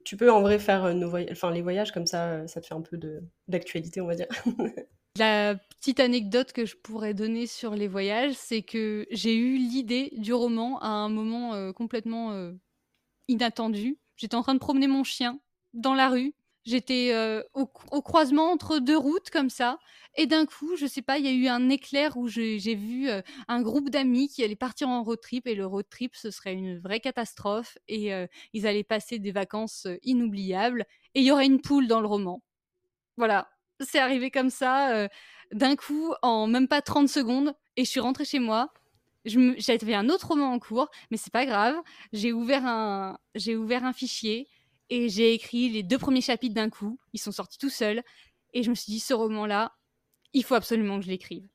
Euh, 0.05 0.07
tu 0.07 0.17
peux 0.17 0.31
en 0.31 0.41
vrai 0.41 0.59
faire 0.59 0.93
enfin, 1.31 1.51
les 1.51 1.61
voyages 1.61 1.91
comme 1.91 2.05
ça, 2.05 2.47
ça 2.47 2.61
te 2.61 2.67
fait 2.67 2.75
un 2.75 2.81
peu 2.81 2.99
d'actualité, 3.47 4.01
on 4.01 4.07
va 4.07 4.15
dire. 4.15 4.27
La 5.17 5.55
petite 5.55 6.01
anecdote 6.01 6.51
que 6.51 6.65
je 6.65 6.75
pourrais 6.75 7.13
donner 7.13 7.47
sur 7.47 7.73
les 7.73 7.87
voyages, 7.87 8.33
c'est 8.33 8.63
que 8.63 9.07
j'ai 9.11 9.35
eu 9.35 9.55
l'idée 9.57 10.11
du 10.17 10.33
roman 10.33 10.77
à 10.81 10.87
un 10.87 11.07
moment 11.07 11.53
euh, 11.53 11.71
complètement 11.71 12.33
euh, 12.33 12.51
inattendu. 13.29 13.97
J'étais 14.17 14.35
en 14.35 14.41
train 14.41 14.55
de 14.55 14.59
promener 14.59 14.87
mon 14.87 15.05
chien 15.05 15.39
dans 15.73 15.93
la 15.93 16.09
rue. 16.09 16.33
J'étais 16.65 17.11
euh, 17.13 17.43
au, 17.53 17.67
croisement 17.67 18.51
entre 18.51 18.79
deux 18.79 18.97
routes 18.97 19.29
comme 19.29 19.49
ça. 19.49 19.79
Et 20.17 20.25
d'un 20.27 20.45
coup, 20.45 20.75
je 20.75 20.85
sais 20.85 21.01
pas, 21.01 21.17
il 21.17 21.25
y 21.25 21.27
a 21.27 21.31
eu 21.31 21.47
un 21.47 21.69
éclair 21.69 22.17
où 22.17 22.27
j'ai 22.27 22.75
vu 22.75 23.09
un 23.47 23.61
groupe 23.61 23.89
d'amis 23.89 24.29
qui 24.29 24.43
allaient 24.43 24.55
partir 24.55 24.87
en 24.87 25.03
road 25.03 25.19
trip. 25.21 25.45
Et 25.45 25.55
le 25.55 25.65
road 25.65 25.85
trip, 25.89 26.15
ce 26.15 26.31
serait 26.31 26.53
une 26.53 26.79
vraie 26.79 27.01
catastrophe. 27.01 27.77
Et 27.89 28.11
ils 28.53 28.65
allaient 28.65 28.85
passer 28.85 29.19
des 29.19 29.33
vacances 29.33 29.87
inoubliables. 30.03 30.85
Et 31.15 31.19
il 31.19 31.25
y 31.25 31.31
aurait 31.31 31.45
une 31.45 31.59
poule 31.59 31.87
dans 31.87 31.99
le 31.99 32.07
roman. 32.07 32.41
Voilà, 33.17 33.49
c'est 33.79 33.99
arrivé 33.99 34.31
comme 34.31 34.49
ça, 34.49 34.93
euh, 34.93 35.07
d'un 35.53 35.75
coup, 35.75 36.13
en 36.21 36.47
même 36.47 36.67
pas 36.67 36.81
30 36.81 37.09
secondes, 37.09 37.53
et 37.77 37.85
je 37.85 37.89
suis 37.89 37.99
rentrée 37.99 38.25
chez 38.25 38.39
moi. 38.39 38.73
J'avais 39.25 39.95
un 39.95 40.09
autre 40.09 40.27
roman 40.27 40.51
en 40.53 40.59
cours, 40.59 40.89
mais 41.09 41.17
c'est 41.17 41.33
pas 41.33 41.45
grave. 41.45 41.75
J'ai 42.13 42.31
ouvert 42.31 42.65
un 42.65 43.17
fichier 43.93 44.47
et 44.89 45.09
j'ai 45.09 45.33
écrit 45.33 45.69
les 45.69 45.83
deux 45.83 45.97
premiers 45.97 46.21
chapitres 46.21 46.55
d'un 46.55 46.69
coup. 46.69 46.99
Ils 47.13 47.19
sont 47.19 47.31
sortis 47.31 47.57
tout 47.57 47.69
seuls, 47.69 48.03
et 48.53 48.63
je 48.63 48.69
me 48.69 48.75
suis 48.75 48.91
dit 48.91 48.99
ce 48.99 49.13
roman-là, 49.13 49.73
il 50.33 50.43
faut 50.43 50.55
absolument 50.55 50.99
que 50.99 51.05
je 51.05 51.09
l'écrive. 51.09 51.47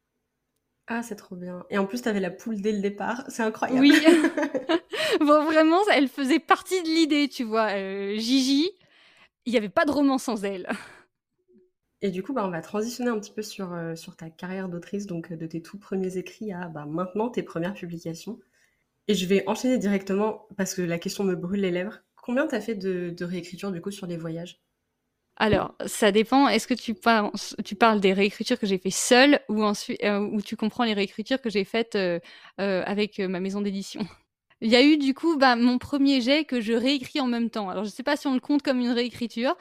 Ah, 0.87 1.03
c'est 1.03 1.17
trop 1.17 1.37
bien. 1.37 1.65
Et 1.71 1.79
en 1.79 1.87
plus, 1.87 2.03
tu 2.03 2.09
avais 2.09 2.19
la 2.19 2.31
poule 2.31 2.61
dès 2.61 2.73
le 2.73 2.81
départ. 2.81 3.25
C'est 3.29 3.45
incroyable. 3.45 3.81
Oui. 3.81 3.93
bon, 5.21 5.45
vraiment, 5.45 5.79
elle 5.93 6.09
faisait 6.09 6.41
partie 6.41 6.83
de 6.83 6.89
l'idée, 6.89 7.29
tu 7.29 7.45
vois. 7.45 7.71
Euh, 7.77 8.17
Gigi, 8.17 8.71
il 9.47 9.53
n'y 9.53 9.59
avait 9.59 9.69
pas 9.69 9.85
de 9.85 9.93
roman 9.93 10.19
sans 10.19 10.45
elle. 10.45 10.69
Et 12.03 12.11
du 12.11 12.23
coup, 12.23 12.33
bah, 12.33 12.45
on 12.47 12.51
va 12.51 12.63
transitionner 12.63 13.11
un 13.11 13.19
petit 13.19 13.33
peu 13.33 13.43
sur, 13.43 13.73
euh, 13.73 13.95
sur 13.95 14.17
ta 14.17 14.31
carrière 14.31 14.69
d'autrice, 14.69 15.07
donc 15.07 15.31
euh, 15.31 15.37
de 15.37 15.47
tes 15.47 15.61
tout 15.63 15.79
premiers 15.79 16.17
écrits 16.17 16.53
à 16.53 16.69
bah, 16.69 16.87
maintenant 16.87 17.29
tes 17.29 17.43
premières 17.43 17.75
publications. 17.75 18.41
Et 19.07 19.15
je 19.15 19.27
vais 19.27 19.45
enchaîner 19.47 19.79
directement 19.79 20.47
parce 20.57 20.75
que 20.75 20.83
la 20.83 20.99
question 20.99 21.25
me 21.25 21.35
brûle 21.35 21.61
les 21.61 21.71
lèvres. 21.71 22.01
Combien 22.23 22.47
tu 22.47 22.55
as 22.55 22.61
fait 22.61 22.75
de, 22.75 23.11
de, 23.11 23.25
réécriture 23.25 23.73
du 23.73 23.81
coup 23.81 23.91
sur 23.91 24.07
les 24.07 24.17
voyages? 24.17 24.61
Alors, 25.37 25.75
ça 25.87 26.13
dépend. 26.13 26.49
Est-ce 26.49 26.67
que 26.67 26.75
tu, 26.75 26.95
parles, 26.95 28.01
des 28.01 28.13
réécritures 28.13 28.59
que 28.59 28.67
j'ai 28.67 28.77
fait 28.77 28.91
seule 28.91 29.41
ou, 29.49 29.65
ensuite, 29.65 30.03
euh, 30.05 30.39
tu 30.45 30.55
comprends 30.57 30.85
les 30.85 30.93
réécritures 30.93 31.41
que 31.41 31.49
j'ai 31.49 31.65
faites 31.65 31.97
avec 32.59 33.19
ma 33.19 33.41
maison 33.41 33.63
d'édition? 33.63 34.07
Il 34.63 34.71
y 34.71 34.77
a 34.77 34.83
eu 34.83 34.99
du 34.99 35.15
coup 35.15 35.39
bah, 35.39 35.57
mon 35.57 35.79
premier 35.79 36.21
jet 36.21 36.45
que 36.45 36.61
je 36.61 36.75
réécris 36.75 37.21
en 37.21 37.27
même 37.27 37.49
temps. 37.49 37.71
Alors, 37.71 37.85
je 37.85 37.89
ne 37.89 37.95
sais 37.95 38.03
pas 38.03 38.17
si 38.17 38.27
on 38.27 38.35
le 38.35 38.41
compte 38.41 38.63
comme 38.63 38.81
une 38.81 38.91
réécriture, 38.91 39.57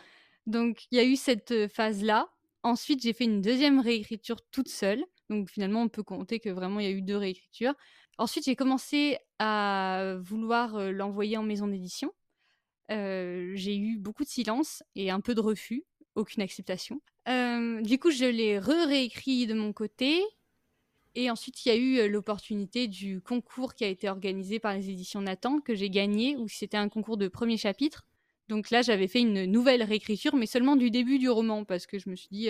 donc 0.45 0.87
il 0.91 0.97
y 0.97 0.99
a 0.99 1.05
eu 1.05 1.15
cette 1.15 1.67
phase-là. 1.69 2.29
Ensuite, 2.63 3.01
j'ai 3.01 3.13
fait 3.13 3.23
une 3.23 3.41
deuxième 3.41 3.79
réécriture 3.79 4.41
toute 4.51 4.67
seule. 4.67 5.03
Donc 5.29 5.49
finalement, 5.49 5.83
on 5.83 5.89
peut 5.89 6.03
compter 6.03 6.39
que 6.39 6.49
vraiment 6.49 6.81
il 6.81 6.85
y 6.85 6.89
a 6.89 6.91
eu 6.91 7.01
deux 7.01 7.15
réécritures. 7.15 7.73
Ensuite, 8.17 8.43
j'ai 8.45 8.57
commencé 8.57 9.17
à 9.39 10.15
vouloir 10.19 10.91
l'envoyer 10.91 11.37
en 11.37 11.43
maison 11.43 11.67
d'édition. 11.67 12.11
J'ai 12.89 13.77
eu 13.77 13.97
beaucoup 13.97 14.23
de 14.23 14.29
silence 14.29 14.83
et 14.95 15.11
un 15.11 15.21
peu 15.21 15.35
de 15.35 15.41
refus, 15.41 15.83
aucune 16.15 16.41
acceptation. 16.43 17.01
du 17.27 17.99
coup, 17.99 18.11
je 18.11 18.25
l'ai 18.25 18.59
re-réécrit 18.59 19.47
de 19.47 19.53
mon 19.53 19.73
côté. 19.73 20.21
Et 21.15 21.31
ensuite, 21.31 21.65
il 21.65 21.69
y 21.69 21.71
a 21.71 21.75
eu 21.75 22.09
l'opportunité 22.09 22.87
du 22.87 23.19
concours 23.19 23.73
qui 23.73 23.83
a 23.83 23.87
été 23.87 24.07
organisé 24.09 24.59
par 24.59 24.75
les 24.75 24.89
éditions 24.89 25.21
Nathan, 25.21 25.59
que 25.59 25.73
j'ai 25.73 25.89
gagné, 25.89 26.37
où 26.37 26.47
c'était 26.47 26.77
un 26.77 26.87
concours 26.87 27.17
de 27.17 27.27
premier 27.27 27.57
chapitre. 27.57 28.05
Donc 28.49 28.71
là, 28.71 28.81
j'avais 28.81 29.07
fait 29.07 29.21
une 29.21 29.45
nouvelle 29.45 29.83
réécriture, 29.83 30.35
mais 30.35 30.47
seulement 30.47 30.75
du 30.75 30.89
début 30.89 31.19
du 31.19 31.29
roman, 31.29 31.65
parce 31.65 31.85
que 31.85 31.99
je 31.99 32.09
me 32.09 32.15
suis 32.15 32.29
dit, 32.31 32.49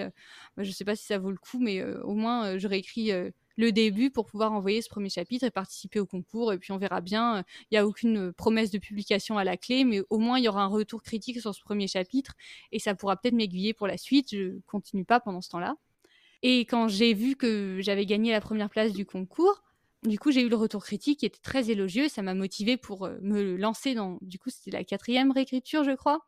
bah, 0.55 0.63
je 0.63 0.69
ne 0.69 0.73
sais 0.73 0.85
pas 0.85 0.95
si 0.95 1.05
ça 1.05 1.17
vaut 1.19 1.29
le 1.29 1.37
coup, 1.37 1.59
mais 1.59 1.83
au 1.83 2.13
moins, 2.13 2.53
euh, 2.53 2.57
je 2.57 2.67
réécris 2.67 3.11
le 3.59 3.73
début 3.73 4.09
pour 4.09 4.25
pouvoir 4.25 4.53
envoyer 4.53 4.81
ce 4.81 4.89
premier 4.89 5.09
chapitre 5.09 5.45
et 5.45 5.51
participer 5.51 5.99
au 5.99 6.05
concours. 6.05 6.53
Et 6.53 6.57
puis 6.57 6.71
on 6.71 6.77
verra 6.77 7.01
bien. 7.01 7.43
Il 7.69 7.73
n'y 7.73 7.77
a 7.77 7.85
aucune 7.85 8.31
promesse 8.31 8.71
de 8.71 8.77
publication 8.77 9.37
à 9.37 9.43
la 9.43 9.57
clé, 9.57 9.83
mais 9.83 10.01
au 10.09 10.17
moins 10.17 10.39
il 10.39 10.45
y 10.45 10.47
aura 10.47 10.63
un 10.63 10.67
retour 10.67 11.03
critique 11.03 11.41
sur 11.41 11.53
ce 11.53 11.61
premier 11.61 11.87
chapitre 11.87 12.33
et 12.71 12.79
ça 12.79 12.95
pourra 12.95 13.17
peut-être 13.17 13.35
m'aiguiller 13.35 13.73
pour 13.73 13.85
la 13.85 13.97
suite. 13.97 14.29
Je 14.31 14.59
continue 14.65 15.03
pas 15.03 15.19
pendant 15.19 15.41
ce 15.41 15.49
temps-là. 15.49 15.75
Et 16.41 16.61
quand 16.61 16.87
j'ai 16.87 17.13
vu 17.13 17.35
que 17.35 17.79
j'avais 17.81 18.05
gagné 18.05 18.31
la 18.31 18.39
première 18.39 18.69
place 18.69 18.93
du 18.93 19.05
concours, 19.05 19.61
du 20.03 20.17
coup, 20.17 20.31
j'ai 20.31 20.41
eu 20.41 20.47
le 20.47 20.55
retour 20.55 20.85
critique 20.85 21.19
qui 21.19 21.25
était 21.25 21.41
très 21.41 21.69
élogieux. 21.69 22.07
Ça 22.07 22.21
m'a 22.21 22.33
motivé 22.33 22.77
pour 22.77 23.05
euh, 23.05 23.17
me 23.21 23.57
lancer 23.57 23.95
dans. 23.95 24.17
Du 24.21 24.39
coup, 24.39 24.49
c'était 24.49 24.71
la 24.71 24.85
quatrième 24.85 25.31
réécriture, 25.31 25.83
je 25.83 25.91
crois, 25.91 26.25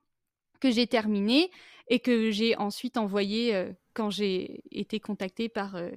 que 0.59 0.69
j'ai 0.71 0.87
terminée 0.87 1.49
et 1.87 1.99
que 1.99 2.31
j'ai 2.31 2.57
ensuite 2.57 2.97
envoyé 2.97 3.55
euh, 3.55 3.71
quand 3.93 4.09
j'ai 4.09 4.61
été 4.71 4.99
contactée 4.99 5.47
par 5.47 5.77
euh, 5.77 5.89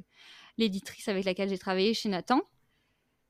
l'éditrice 0.59 1.09
avec 1.09 1.25
laquelle 1.25 1.49
j'ai 1.49 1.59
travaillé 1.59 1.95
chez 1.95 2.09
Nathan. 2.09 2.41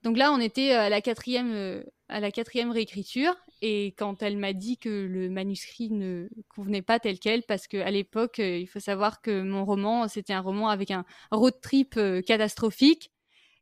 Donc 0.02 0.18
là, 0.18 0.32
on 0.32 0.40
était 0.40 0.72
à 0.72 0.90
la 0.90 1.00
quatrième, 1.00 1.82
à 2.08 2.20
la 2.20 2.30
quatrième 2.30 2.70
réécriture. 2.70 3.34
Et 3.62 3.94
quand 3.96 4.22
elle 4.22 4.36
m'a 4.36 4.52
dit 4.52 4.76
que 4.76 5.06
le 5.06 5.30
manuscrit 5.30 5.90
ne 5.90 6.28
convenait 6.48 6.82
pas 6.82 7.00
tel 7.00 7.18
quel, 7.18 7.42
parce 7.44 7.66
qu'à 7.66 7.90
l'époque, 7.90 8.38
il 8.38 8.66
faut 8.66 8.80
savoir 8.80 9.22
que 9.22 9.40
mon 9.42 9.64
roman, 9.64 10.06
c'était 10.08 10.34
un 10.34 10.40
roman 10.40 10.68
avec 10.68 10.90
un 10.90 11.06
road 11.30 11.58
trip 11.62 11.98
catastrophique 12.26 13.10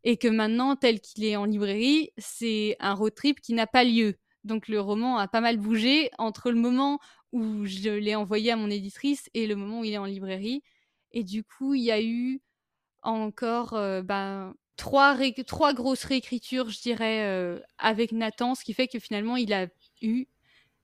et 0.05 0.17
que 0.17 0.29
maintenant, 0.29 0.75
tel 0.75 1.01
qu'il 1.01 1.25
est 1.25 1.37
en 1.37 1.45
librairie, 1.45 2.11
c'est 2.19 2.77
un 2.81 2.95
road 2.95 3.15
trip 3.15 3.41
qui 3.41 3.55
n'a 3.55 3.69
pas 3.69 3.85
lieu. 3.85 4.17
Donc 4.45 4.67
le 4.67 4.81
roman 4.81 5.19
a 5.19 5.29
pas 5.29 5.41
mal 5.41 5.57
bougé 5.57 6.11
entre 6.19 6.51
le 6.51 6.59
moment 6.59 6.99
où 7.31 7.65
je 7.65 7.91
l'ai 7.91 8.17
envoyé 8.17 8.51
à 8.51 8.57
mon 8.57 8.69
éditrice 8.69 9.31
et 9.35 9.47
le 9.47 9.55
moment 9.55 9.81
où 9.81 9.85
il 9.85 9.93
est 9.93 9.99
en 9.99 10.05
librairie. 10.05 10.63
Et 11.13 11.23
du 11.23 11.45
coup, 11.45 11.75
il 11.75 11.83
y 11.83 11.93
a 11.93 12.03
eu 12.03 12.41
encore 13.03 13.75
euh, 13.75 14.03
ben, 14.03 14.55
trois, 14.77 15.17
trois 15.47 15.75
grosses 15.75 16.05
réécritures, 16.05 16.71
je 16.71 16.81
dirais, 16.81 17.27
euh, 17.27 17.61
avec 17.79 18.13
Nathan, 18.13 18.55
ce 18.55 18.65
qui 18.65 18.75
fait 18.75 18.89
que 18.89 18.99
finalement, 18.99 19.37
il 19.37 19.53
a 19.53 19.67
eu 20.01 20.27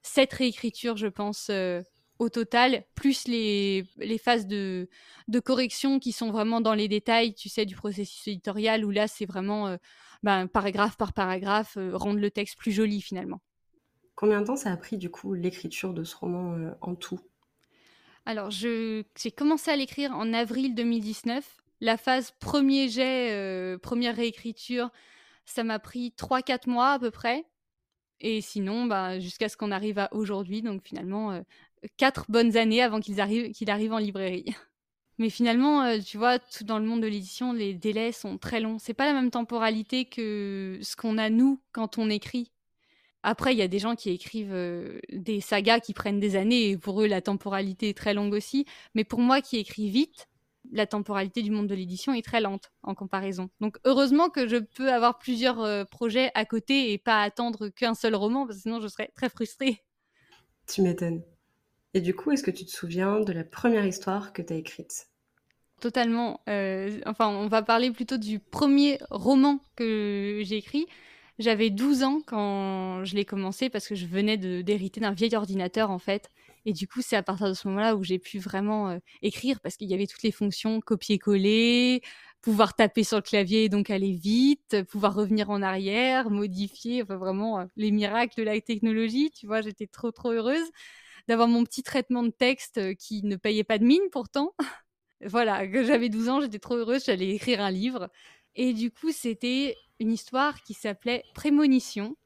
sept 0.02 0.32
réécritures, 0.32 0.96
je 0.96 1.08
pense, 1.08 1.48
euh, 1.50 1.82
au 2.18 2.28
total, 2.28 2.84
plus 2.94 3.28
les, 3.28 3.84
les 3.98 4.18
phases 4.18 4.46
de, 4.46 4.88
de, 5.28 5.40
correction 5.40 5.98
qui 5.98 6.12
sont 6.12 6.30
vraiment 6.30 6.60
dans 6.60 6.74
les 6.74 6.88
détails, 6.88 7.34
tu 7.34 7.48
sais, 7.48 7.64
du 7.64 7.76
processus 7.76 8.26
éditorial, 8.26 8.84
où 8.84 8.90
là, 8.90 9.06
c'est 9.06 9.26
vraiment 9.26 9.68
euh, 9.68 9.76
ben, 10.22 10.48
paragraphe 10.48 10.96
par 10.96 11.12
paragraphe, 11.12 11.76
euh, 11.76 11.96
rendre 11.96 12.18
le 12.18 12.30
texte 12.30 12.58
plus 12.58 12.72
joli 12.72 13.00
finalement. 13.00 13.40
Combien 14.14 14.40
de 14.40 14.46
temps 14.46 14.56
ça 14.56 14.72
a 14.72 14.76
pris 14.76 14.98
du 14.98 15.10
coup 15.10 15.34
l'écriture 15.34 15.94
de 15.94 16.02
ce 16.02 16.16
roman 16.16 16.54
euh, 16.54 16.70
en 16.80 16.96
tout? 16.96 17.20
Alors, 18.26 18.50
j'ai 18.50 19.04
commencé 19.36 19.70
à 19.70 19.76
l'écrire 19.76 20.12
en 20.12 20.34
avril 20.34 20.74
2019. 20.74 21.56
La 21.80 21.96
phase 21.96 22.32
premier 22.40 22.88
jet, 22.88 23.78
première 23.78 24.16
réécriture, 24.16 24.90
ça 25.44 25.64
m'a 25.64 25.78
pris 25.78 26.12
3-4 26.16 26.68
mois 26.68 26.92
à 26.92 26.98
peu 26.98 27.10
près. 27.10 27.46
Et 28.20 28.40
sinon, 28.40 28.86
bah, 28.86 29.20
jusqu'à 29.20 29.48
ce 29.48 29.56
qu'on 29.56 29.70
arrive 29.70 29.98
à 29.98 30.08
aujourd'hui, 30.12 30.62
donc 30.62 30.82
finalement, 30.84 31.40
quatre 31.96 32.24
bonnes 32.28 32.56
années 32.56 32.82
avant 32.82 33.00
qu'il 33.00 33.20
arrive, 33.20 33.92
en 33.92 33.98
librairie. 33.98 34.44
Mais 35.18 35.30
finalement, 35.30 35.98
tu 36.00 36.16
vois, 36.16 36.38
tout 36.38 36.64
dans 36.64 36.78
le 36.78 36.84
monde 36.84 37.02
de 37.02 37.06
l'édition, 37.08 37.52
les 37.52 37.74
délais 37.74 38.12
sont 38.12 38.38
très 38.38 38.60
longs. 38.60 38.78
C'est 38.78 38.94
pas 38.94 39.06
la 39.06 39.14
même 39.14 39.30
temporalité 39.30 40.04
que 40.04 40.78
ce 40.82 40.94
qu'on 40.94 41.18
a 41.18 41.28
nous 41.28 41.60
quand 41.72 41.98
on 41.98 42.08
écrit. 42.08 42.52
Après, 43.24 43.52
il 43.52 43.58
y 43.58 43.62
a 43.62 43.68
des 43.68 43.80
gens 43.80 43.96
qui 43.96 44.10
écrivent 44.10 45.00
des 45.12 45.40
sagas 45.40 45.80
qui 45.80 45.92
prennent 45.92 46.20
des 46.20 46.36
années 46.36 46.70
et 46.70 46.78
pour 46.78 47.02
eux, 47.02 47.06
la 47.08 47.20
temporalité 47.20 47.88
est 47.88 47.96
très 47.96 48.14
longue 48.14 48.32
aussi. 48.32 48.64
Mais 48.94 49.02
pour 49.02 49.20
moi 49.20 49.40
qui 49.42 49.56
écris 49.58 49.90
vite, 49.90 50.27
la 50.72 50.86
temporalité 50.86 51.42
du 51.42 51.50
monde 51.50 51.66
de 51.66 51.74
l'édition 51.74 52.12
est 52.12 52.24
très 52.24 52.40
lente 52.40 52.72
en 52.82 52.94
comparaison. 52.94 53.50
Donc 53.60 53.78
heureusement 53.84 54.28
que 54.28 54.46
je 54.46 54.56
peux 54.56 54.92
avoir 54.92 55.18
plusieurs 55.18 55.86
projets 55.88 56.30
à 56.34 56.44
côté 56.44 56.92
et 56.92 56.98
pas 56.98 57.22
attendre 57.22 57.68
qu'un 57.68 57.94
seul 57.94 58.14
roman, 58.14 58.46
parce 58.46 58.58
que 58.58 58.62
sinon 58.62 58.80
je 58.80 58.88
serais 58.88 59.10
très 59.14 59.28
frustrée. 59.28 59.82
Tu 60.66 60.82
m'étonnes. 60.82 61.22
Et 61.94 62.00
du 62.00 62.14
coup, 62.14 62.30
est-ce 62.30 62.42
que 62.42 62.50
tu 62.50 62.64
te 62.64 62.70
souviens 62.70 63.20
de 63.20 63.32
la 63.32 63.44
première 63.44 63.86
histoire 63.86 64.32
que 64.32 64.42
tu 64.42 64.52
as 64.52 64.56
écrite? 64.56 65.08
Totalement. 65.80 66.40
Euh, 66.48 67.00
enfin, 67.06 67.28
on 67.28 67.48
va 67.48 67.62
parler 67.62 67.90
plutôt 67.90 68.18
du 68.18 68.38
premier 68.38 68.98
roman 69.10 69.60
que 69.76 70.40
j'ai 70.44 70.56
écrit. 70.56 70.86
J'avais 71.38 71.70
12 71.70 72.02
ans 72.02 72.20
quand 72.26 73.04
je 73.04 73.14
l'ai 73.14 73.24
commencé 73.24 73.70
parce 73.70 73.86
que 73.86 73.94
je 73.94 74.06
venais 74.06 74.36
d'hériter 74.36 75.00
d'un 75.00 75.12
vieil 75.12 75.34
ordinateur 75.36 75.90
en 75.90 76.00
fait. 76.00 76.30
Et 76.68 76.74
du 76.74 76.86
coup, 76.86 77.00
c'est 77.00 77.16
à 77.16 77.22
partir 77.22 77.48
de 77.48 77.54
ce 77.54 77.66
moment-là 77.68 77.96
où 77.96 78.04
j'ai 78.04 78.18
pu 78.18 78.38
vraiment 78.38 78.90
euh, 78.90 78.98
écrire 79.22 79.58
parce 79.60 79.78
qu'il 79.78 79.88
y 79.88 79.94
avait 79.94 80.06
toutes 80.06 80.22
les 80.22 80.32
fonctions 80.32 80.82
copier-coller, 80.82 82.02
pouvoir 82.42 82.74
taper 82.76 83.04
sur 83.04 83.16
le 83.16 83.22
clavier 83.22 83.64
et 83.64 83.68
donc 83.70 83.88
aller 83.88 84.12
vite, 84.12 84.82
pouvoir 84.90 85.14
revenir 85.14 85.48
en 85.48 85.62
arrière, 85.62 86.28
modifier, 86.28 87.02
enfin 87.02 87.16
vraiment 87.16 87.60
euh, 87.60 87.64
les 87.76 87.90
miracles 87.90 88.34
de 88.36 88.42
la 88.42 88.60
technologie. 88.60 89.30
Tu 89.30 89.46
vois, 89.46 89.62
j'étais 89.62 89.86
trop 89.86 90.10
trop 90.10 90.30
heureuse 90.32 90.68
d'avoir 91.28 91.48
mon 91.48 91.64
petit 91.64 91.84
traitement 91.84 92.22
de 92.24 92.30
texte 92.32 92.96
qui 92.96 93.22
ne 93.24 93.36
payait 93.36 93.64
pas 93.64 93.78
de 93.78 93.86
mine 93.86 94.02
pourtant. 94.12 94.54
voilà, 95.26 95.64
j'avais 95.84 96.10
12 96.10 96.28
ans, 96.30 96.42
j'étais 96.42 96.58
trop 96.60 96.76
heureuse, 96.76 97.06
j'allais 97.06 97.30
écrire 97.30 97.62
un 97.62 97.70
livre. 97.70 98.10
Et 98.56 98.74
du 98.74 98.90
coup, 98.90 99.12
c'était 99.12 99.76
une 100.00 100.12
histoire 100.12 100.62
qui 100.64 100.74
s'appelait 100.74 101.24
Prémonition. 101.34 102.17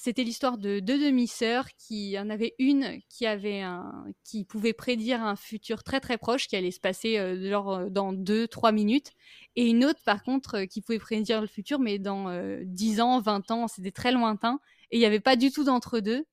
C'était 0.00 0.22
l'histoire 0.22 0.58
de 0.58 0.78
deux 0.78 0.96
demi-sœurs 0.96 1.66
qui 1.76 2.16
en 2.20 2.30
avait 2.30 2.54
une 2.60 3.00
qui 3.08 3.26
avait 3.26 3.62
un 3.62 4.04
qui 4.22 4.44
pouvait 4.44 4.72
prédire 4.72 5.20
un 5.24 5.34
futur 5.34 5.82
très 5.82 5.98
très 5.98 6.18
proche 6.18 6.46
qui 6.46 6.54
allait 6.54 6.70
se 6.70 6.78
passer 6.78 7.18
euh, 7.18 7.50
genre 7.50 7.90
dans 7.90 8.12
deux 8.12 8.46
trois 8.46 8.70
minutes 8.70 9.10
et 9.56 9.66
une 9.66 9.84
autre 9.84 9.98
par 10.04 10.22
contre 10.22 10.66
qui 10.66 10.82
pouvait 10.82 11.00
prédire 11.00 11.40
le 11.40 11.48
futur 11.48 11.80
mais 11.80 11.98
dans 11.98 12.28
euh, 12.28 12.62
10 12.64 13.00
ans, 13.00 13.20
20 13.20 13.50
ans, 13.50 13.66
c'était 13.66 13.90
très 13.90 14.12
lointain 14.12 14.60
et 14.92 14.98
il 14.98 15.00
n'y 15.00 15.04
avait 15.04 15.18
pas 15.18 15.34
du 15.34 15.50
tout 15.50 15.64
d'entre 15.64 15.98
deux. 15.98 16.24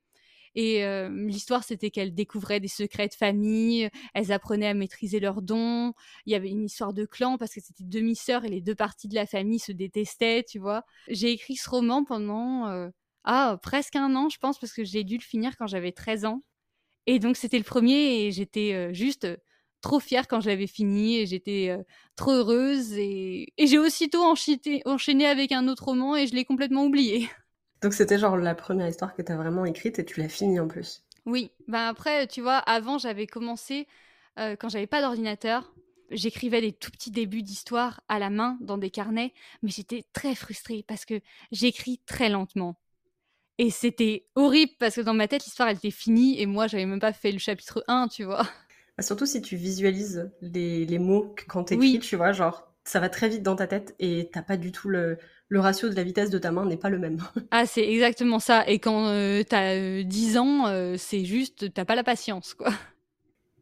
Et 0.57 0.85
l'histoire, 1.09 1.65
c'était 1.65 1.89
qu'elles 1.89 2.13
découvraient 2.13 2.61
des 2.61 2.69
secrets 2.69 3.09
de 3.09 3.13
famille, 3.13 3.89
elles 4.13 4.31
apprenaient 4.31 4.69
à 4.69 4.73
maîtriser 4.73 5.19
leurs 5.19 5.41
dons. 5.41 5.91
Il 6.25 6.31
y 6.31 6.35
avait 6.35 6.47
une 6.47 6.63
histoire 6.63 6.93
de 6.93 7.03
clan 7.03 7.37
parce 7.37 7.53
que 7.53 7.59
c'était 7.59 7.83
demi-sœurs 7.83 8.45
et 8.45 8.49
les 8.49 8.61
deux 8.61 8.73
parties 8.73 9.09
de 9.09 9.15
la 9.15 9.25
famille 9.25 9.59
se 9.59 9.73
détestaient, 9.73 10.45
tu 10.47 10.59
vois. 10.59 10.85
J'ai 11.09 11.31
écrit 11.31 11.57
ce 11.57 11.69
roman 11.69 12.05
pendant 12.05 12.89
ah, 13.25 13.57
presque 13.61 13.95
un 13.95 14.15
an, 14.15 14.29
je 14.29 14.37
pense, 14.37 14.59
parce 14.59 14.73
que 14.73 14.83
j'ai 14.83 15.03
dû 15.03 15.17
le 15.17 15.23
finir 15.23 15.57
quand 15.57 15.67
j'avais 15.67 15.91
13 15.91 16.25
ans. 16.25 16.43
Et 17.07 17.19
donc, 17.19 17.37
c'était 17.37 17.57
le 17.57 17.63
premier 17.63 18.25
et 18.25 18.31
j'étais 18.31 18.93
juste 18.93 19.27
trop 19.81 19.99
fière 19.99 20.27
quand 20.27 20.41
je 20.41 20.49
l'avais 20.49 20.67
fini 20.67 21.17
et 21.17 21.27
j'étais 21.27 21.77
trop 22.15 22.31
heureuse. 22.31 22.93
Et, 22.93 23.53
et 23.57 23.67
j'ai 23.67 23.77
aussitôt 23.77 24.23
enchaîné 24.23 25.25
avec 25.27 25.51
un 25.51 25.67
autre 25.67 25.85
roman 25.85 26.15
et 26.15 26.25
je 26.27 26.33
l'ai 26.33 26.45
complètement 26.45 26.85
oublié. 26.85 27.29
Donc 27.81 27.93
c'était 27.93 28.17
genre 28.17 28.37
la 28.37 28.55
première 28.55 28.87
histoire 28.87 29.13
que 29.13 29.21
tu 29.21 29.31
as 29.31 29.37
vraiment 29.37 29.65
écrite 29.65 29.99
et 29.99 30.05
tu 30.05 30.19
l'as 30.19 30.29
finie 30.29 30.59
en 30.59 30.67
plus. 30.67 31.03
Oui, 31.25 31.51
ben 31.67 31.87
après, 31.87 32.27
tu 32.27 32.41
vois, 32.41 32.57
avant 32.57 32.97
j'avais 32.97 33.27
commencé, 33.27 33.87
euh, 34.39 34.55
quand 34.55 34.69
j'avais 34.69 34.87
pas 34.87 35.01
d'ordinateur, 35.01 35.73
j'écrivais 36.11 36.61
des 36.61 36.73
tout 36.73 36.91
petits 36.91 37.11
débuts 37.11 37.41
d'histoire 37.41 38.01
à 38.07 38.19
la 38.19 38.29
main 38.29 38.57
dans 38.61 38.77
des 38.77 38.91
carnets, 38.91 39.33
mais 39.63 39.71
j'étais 39.71 40.03
très 40.13 40.35
frustrée 40.35 40.83
parce 40.87 41.05
que 41.05 41.19
j'écris 41.51 41.99
très 42.05 42.29
lentement. 42.29 42.75
Et 43.57 43.69
c'était 43.69 44.25
horrible 44.35 44.73
parce 44.79 44.95
que 44.95 45.01
dans 45.01 45.13
ma 45.13 45.27
tête, 45.27 45.45
l'histoire 45.45 45.69
elle 45.69 45.77
était 45.77 45.91
finie 45.91 46.41
et 46.41 46.45
moi 46.45 46.67
j'avais 46.67 46.85
même 46.85 46.99
pas 46.99 47.13
fait 47.13 47.31
le 47.31 47.39
chapitre 47.39 47.83
1, 47.87 48.07
tu 48.09 48.23
vois. 48.23 48.47
Bah, 48.97 49.03
surtout 49.03 49.25
si 49.25 49.41
tu 49.41 49.55
visualises 49.55 50.29
les, 50.41 50.99
mots 50.99 51.35
quand 51.47 51.65
tu 51.65 51.73
écris, 51.75 51.99
tu 51.99 52.15
vois, 52.15 52.31
genre 52.31 52.71
ça 52.83 52.99
va 52.99 53.09
très 53.09 53.29
vite 53.29 53.43
dans 53.43 53.55
ta 53.55 53.67
tête 53.67 53.95
et 53.99 54.29
t'as 54.31 54.41
pas 54.43 54.57
du 54.57 54.71
tout 54.71 54.89
le, 54.89 55.17
le 55.49 55.59
ratio 55.59 55.89
de 55.89 55.95
la 55.95 56.03
vitesse 56.03 56.29
de 56.29 56.37
ta 56.37 56.51
main 56.51 56.65
n'est 56.65 56.77
pas 56.77 56.89
le 56.89 56.99
même. 56.99 57.17
ah, 57.51 57.65
c'est 57.65 57.87
exactement 57.87 58.39
ça. 58.39 58.67
Et 58.67 58.79
quand 58.79 59.07
euh, 59.07 59.43
t'as 59.43 59.75
euh, 59.75 60.03
10 60.03 60.37
ans, 60.37 60.67
euh, 60.67 60.95
c'est 60.97 61.25
juste, 61.25 61.73
t'as 61.73 61.85
pas 61.85 61.95
la 61.95 62.03
patience, 62.03 62.53
quoi. 62.53 62.71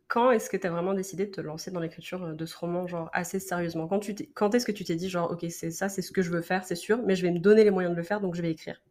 Quand 0.08 0.32
est-ce 0.32 0.50
que 0.50 0.58
t'as 0.58 0.70
vraiment 0.70 0.94
décidé 0.94 1.26
de 1.26 1.32
te 1.32 1.42
lancer 1.42 1.72
dans 1.72 1.80
l'écriture 1.80 2.24
euh, 2.24 2.34
de 2.34 2.46
ce 2.46 2.56
roman, 2.56 2.86
genre 2.86 3.10
assez 3.14 3.40
sérieusement? 3.40 3.88
Quand, 3.88 4.00
tu 4.00 4.14
quand 4.36 4.54
est-ce 4.54 4.66
que 4.66 4.72
tu 4.72 4.84
t'es 4.84 4.96
dit, 4.96 5.10
genre, 5.10 5.32
ok, 5.32 5.46
c'est 5.50 5.72
ça, 5.72 5.90
c'est 5.90 6.02
ce 6.02 6.12
que 6.12 6.22
je 6.22 6.30
veux 6.30 6.42
faire, 6.42 6.66
c'est 6.66 6.76
sûr, 6.76 7.00
mais 7.04 7.16
je 7.16 7.24
vais 7.24 7.32
me 7.32 7.40
donner 7.40 7.64
les 7.64 7.72
moyens 7.72 7.94
de 7.94 7.98
le 7.98 8.04
faire, 8.04 8.22
donc 8.22 8.36
je 8.36 8.42
vais 8.42 8.52
écrire? 8.52 8.82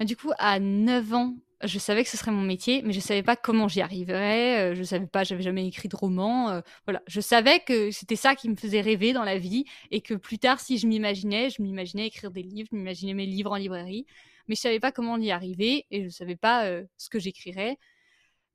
Du 0.00 0.16
coup, 0.16 0.32
à 0.38 0.58
9 0.60 1.14
ans, 1.14 1.36
je 1.62 1.78
savais 1.78 2.04
que 2.04 2.10
ce 2.10 2.16
serait 2.16 2.30
mon 2.30 2.42
métier, 2.42 2.82
mais 2.82 2.92
je 2.92 3.00
savais 3.00 3.22
pas 3.22 3.36
comment 3.36 3.68
j'y 3.68 3.80
arriverais. 3.80 4.72
Euh, 4.72 4.74
je 4.74 4.82
savais 4.82 5.06
pas, 5.06 5.24
j'avais 5.24 5.42
jamais 5.42 5.66
écrit 5.66 5.88
de 5.88 5.96
roman. 5.96 6.50
Euh, 6.50 6.60
voilà, 6.84 7.02
je 7.06 7.20
savais 7.20 7.60
que 7.60 7.90
c'était 7.90 8.16
ça 8.16 8.34
qui 8.34 8.48
me 8.48 8.56
faisait 8.56 8.80
rêver 8.80 9.12
dans 9.12 9.24
la 9.24 9.38
vie 9.38 9.64
et 9.90 10.00
que 10.00 10.14
plus 10.14 10.38
tard, 10.38 10.60
si 10.60 10.78
je 10.78 10.86
m'imaginais, 10.86 11.50
je 11.50 11.62
m'imaginais 11.62 12.06
écrire 12.06 12.30
des 12.30 12.42
livres, 12.42 12.68
je 12.72 12.76
m'imaginais 12.76 13.14
mes 13.14 13.26
livres 13.26 13.52
en 13.52 13.56
librairie, 13.56 14.06
mais 14.48 14.54
je 14.54 14.60
savais 14.60 14.80
pas 14.80 14.92
comment 14.92 15.16
y 15.16 15.30
arriver 15.30 15.86
et 15.90 16.04
je 16.04 16.08
savais 16.10 16.36
pas 16.36 16.66
euh, 16.66 16.84
ce 16.98 17.08
que 17.08 17.18
j'écrirais. 17.18 17.78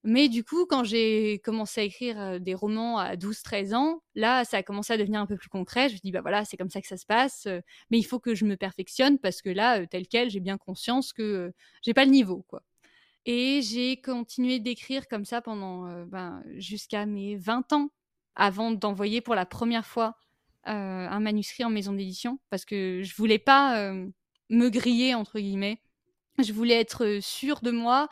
Mais 0.03 0.29
du 0.29 0.43
coup, 0.43 0.65
quand 0.65 0.83
j'ai 0.83 1.39
commencé 1.43 1.81
à 1.81 1.83
écrire 1.83 2.39
des 2.39 2.55
romans 2.55 2.97
à 2.97 3.15
12-13 3.15 3.75
ans, 3.75 4.01
là, 4.15 4.43
ça 4.45 4.57
a 4.57 4.63
commencé 4.63 4.93
à 4.93 4.97
devenir 4.97 5.19
un 5.19 5.27
peu 5.27 5.37
plus 5.37 5.49
concret. 5.49 5.89
Je 5.89 5.93
me 5.93 5.99
dis, 5.99 6.11
bah 6.11 6.21
voilà, 6.21 6.43
c'est 6.43 6.57
comme 6.57 6.71
ça 6.71 6.81
que 6.81 6.87
ça 6.87 6.97
se 6.97 7.05
passe. 7.05 7.47
mais 7.91 7.99
il 7.99 8.03
faut 8.03 8.19
que 8.19 8.33
je 8.33 8.45
me 8.45 8.57
perfectionne 8.57 9.19
parce 9.19 9.43
que 9.43 9.49
là, 9.49 9.85
tel 9.85 10.07
quel, 10.07 10.31
j'ai 10.31 10.39
bien 10.39 10.57
conscience 10.57 11.13
que 11.13 11.53
j'ai 11.83 11.93
pas 11.93 12.05
le 12.05 12.11
niveau, 12.11 12.43
quoi. 12.47 12.63
Et 13.27 13.61
j'ai 13.61 14.01
continué 14.01 14.59
d'écrire 14.59 15.07
comme 15.07 15.25
ça 15.25 15.41
pendant 15.41 16.05
ben, 16.05 16.43
jusqu'à 16.55 17.05
mes 17.05 17.35
20 17.35 17.71
ans, 17.73 17.91
avant 18.35 18.71
d'envoyer 18.71 19.21
pour 19.21 19.35
la 19.35 19.45
première 19.45 19.85
fois 19.85 20.15
un 20.63 21.19
manuscrit 21.19 21.63
en 21.63 21.69
maison 21.69 21.93
d'édition, 21.93 22.39
parce 22.49 22.65
que 22.65 23.01
je 23.03 23.15
voulais 23.15 23.39
pas 23.39 23.93
me 24.49 24.69
griller, 24.69 25.13
entre 25.13 25.39
guillemets. 25.39 25.79
Je 26.39 26.53
voulais 26.53 26.79
être 26.79 27.19
sûre 27.21 27.61
de 27.61 27.69
moi 27.69 28.09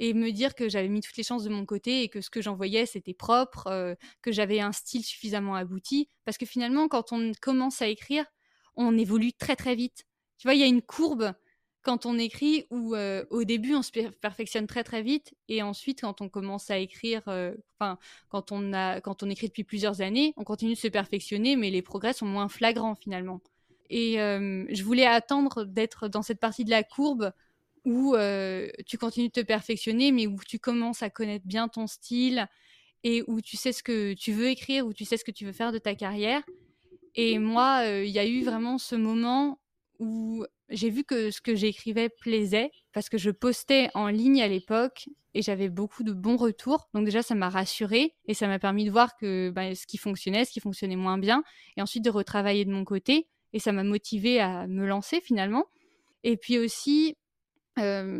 et 0.00 0.14
me 0.14 0.32
dire 0.32 0.54
que 0.54 0.68
j'avais 0.68 0.88
mis 0.88 1.02
toutes 1.02 1.16
les 1.18 1.22
chances 1.22 1.44
de 1.44 1.50
mon 1.50 1.66
côté 1.66 2.02
et 2.02 2.08
que 2.08 2.22
ce 2.22 2.30
que 2.30 2.40
j'envoyais, 2.40 2.86
c'était 2.86 3.14
propre, 3.14 3.96
que 4.22 4.32
j'avais 4.32 4.58
un 4.58 4.72
style 4.72 5.04
suffisamment 5.04 5.54
abouti. 5.54 6.08
Parce 6.24 6.38
que 6.38 6.46
finalement, 6.46 6.88
quand 6.88 7.12
on 7.12 7.32
commence 7.40 7.82
à 7.82 7.86
écrire, 7.86 8.24
on 8.76 8.96
évolue 8.96 9.34
très 9.34 9.56
très 9.56 9.74
vite. 9.74 10.06
Tu 10.38 10.48
vois, 10.48 10.54
il 10.54 10.60
y 10.60 10.64
a 10.64 10.66
une 10.66 10.80
courbe 10.80 11.34
quand 11.82 12.06
on 12.06 12.18
écrit 12.18 12.66
où 12.70 12.94
au 12.94 13.44
début 13.44 13.74
on 13.74 13.82
se 13.82 13.90
perfectionne 14.20 14.66
très 14.66 14.84
très 14.84 15.02
vite 15.02 15.34
et 15.48 15.62
ensuite 15.62 16.02
quand 16.02 16.20
on 16.20 16.28
commence 16.28 16.70
à 16.70 16.78
écrire 16.78 17.22
enfin 17.26 17.98
quand 18.28 18.52
on 18.52 18.74
a 18.74 19.00
quand 19.00 19.22
on 19.22 19.30
écrit 19.30 19.46
depuis 19.46 19.64
plusieurs 19.64 20.02
années 20.02 20.34
on 20.36 20.44
continue 20.44 20.74
de 20.74 20.78
se 20.78 20.88
perfectionner 20.88 21.56
mais 21.56 21.70
les 21.70 21.80
progrès 21.80 22.12
sont 22.12 22.26
moins 22.26 22.50
flagrants 22.50 22.96
finalement 22.96 23.40
et 23.88 24.16
je 24.16 24.82
voulais 24.82 25.06
attendre 25.06 25.64
d'être 25.64 26.08
dans 26.08 26.20
cette 26.20 26.38
partie 26.38 26.66
de 26.66 26.70
la 26.70 26.82
courbe 26.82 27.32
où 27.84 28.14
tu 28.86 28.98
continues 28.98 29.28
de 29.28 29.32
te 29.32 29.40
perfectionner 29.40 30.12
mais 30.12 30.26
où 30.26 30.36
tu 30.46 30.58
commences 30.58 31.02
à 31.02 31.10
connaître 31.10 31.46
bien 31.46 31.68
ton 31.68 31.86
style 31.86 32.46
et 33.02 33.22
où 33.26 33.40
tu 33.40 33.56
sais 33.56 33.72
ce 33.72 33.82
que 33.82 34.14
tu 34.14 34.32
veux 34.32 34.48
écrire 34.48 34.86
où 34.86 34.92
tu 34.92 35.04
sais 35.04 35.16
ce 35.16 35.24
que 35.24 35.30
tu 35.30 35.44
veux 35.44 35.52
faire 35.52 35.72
de 35.72 35.78
ta 35.78 35.94
carrière 35.94 36.42
et 37.14 37.38
moi 37.38 37.84
il 37.86 38.10
y 38.10 38.18
a 38.18 38.26
eu 38.26 38.42
vraiment 38.42 38.78
ce 38.78 38.94
moment 38.94 39.60
où 39.98 40.44
j'ai 40.70 40.88
vu 40.88 41.04
que 41.04 41.30
ce 41.30 41.40
que 41.40 41.54
j'écrivais 41.54 42.08
plaisait 42.08 42.70
parce 42.92 43.08
que 43.08 43.18
je 43.18 43.30
postais 43.30 43.90
en 43.94 44.08
ligne 44.08 44.40
à 44.42 44.48
l'époque 44.48 45.08
et 45.34 45.42
j'avais 45.42 45.68
beaucoup 45.68 46.02
de 46.02 46.12
bons 46.12 46.36
retours. 46.36 46.88
Donc 46.94 47.04
déjà, 47.04 47.22
ça 47.22 47.34
m'a 47.34 47.48
rassurée 47.48 48.14
et 48.26 48.34
ça 48.34 48.46
m'a 48.46 48.58
permis 48.58 48.84
de 48.84 48.90
voir 48.90 49.16
que 49.16 49.50
bah, 49.50 49.74
ce 49.74 49.86
qui 49.86 49.98
fonctionnait, 49.98 50.44
ce 50.44 50.52
qui 50.52 50.60
fonctionnait 50.60 50.96
moins 50.96 51.18
bien, 51.18 51.42
et 51.76 51.82
ensuite 51.82 52.04
de 52.04 52.10
retravailler 52.10 52.64
de 52.64 52.72
mon 52.72 52.84
côté. 52.84 53.28
Et 53.52 53.58
ça 53.58 53.72
m'a 53.72 53.84
motivée 53.84 54.40
à 54.40 54.66
me 54.66 54.86
lancer 54.86 55.20
finalement. 55.20 55.66
Et 56.22 56.36
puis 56.36 56.58
aussi, 56.58 57.16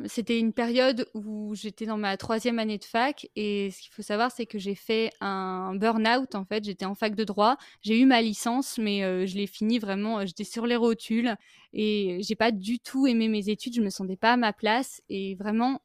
c'était 0.06 0.38
une 0.38 0.54
période 0.54 1.06
où 1.12 1.54
j'étais 1.54 1.84
dans 1.84 1.98
ma 1.98 2.16
troisième 2.16 2.58
année 2.58 2.78
de 2.78 2.84
fac 2.84 3.28
et 3.36 3.70
ce 3.70 3.82
qu'il 3.82 3.92
faut 3.92 4.00
savoir 4.00 4.32
c'est 4.32 4.46
que 4.46 4.58
j'ai 4.58 4.74
fait 4.74 5.10
un 5.20 5.74
burn-out 5.74 6.34
en 6.34 6.46
fait. 6.46 6.64
J'étais 6.64 6.86
en 6.86 6.94
fac 6.94 7.14
de 7.14 7.24
droit. 7.24 7.58
J'ai 7.82 7.98
eu 8.00 8.06
ma 8.06 8.22
licence 8.22 8.78
mais 8.78 9.26
je 9.26 9.36
l'ai 9.36 9.46
fini 9.46 9.78
vraiment 9.78 10.24
j'étais 10.24 10.44
sur 10.44 10.66
les 10.66 10.76
rotules 10.76 11.34
et 11.74 12.20
j'ai 12.22 12.36
pas 12.36 12.52
du 12.52 12.78
tout 12.78 13.06
aimé 13.06 13.28
mes 13.28 13.50
études. 13.50 13.74
Je 13.74 13.82
me 13.82 13.90
sentais 13.90 14.16
pas 14.16 14.32
à 14.32 14.36
ma 14.38 14.54
place 14.54 15.02
et 15.10 15.34
vraiment 15.34 15.82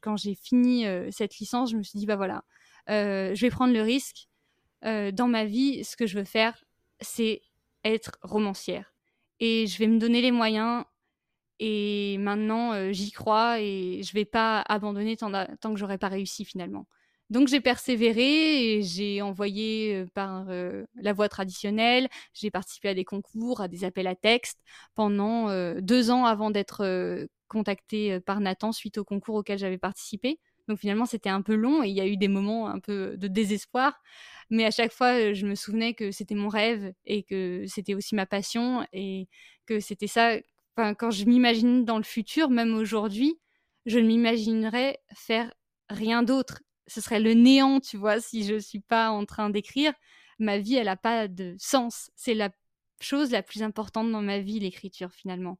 quand 0.00 0.16
j'ai 0.16 0.34
fini 0.34 0.86
cette 1.10 1.36
licence 1.38 1.70
je 1.70 1.76
me 1.76 1.82
suis 1.82 1.98
dit 1.98 2.06
bah 2.06 2.16
voilà 2.16 2.44
je 2.88 3.38
vais 3.38 3.50
prendre 3.50 3.74
le 3.74 3.82
risque 3.82 4.28
dans 4.82 5.28
ma 5.28 5.44
vie. 5.44 5.84
Ce 5.84 5.96
que 5.96 6.06
je 6.06 6.18
veux 6.18 6.24
faire 6.24 6.64
c'est 7.00 7.42
être 7.84 8.18
romancière 8.22 8.94
et 9.40 9.66
je 9.66 9.78
vais 9.78 9.86
me 9.86 9.98
donner 9.98 10.22
les 10.22 10.32
moyens 10.32 10.84
Et 11.60 12.18
maintenant, 12.18 12.92
j'y 12.92 13.10
crois 13.10 13.60
et 13.60 14.02
je 14.02 14.12
vais 14.12 14.24
pas 14.24 14.60
abandonner 14.62 15.16
tant, 15.16 15.30
tant 15.60 15.72
que 15.74 15.78
j'aurais 15.78 15.98
pas 15.98 16.08
réussi 16.08 16.44
finalement. 16.44 16.86
Donc 17.30 17.48
j'ai 17.48 17.60
persévéré 17.60 18.76
et 18.78 18.82
j'ai 18.82 19.20
envoyé 19.20 20.06
par 20.14 20.46
la 20.94 21.12
voie 21.12 21.28
traditionnelle, 21.28 22.08
j'ai 22.32 22.50
participé 22.50 22.88
à 22.88 22.94
des 22.94 23.04
concours, 23.04 23.60
à 23.60 23.68
des 23.68 23.84
appels 23.84 24.06
à 24.06 24.14
texte 24.14 24.58
pendant 24.94 25.50
deux 25.80 26.10
ans 26.10 26.24
avant 26.24 26.50
d'être 26.50 27.28
contactée 27.48 28.20
par 28.20 28.40
Nathan 28.40 28.72
suite 28.72 28.96
au 28.98 29.04
concours 29.04 29.34
auquel 29.36 29.58
j'avais 29.58 29.78
participé. 29.78 30.38
Donc 30.68 30.78
finalement 30.78 31.06
c'était 31.06 31.30
un 31.30 31.42
peu 31.42 31.54
long 31.54 31.82
et 31.82 31.88
il 31.88 31.94
y 31.94 32.00
a 32.00 32.06
eu 32.06 32.16
des 32.16 32.28
moments 32.28 32.68
un 32.68 32.78
peu 32.78 33.16
de 33.16 33.26
désespoir, 33.28 34.00
mais 34.50 34.64
à 34.64 34.70
chaque 34.70 34.92
fois 34.92 35.32
je 35.34 35.46
me 35.46 35.54
souvenais 35.54 35.94
que 35.94 36.10
c'était 36.12 36.34
mon 36.34 36.48
rêve 36.48 36.92
et 37.06 37.22
que 37.24 37.64
c'était 37.66 37.94
aussi 37.94 38.14
ma 38.14 38.26
passion 38.26 38.86
et 38.92 39.28
que 39.66 39.80
c'était 39.80 40.06
ça. 40.06 40.36
Enfin, 40.78 40.94
quand 40.94 41.10
je 41.10 41.24
m'imagine 41.24 41.84
dans 41.84 41.98
le 41.98 42.04
futur, 42.04 42.50
même 42.50 42.74
aujourd'hui, 42.74 43.38
je 43.84 43.98
ne 43.98 44.06
m'imaginerais 44.06 45.00
faire 45.12 45.52
rien 45.90 46.22
d'autre 46.22 46.60
ce 46.88 47.00
serait 47.00 47.20
le 47.20 47.34
néant, 47.34 47.80
tu 47.80 47.96
vois, 47.96 48.20
si 48.20 48.44
je 48.44 48.58
suis 48.58 48.80
pas 48.80 49.10
en 49.10 49.24
train 49.26 49.50
d'écrire. 49.50 49.92
Ma 50.38 50.58
vie, 50.58 50.76
elle 50.76 50.86
n'a 50.86 50.96
pas 50.96 51.28
de 51.28 51.54
sens. 51.58 52.10
C'est 52.16 52.34
la 52.34 52.50
chose 53.00 53.30
la 53.30 53.42
plus 53.42 53.62
importante 53.62 54.10
dans 54.10 54.22
ma 54.22 54.40
vie, 54.40 54.58
l'écriture, 54.58 55.12
finalement. 55.12 55.58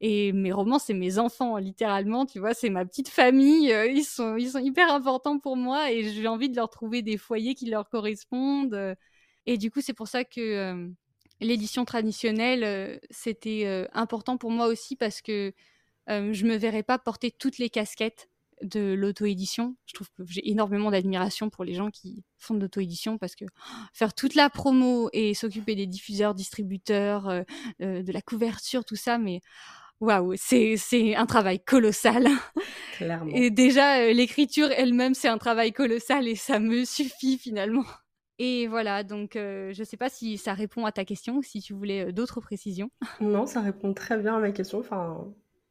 Et 0.00 0.32
mes 0.32 0.52
romans, 0.52 0.78
c'est 0.78 0.94
mes 0.94 1.18
enfants, 1.18 1.56
littéralement, 1.56 2.26
tu 2.26 2.38
vois, 2.38 2.54
c'est 2.54 2.70
ma 2.70 2.84
petite 2.86 3.08
famille. 3.08 3.72
Euh, 3.72 3.86
ils, 3.86 4.04
sont, 4.04 4.36
ils 4.36 4.50
sont 4.50 4.60
hyper 4.60 4.92
importants 4.92 5.38
pour 5.40 5.56
moi 5.56 5.90
et 5.90 6.04
j'ai 6.04 6.28
envie 6.28 6.50
de 6.50 6.56
leur 6.56 6.70
trouver 6.70 7.02
des 7.02 7.16
foyers 7.18 7.54
qui 7.54 7.66
leur 7.66 7.88
correspondent. 7.88 8.96
Et 9.46 9.58
du 9.58 9.70
coup, 9.70 9.80
c'est 9.80 9.94
pour 9.94 10.08
ça 10.08 10.24
que 10.24 10.40
euh, 10.40 10.88
l'édition 11.40 11.84
traditionnelle, 11.84 12.64
euh, 12.64 12.98
c'était 13.10 13.86
important 13.92 14.36
pour 14.36 14.50
moi 14.50 14.66
aussi 14.66 14.96
parce 14.96 15.20
que 15.20 15.52
je 16.08 16.44
me 16.44 16.56
verrais 16.56 16.82
pas 16.82 16.98
porter 16.98 17.30
toutes 17.30 17.58
les 17.58 17.68
casquettes 17.68 18.28
de 18.62 18.94
l'auto-édition. 18.94 19.76
Je 19.86 19.94
trouve 19.94 20.08
que 20.10 20.24
j'ai 20.26 20.48
énormément 20.50 20.90
d'admiration 20.90 21.50
pour 21.50 21.64
les 21.64 21.74
gens 21.74 21.90
qui 21.90 22.24
font 22.38 22.54
de 22.54 22.60
l'auto-édition 22.60 23.18
parce 23.18 23.34
que 23.34 23.44
faire 23.92 24.14
toute 24.14 24.34
la 24.34 24.50
promo 24.50 25.08
et 25.12 25.34
s'occuper 25.34 25.74
des 25.74 25.86
diffuseurs, 25.86 26.34
distributeurs, 26.34 27.28
euh, 27.28 27.42
euh, 27.82 28.02
de 28.02 28.12
la 28.12 28.22
couverture, 28.22 28.84
tout 28.84 28.96
ça, 28.96 29.18
mais 29.18 29.40
waouh, 30.00 30.34
c'est, 30.36 30.76
c'est 30.76 31.14
un 31.14 31.26
travail 31.26 31.60
colossal. 31.60 32.28
Clairement. 32.96 33.32
Et 33.34 33.50
déjà, 33.50 34.00
euh, 34.00 34.12
l'écriture 34.12 34.70
elle-même, 34.72 35.14
c'est 35.14 35.28
un 35.28 35.38
travail 35.38 35.72
colossal 35.72 36.28
et 36.28 36.36
ça 36.36 36.58
me 36.58 36.84
suffit 36.84 37.38
finalement. 37.38 37.84
Et 38.38 38.66
voilà, 38.68 39.02
donc 39.02 39.30
je 39.34 39.78
ne 39.78 39.84
sais 39.84 39.96
pas 39.96 40.08
si 40.08 40.38
ça 40.38 40.54
répond 40.54 40.86
à 40.86 40.92
ta 40.92 41.04
question, 41.04 41.42
si 41.42 41.60
tu 41.60 41.72
voulais 41.72 42.12
d'autres 42.12 42.40
précisions. 42.40 42.90
Non, 43.20 43.46
ça 43.46 43.60
répond 43.60 43.94
très 43.94 44.16
bien 44.16 44.36
à 44.36 44.40
ma 44.40 44.52
question. 44.52 44.78
Enfin, 44.78 45.26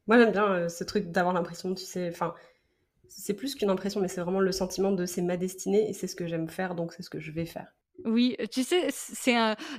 moi 0.08 0.18
j'aime 0.18 0.32
bien 0.32 0.68
ce 0.68 0.84
truc 0.84 1.12
d'avoir 1.12 1.34
l'impression, 1.34 1.74
tu 1.74 1.86
sais, 1.86 2.10
enfin, 2.10 2.34
c'est 3.08 3.34
plus 3.34 3.56
qu'une 3.56 3.70
impression, 3.70 4.02
mais 4.02 4.08
c'est 4.08 4.22
vraiment 4.22 4.40
le 4.40 4.52
sentiment 4.52 4.92
de 4.92 5.06
c'est 5.06 5.22
ma 5.22 5.38
destinée 5.38 5.90
et 5.90 5.94
c'est 5.94 6.08
ce 6.08 6.16
que 6.16 6.28
j'aime 6.28 6.50
faire, 6.50 6.76
donc 6.76 6.94
c'est 6.94 7.04
ce 7.04 7.10
que 7.10 7.20
je 7.20 7.32
vais 7.32 7.46
faire. 7.46 7.74
Oui, 8.06 8.36
tu 8.52 8.64
sais, 8.64 8.88
c'est 8.92 9.34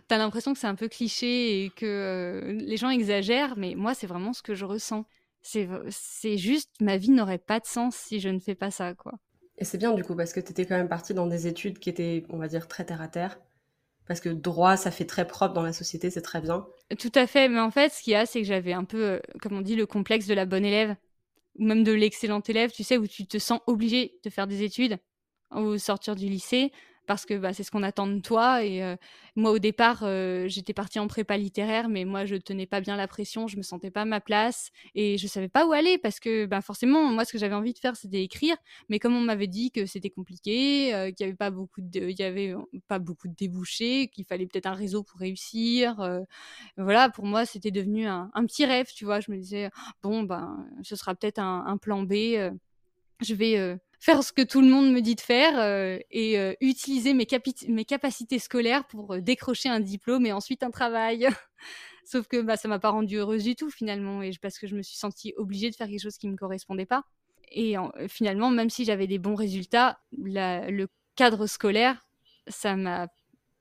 t'as 0.08 0.18
l'impression 0.18 0.52
que 0.52 0.58
c'est 0.58 0.66
un 0.66 0.74
peu 0.74 0.88
cliché 0.88 1.64
et 1.64 1.70
que 1.70 1.86
euh, 1.86 2.52
les 2.52 2.76
gens 2.76 2.90
exagèrent, 2.90 3.56
mais 3.56 3.74
moi, 3.76 3.94
c'est 3.94 4.06
vraiment 4.06 4.32
ce 4.32 4.42
que 4.42 4.54
je 4.54 4.64
ressens. 4.64 5.04
C'est 5.40 6.36
juste, 6.36 6.72
ma 6.80 6.96
vie 6.96 7.10
n'aurait 7.10 7.38
pas 7.38 7.60
de 7.60 7.66
sens 7.66 7.94
si 7.94 8.20
je 8.20 8.28
ne 8.28 8.40
fais 8.40 8.56
pas 8.56 8.70
ça, 8.70 8.94
quoi. 8.94 9.12
Et 9.58 9.64
c'est 9.64 9.78
bien 9.78 9.92
du 9.92 10.04
coup, 10.04 10.14
parce 10.14 10.32
que 10.32 10.40
tu 10.40 10.52
étais 10.52 10.66
quand 10.66 10.76
même 10.76 10.88
partie 10.88 11.14
dans 11.14 11.26
des 11.26 11.46
études 11.46 11.78
qui 11.78 11.90
étaient, 11.90 12.24
on 12.30 12.38
va 12.38 12.48
dire, 12.48 12.68
très 12.68 12.84
terre 12.84 13.02
à 13.02 13.08
terre. 13.08 13.38
Parce 14.06 14.20
que 14.20 14.30
droit, 14.30 14.76
ça 14.76 14.90
fait 14.90 15.04
très 15.04 15.26
propre 15.26 15.52
dans 15.52 15.62
la 15.62 15.74
société, 15.74 16.10
c'est 16.10 16.22
très 16.22 16.40
bien. 16.40 16.66
Tout 16.98 17.12
à 17.14 17.26
fait, 17.26 17.48
mais 17.48 17.60
en 17.60 17.70
fait, 17.70 17.92
ce 17.92 18.02
qu'il 18.02 18.12
y 18.12 18.16
a, 18.16 18.24
c'est 18.24 18.40
que 18.40 18.46
j'avais 18.46 18.72
un 18.72 18.84
peu, 18.84 19.02
euh, 19.02 19.20
comme 19.42 19.52
on 19.52 19.60
dit, 19.60 19.76
le 19.76 19.84
complexe 19.84 20.26
de 20.26 20.34
la 20.34 20.46
bonne 20.46 20.64
élève 20.64 20.96
ou 21.58 21.64
même 21.64 21.84
de 21.84 21.92
l'excellent 21.92 22.40
élève, 22.40 22.70
tu 22.70 22.84
sais, 22.84 22.96
où 22.96 23.06
tu 23.06 23.26
te 23.26 23.38
sens 23.38 23.60
obligé 23.66 24.18
de 24.24 24.30
faire 24.30 24.46
des 24.46 24.62
études 24.62 24.98
au 25.50 25.76
sortir 25.76 26.14
du 26.14 26.26
lycée 26.26 26.72
parce 27.08 27.24
que 27.24 27.38
bah, 27.38 27.54
c'est 27.54 27.62
ce 27.64 27.70
qu'on 27.70 27.82
attend 27.82 28.06
de 28.06 28.20
toi. 28.20 28.62
Et 28.62 28.84
euh, 28.84 28.94
moi, 29.34 29.50
au 29.50 29.58
départ, 29.58 30.00
euh, 30.02 30.46
j'étais 30.46 30.74
partie 30.74 30.98
en 31.00 31.08
prépa 31.08 31.38
littéraire, 31.38 31.88
mais 31.88 32.04
moi, 32.04 32.26
je 32.26 32.36
tenais 32.36 32.66
pas 32.66 32.82
bien 32.82 32.96
la 32.96 33.08
pression, 33.08 33.48
je 33.48 33.56
me 33.56 33.62
sentais 33.62 33.90
pas 33.90 34.02
à 34.02 34.04
ma 34.04 34.20
place 34.20 34.70
et 34.94 35.16
je 35.16 35.26
savais 35.26 35.48
pas 35.48 35.66
où 35.66 35.72
aller 35.72 35.96
parce 35.96 36.20
que 36.20 36.44
bah, 36.44 36.60
forcément, 36.60 37.02
moi, 37.04 37.24
ce 37.24 37.32
que 37.32 37.38
j'avais 37.38 37.54
envie 37.54 37.72
de 37.72 37.78
faire, 37.78 37.96
c'était 37.96 38.22
écrire. 38.22 38.56
Mais 38.90 38.98
comme 38.98 39.16
on 39.16 39.22
m'avait 39.22 39.46
dit 39.46 39.70
que 39.70 39.86
c'était 39.86 40.10
compliqué, 40.10 40.94
euh, 40.94 41.10
qu'il 41.10 41.24
y 41.24 41.28
avait 41.28 41.36
pas 41.36 41.50
beaucoup 41.50 41.80
de, 41.80 42.10
il 42.10 42.18
y 42.18 42.22
avait 42.22 42.54
pas 42.88 42.98
beaucoup 42.98 43.26
de 43.28 43.34
débouchés, 43.34 44.08
qu'il 44.08 44.26
fallait 44.26 44.46
peut-être 44.46 44.66
un 44.66 44.74
réseau 44.74 45.02
pour 45.02 45.18
réussir. 45.18 45.96
voilà, 46.76 47.08
pour 47.08 47.24
moi, 47.24 47.46
c'était 47.46 47.70
devenu 47.70 48.06
un, 48.06 48.30
petit 48.46 48.66
rêve, 48.66 48.88
tu 48.94 49.06
vois. 49.06 49.20
Je 49.20 49.30
me 49.32 49.38
disais, 49.38 49.70
bon, 50.02 50.24
ben, 50.24 50.68
ce 50.82 50.94
sera 50.94 51.14
peut-être 51.14 51.38
un, 51.38 51.64
un, 51.66 51.78
plan 51.78 52.02
B. 52.02 52.12
je 53.22 53.34
vais 53.34 53.78
faire 53.98 54.22
ce 54.22 54.32
que 54.32 54.42
tout 54.42 54.60
le 54.60 54.68
monde 54.68 54.92
me 54.92 55.00
dit 55.00 55.14
de 55.14 55.20
faire 55.20 55.58
euh, 55.58 55.98
et 56.10 56.38
euh, 56.38 56.54
utiliser 56.60 57.14
mes, 57.14 57.26
capacités 57.26 58.38
scolaires 58.38 58.86
pour 58.86 59.14
euh, 59.14 59.20
décrocher 59.20 59.68
un 59.68 59.80
diplôme 59.80 60.26
et 60.26 60.32
ensuite 60.32 60.62
un 60.62 60.70
travail. 60.70 61.28
Sauf 62.04 62.26
que 62.26 62.40
bah, 62.40 62.56
ça 62.56 62.68
m'a 62.68 62.78
pas 62.78 62.90
rendue 62.90 63.16
heureuse 63.16 63.44
du 63.44 63.54
tout 63.54 63.70
finalement, 63.70 64.22
et 64.22 64.30
parce 64.40 64.58
que 64.58 64.66
je 64.66 64.74
me 64.74 64.82
suis 64.82 64.96
sentie 64.96 65.34
obligée 65.36 65.70
de 65.70 65.76
faire 65.76 65.88
quelque 65.88 66.02
chose 66.02 66.16
qui 66.16 66.28
me 66.28 66.36
correspondait 66.36 66.86
pas. 66.86 67.04
Et 67.50 67.76
finalement, 68.08 68.50
même 68.50 68.68
si 68.68 68.84
j'avais 68.84 69.06
des 69.06 69.18
bons 69.18 69.34
résultats, 69.34 69.98
le 70.12 70.86
cadre 71.16 71.46
scolaire, 71.46 72.06
ça 72.46 72.76
m'a 72.76 73.08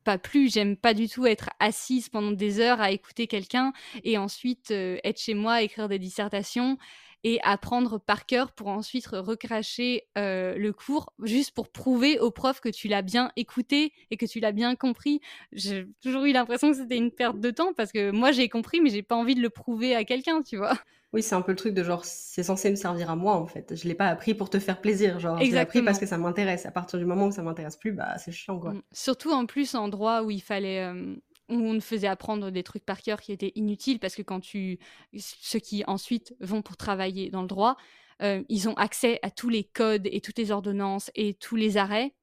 pas 0.03 0.17
plu. 0.17 0.49
J'aime 0.49 0.75
pas 0.75 0.93
du 0.93 1.07
tout 1.07 1.25
être 1.25 1.49
assise 1.59 2.09
pendant 2.09 2.31
des 2.31 2.59
heures 2.59 2.81
à 2.81 2.91
écouter 2.91 3.27
quelqu'un 3.27 3.71
et 4.03 4.17
ensuite 4.17 4.71
être 4.71 5.19
chez 5.19 5.33
moi, 5.33 5.61
écrire 5.61 5.87
des 5.87 5.99
dissertations 5.99 6.77
et 7.23 7.39
apprendre 7.43 7.99
par 7.99 8.25
cœur 8.25 8.51
pour 8.51 8.67
ensuite 8.67 9.07
recracher 9.07 10.03
euh, 10.17 10.55
le 10.57 10.73
cours 10.73 11.13
juste 11.23 11.51
pour 11.51 11.69
prouver 11.69 12.19
au 12.19 12.31
prof 12.31 12.59
que 12.59 12.69
tu 12.69 12.87
l'as 12.87 13.01
bien 13.01 13.31
écouté 13.35 13.93
et 14.11 14.17
que 14.17 14.25
tu 14.25 14.39
l'as 14.39 14.51
bien 14.51 14.75
compris. 14.75 15.19
J'ai 15.51 15.87
toujours 16.01 16.25
eu 16.25 16.31
l'impression 16.31 16.71
que 16.71 16.77
c'était 16.77 16.97
une 16.97 17.11
perte 17.11 17.39
de 17.39 17.51
temps 17.51 17.73
parce 17.73 17.91
que 17.91 18.11
moi 18.11 18.31
j'ai 18.31 18.49
compris 18.49 18.81
mais 18.81 18.89
j'ai 18.89 19.03
pas 19.03 19.15
envie 19.15 19.35
de 19.35 19.41
le 19.41 19.49
prouver 19.49 19.95
à 19.95 20.03
quelqu'un, 20.03 20.41
tu 20.41 20.57
vois. 20.57 20.77
Oui, 21.13 21.23
c'est 21.23 21.35
un 21.35 21.41
peu 21.41 21.53
le 21.53 21.57
truc 21.57 21.73
de 21.73 21.83
genre 21.83 22.03
c'est 22.03 22.43
censé 22.43 22.69
me 22.69 22.75
servir 22.75 23.09
à 23.09 23.15
moi 23.15 23.35
en 23.35 23.47
fait. 23.47 23.75
Je 23.75 23.87
l'ai 23.87 23.95
pas 23.95 24.07
appris 24.07 24.33
pour 24.33 24.49
te 24.49 24.59
faire 24.59 24.81
plaisir, 24.81 25.19
genre 25.19 25.39
je 25.39 25.51
l'ai 25.51 25.57
appris 25.57 25.81
parce 25.81 25.99
que 25.99 26.05
ça 26.05 26.17
m'intéresse. 26.17 26.65
À 26.65 26.71
partir 26.71 26.99
du 26.99 27.05
moment 27.05 27.27
où 27.27 27.31
ça 27.31 27.41
m'intéresse 27.41 27.77
plus, 27.77 27.93
bah 27.93 28.17
c'est 28.17 28.33
chiant 28.33 28.59
quoi. 28.59 28.73
Mmh. 28.73 28.81
Surtout 28.91 29.31
en 29.31 29.45
plus 29.45 29.73
en 29.75 29.87
droit 29.87 30.23
où 30.23 30.31
il 30.31 30.41
fallait 30.41 30.83
euh, 30.83 31.15
on 31.49 31.79
faisait 31.79 32.07
apprendre 32.07 32.51
des 32.51 32.63
trucs 32.63 32.85
par 32.85 33.01
cœur 33.01 33.21
qui 33.21 33.31
étaient 33.31 33.53
inutiles 33.55 33.99
parce 33.99 34.15
que 34.15 34.21
quand 34.21 34.39
tu 34.39 34.79
ceux 35.17 35.59
qui 35.59 35.83
ensuite 35.87 36.35
vont 36.39 36.61
pour 36.61 36.77
travailler 36.77 37.29
dans 37.29 37.41
le 37.41 37.47
droit, 37.47 37.77
euh, 38.21 38.43
ils 38.49 38.67
ont 38.67 38.73
accès 38.73 39.19
à 39.21 39.31
tous 39.31 39.49
les 39.49 39.63
codes 39.63 40.07
et 40.11 40.21
toutes 40.21 40.37
les 40.37 40.51
ordonnances 40.51 41.11
et 41.15 41.33
tous 41.35 41.55
les 41.55 41.77
arrêts 41.77 42.15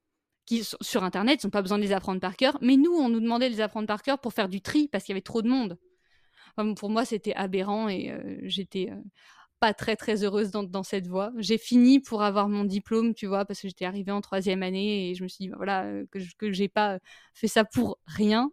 qui 0.46 0.62
sont 0.64 0.76
sur 0.80 1.04
internet, 1.04 1.42
ils 1.42 1.46
n'ont 1.46 1.50
pas 1.50 1.62
besoin 1.62 1.78
de 1.78 1.82
les 1.82 1.92
apprendre 1.92 2.20
par 2.20 2.36
cœur, 2.36 2.58
mais 2.60 2.76
nous 2.76 2.92
on 2.92 3.08
nous 3.08 3.20
demandait 3.20 3.48
de 3.48 3.54
les 3.54 3.60
apprendre 3.60 3.86
par 3.86 4.02
cœur 4.02 4.18
pour 4.18 4.32
faire 4.32 4.48
du 4.48 4.60
tri 4.60 4.88
parce 4.88 5.04
qu'il 5.04 5.12
y 5.12 5.14
avait 5.14 5.22
trop 5.22 5.42
de 5.42 5.48
monde. 5.48 5.78
pour 6.76 6.90
moi, 6.90 7.04
c'était 7.04 7.34
aberrant 7.34 7.88
et 7.88 8.10
euh, 8.10 8.38
j'étais 8.42 8.90
euh, 8.90 8.96
pas 9.60 9.72
très 9.72 9.96
très 9.96 10.24
heureuse 10.24 10.50
dans, 10.50 10.82
cette 10.82 11.06
voie. 11.06 11.32
J'ai 11.38 11.58
fini 11.58 12.00
pour 12.00 12.22
avoir 12.22 12.48
mon 12.48 12.64
diplôme, 12.64 13.14
tu 13.14 13.26
vois, 13.26 13.44
parce 13.46 13.60
que 13.62 13.68
j'étais 13.68 13.86
arrivée 13.86 14.12
en 14.12 14.20
troisième 14.20 14.62
année 14.62 15.10
et 15.10 15.14
je 15.14 15.22
me 15.22 15.28
suis 15.28 15.44
dit, 15.44 15.48
bah, 15.48 15.56
voilà, 15.56 15.90
que, 16.10 16.18
que 16.36 16.52
j'ai 16.52 16.68
pas 16.68 16.98
fait 17.32 17.48
ça 17.48 17.64
pour 17.64 17.98
rien. 18.06 18.50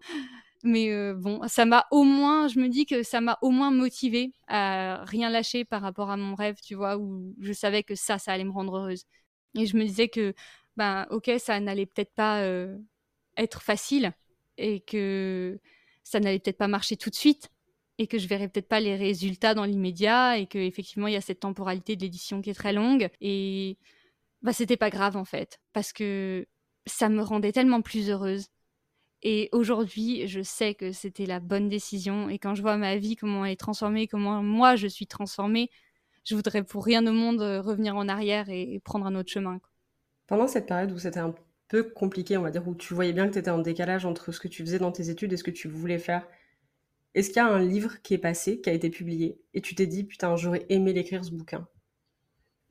Mais 0.63 0.91
euh, 0.91 1.15
bon, 1.15 1.41
ça 1.47 1.65
m'a 1.65 1.87
au 1.91 2.03
moins, 2.03 2.47
je 2.47 2.59
me 2.59 2.67
dis 2.69 2.85
que 2.85 3.03
ça 3.03 3.21
m'a 3.21 3.37
au 3.41 3.49
moins 3.49 3.71
motivée 3.71 4.31
à 4.47 5.03
rien 5.05 5.29
lâcher 5.29 5.65
par 5.65 5.81
rapport 5.81 6.11
à 6.11 6.17
mon 6.17 6.35
rêve, 6.35 6.57
tu 6.63 6.75
vois, 6.75 6.97
où 6.97 7.33
je 7.39 7.51
savais 7.53 7.83
que 7.83 7.95
ça, 7.95 8.19
ça 8.19 8.31
allait 8.33 8.43
me 8.43 8.51
rendre 8.51 8.77
heureuse. 8.77 9.05
Et 9.55 9.65
je 9.65 9.75
me 9.77 9.83
disais 9.83 10.07
que, 10.09 10.33
ben, 10.77 11.07
ok, 11.09 11.31
ça 11.39 11.59
n'allait 11.59 11.87
peut-être 11.87 12.13
pas 12.13 12.41
euh, 12.43 12.77
être 13.37 13.61
facile 13.61 14.13
et 14.57 14.81
que 14.81 15.59
ça 16.03 16.19
n'allait 16.19 16.39
peut-être 16.39 16.57
pas 16.57 16.67
marcher 16.67 16.97
tout 16.97 17.09
de 17.09 17.15
suite 17.15 17.49
et 17.97 18.07
que 18.07 18.17
je 18.17 18.27
verrais 18.27 18.47
peut-être 18.47 18.67
pas 18.67 18.79
les 18.79 18.95
résultats 18.95 19.53
dans 19.53 19.65
l'immédiat 19.65 20.37
et 20.37 20.47
que 20.47 20.57
effectivement 20.57 21.07
il 21.07 21.13
y 21.13 21.17
a 21.17 21.21
cette 21.21 21.41
temporalité 21.41 21.95
de 21.95 22.01
l'édition 22.01 22.41
qui 22.41 22.49
est 22.49 22.55
très 22.55 22.73
longue 22.73 23.09
et 23.21 23.77
bah 24.41 24.53
c'était 24.53 24.77
pas 24.77 24.89
grave 24.89 25.17
en 25.17 25.25
fait 25.25 25.59
parce 25.73 25.93
que 25.93 26.47
ça 26.85 27.09
me 27.09 27.21
rendait 27.21 27.51
tellement 27.51 27.81
plus 27.81 28.09
heureuse 28.09 28.47
et 29.23 29.49
aujourd'hui, 29.51 30.27
je 30.27 30.41
sais 30.41 30.73
que 30.73 30.91
c'était 30.91 31.25
la 31.25 31.39
bonne 31.39 31.69
décision. 31.69 32.29
Et 32.29 32.39
quand 32.39 32.55
je 32.55 32.61
vois 32.61 32.77
ma 32.77 32.97
vie, 32.97 33.15
comment 33.15 33.45
elle 33.45 33.51
est 33.51 33.59
transformée, 33.59 34.07
comment 34.07 34.41
moi 34.41 34.75
je 34.75 34.87
suis 34.87 35.07
transformée, 35.07 35.69
je 36.23 36.35
voudrais 36.35 36.63
pour 36.63 36.83
rien 36.85 37.05
au 37.05 37.11
monde 37.11 37.41
euh, 37.41 37.61
revenir 37.61 37.95
en 37.95 38.07
arrière 38.07 38.49
et, 38.49 38.79
prendre 38.83 39.05
un 39.05 39.15
autre 39.15 39.31
chemin. 39.31 39.59
Pendant 40.27 40.47
cette 40.47 40.65
période 40.65 40.91
où 40.91 40.97
c'était 40.97 41.19
un 41.19 41.35
peu 41.67 41.83
compliqué, 41.83 42.37
on 42.37 42.41
va 42.41 42.51
dire, 42.51 42.67
où 42.67 42.75
tu 42.75 42.93
voyais 42.93 43.13
bien 43.13 43.27
que 43.27 43.33
tu 43.33 43.39
étais 43.39 43.51
en 43.51 43.59
décalage 43.59 44.05
entre 44.05 44.31
ce 44.31 44.39
que 44.39 44.47
tu 44.47 44.63
faisais 44.63 44.79
dans 44.79 44.91
tes 44.91 45.09
études 45.09 45.33
et 45.33 45.37
ce 45.37 45.43
que 45.43 45.51
tu 45.51 45.67
voulais 45.67 45.99
faire, 45.99 46.27
est-ce 47.13 47.29
qu'il 47.29 47.37
y 47.37 47.39
a 47.39 47.47
un 47.47 47.59
livre 47.59 48.01
qui 48.01 48.13
est 48.13 48.19
passé, 48.19 48.61
qui 48.61 48.69
a 48.69 48.73
été 48.73 48.89
publié, 48.89 49.39
et 49.53 49.61
tu 49.61 49.75
t'es 49.75 49.87
dit, 49.87 50.03
putain, 50.03 50.35
j'aurais 50.35 50.65
aimé 50.69 50.93
l'écrire 50.93 51.25
ce 51.25 51.31
bouquin? 51.31 51.67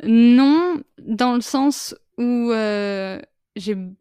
Non, 0.02 0.82
dans 0.98 1.34
le 1.34 1.42
sens 1.42 1.94
où 2.16 2.50
euh, 2.52 3.20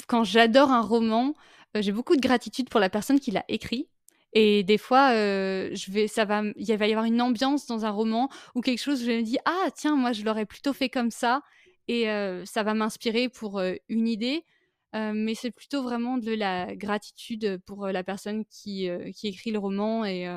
quand 0.07 0.23
j'adore 0.23 0.71
un 0.71 0.81
roman, 0.81 1.33
j'ai 1.75 1.91
beaucoup 1.91 2.15
de 2.15 2.21
gratitude 2.21 2.69
pour 2.69 2.79
la 2.79 2.89
personne 2.89 3.19
qui 3.19 3.31
l'a 3.31 3.45
écrit. 3.47 3.87
Et 4.33 4.63
des 4.63 4.77
fois, 4.77 5.13
je 5.13 5.91
vais, 5.91 6.07
ça 6.07 6.25
va, 6.25 6.43
il 6.55 6.77
va 6.77 6.87
y 6.87 6.91
avoir 6.91 7.05
une 7.05 7.21
ambiance 7.21 7.65
dans 7.65 7.85
un 7.85 7.89
roman 7.89 8.29
ou 8.55 8.61
quelque 8.61 8.79
chose 8.79 9.01
où 9.01 9.05
je 9.05 9.11
me 9.11 9.21
dis 9.23 9.37
ah 9.45 9.69
tiens 9.75 9.95
moi 9.95 10.11
je 10.13 10.23
l'aurais 10.23 10.45
plutôt 10.45 10.73
fait 10.73 10.89
comme 10.89 11.11
ça. 11.11 11.41
Et 11.87 12.05
ça 12.45 12.63
va 12.63 12.75
m'inspirer 12.75 13.29
pour 13.29 13.59
une 13.89 14.07
idée. 14.07 14.43
mais 14.93 15.33
c'est 15.33 15.51
plutôt 15.51 15.81
vraiment 15.81 16.17
de 16.19 16.31
la 16.31 16.75
gratitude 16.75 17.59
pour 17.65 17.87
la 17.87 18.03
personne 18.03 18.45
qui, 18.45 18.87
qui 19.15 19.27
écrit 19.27 19.51
le 19.51 19.59
roman 19.59 20.05
et 20.05 20.27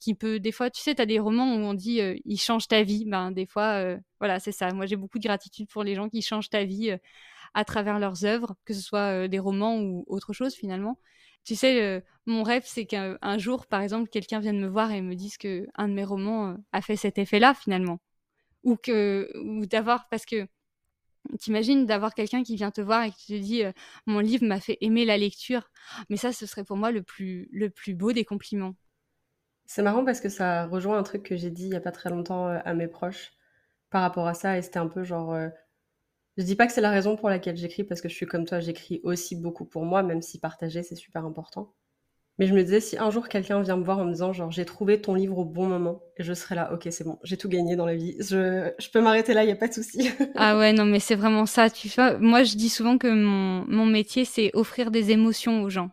qui 0.00 0.14
peut 0.14 0.38
des 0.38 0.52
fois 0.52 0.70
tu 0.70 0.80
sais 0.80 0.94
tu 0.94 1.02
as 1.02 1.06
des 1.06 1.18
romans 1.18 1.56
où 1.56 1.58
on 1.58 1.74
dit 1.74 2.00
ils 2.24 2.38
changent 2.38 2.68
ta 2.68 2.84
vie 2.84 3.04
ben 3.06 3.32
des 3.32 3.46
fois 3.46 3.96
voilà 4.20 4.38
c'est 4.38 4.52
ça. 4.52 4.72
Moi 4.72 4.86
j'ai 4.86 4.96
beaucoup 4.96 5.18
de 5.18 5.24
gratitude 5.24 5.68
pour 5.68 5.82
les 5.82 5.96
gens 5.96 6.08
qui 6.08 6.22
changent 6.22 6.50
ta 6.50 6.62
vie 6.62 6.96
à 7.56 7.64
travers 7.64 7.98
leurs 7.98 8.24
œuvres 8.24 8.54
que 8.64 8.74
ce 8.74 8.80
soit 8.80 9.28
des 9.28 9.40
romans 9.40 9.80
ou 9.80 10.04
autre 10.06 10.32
chose 10.32 10.54
finalement 10.54 10.98
tu 11.46 11.54
sais, 11.54 12.02
mon 12.26 12.42
rêve, 12.42 12.64
c'est 12.66 12.86
qu'un 12.86 13.38
jour, 13.38 13.66
par 13.68 13.80
exemple, 13.80 14.10
quelqu'un 14.10 14.40
vienne 14.40 14.60
me 14.60 14.66
voir 14.66 14.90
et 14.90 15.00
me 15.00 15.14
dise 15.14 15.38
que 15.38 15.68
un 15.76 15.86
de 15.86 15.94
mes 15.94 16.02
romans 16.04 16.56
a 16.72 16.82
fait 16.82 16.96
cet 16.96 17.18
effet-là, 17.18 17.54
finalement. 17.54 18.00
Ou 18.64 18.76
que, 18.76 19.30
ou 19.44 19.64
d'avoir, 19.64 20.08
parce 20.08 20.26
que 20.26 20.48
T'imagines 21.40 21.86
d'avoir 21.86 22.14
quelqu'un 22.14 22.42
qui 22.42 22.56
vient 22.56 22.70
te 22.70 22.80
voir 22.80 23.02
et 23.02 23.10
qui 23.10 23.26
te 23.26 23.42
dit 23.42 23.62
mon 24.06 24.20
livre 24.20 24.46
m'a 24.46 24.60
fait 24.60 24.78
aimer 24.80 25.04
la 25.04 25.18
lecture. 25.18 25.70
Mais 26.08 26.16
ça, 26.16 26.32
ce 26.32 26.46
serait 26.46 26.64
pour 26.64 26.76
moi 26.76 26.90
le 26.92 27.02
plus, 27.02 27.48
le 27.52 27.70
plus 27.70 27.94
beau 27.94 28.12
des 28.12 28.24
compliments. 28.24 28.74
C'est 29.66 29.82
marrant 29.82 30.04
parce 30.04 30.20
que 30.20 30.28
ça 30.28 30.66
rejoint 30.66 30.96
un 30.98 31.02
truc 31.02 31.24
que 31.24 31.36
j'ai 31.36 31.50
dit 31.50 31.64
il 31.64 31.72
y 31.72 31.76
a 31.76 31.80
pas 31.80 31.90
très 31.90 32.10
longtemps 32.10 32.46
à 32.46 32.74
mes 32.74 32.86
proches 32.86 33.32
par 33.90 34.02
rapport 34.02 34.28
à 34.28 34.34
ça. 34.34 34.56
Et 34.56 34.62
c'était 34.62 34.78
un 34.78 34.88
peu 34.88 35.02
genre. 35.02 35.36
Je 36.36 36.44
dis 36.44 36.56
pas 36.56 36.66
que 36.66 36.72
c'est 36.72 36.80
la 36.80 36.90
raison 36.90 37.16
pour 37.16 37.28
laquelle 37.28 37.56
j'écris 37.56 37.84
parce 37.84 38.00
que 38.00 38.08
je 38.08 38.14
suis 38.14 38.26
comme 38.26 38.44
toi, 38.44 38.60
j'écris 38.60 39.00
aussi 39.04 39.36
beaucoup 39.36 39.64
pour 39.64 39.84
moi, 39.84 40.02
même 40.02 40.22
si 40.22 40.38
partager 40.38 40.82
c'est 40.82 40.96
super 40.96 41.24
important. 41.24 41.72
Mais 42.38 42.46
je 42.46 42.54
me 42.54 42.62
disais, 42.62 42.80
si 42.80 42.98
un 42.98 43.10
jour 43.10 43.28
quelqu'un 43.28 43.62
vient 43.62 43.78
me 43.78 43.84
voir 43.84 43.98
en 43.98 44.04
me 44.04 44.12
disant, 44.12 44.34
genre, 44.34 44.50
j'ai 44.50 44.66
trouvé 44.66 45.00
ton 45.00 45.14
livre 45.14 45.38
au 45.38 45.44
bon 45.46 45.66
moment, 45.66 46.02
et 46.18 46.22
je 46.22 46.34
serai 46.34 46.54
là, 46.54 46.70
ok, 46.72 46.86
c'est 46.90 47.04
bon, 47.04 47.18
j'ai 47.22 47.38
tout 47.38 47.48
gagné 47.48 47.76
dans 47.76 47.86
la 47.86 47.94
vie, 47.94 48.14
je, 48.20 48.70
peux 48.92 49.00
m'arrêter 49.00 49.32
là, 49.32 49.42
il 49.42 49.46
n'y 49.46 49.52
a 49.52 49.56
pas 49.56 49.68
de 49.68 49.72
souci. 49.72 50.10
ah 50.34 50.58
ouais, 50.58 50.74
non, 50.74 50.84
mais 50.84 51.00
c'est 51.00 51.14
vraiment 51.14 51.46
ça, 51.46 51.70
tu 51.70 51.88
vois. 51.88 52.18
Moi, 52.18 52.42
je 52.42 52.56
dis 52.56 52.68
souvent 52.68 52.98
que 52.98 53.06
mon, 53.06 53.64
mon 53.68 53.86
métier, 53.86 54.26
c'est 54.26 54.50
offrir 54.52 54.90
des 54.90 55.12
émotions 55.12 55.62
aux 55.62 55.70
gens. 55.70 55.90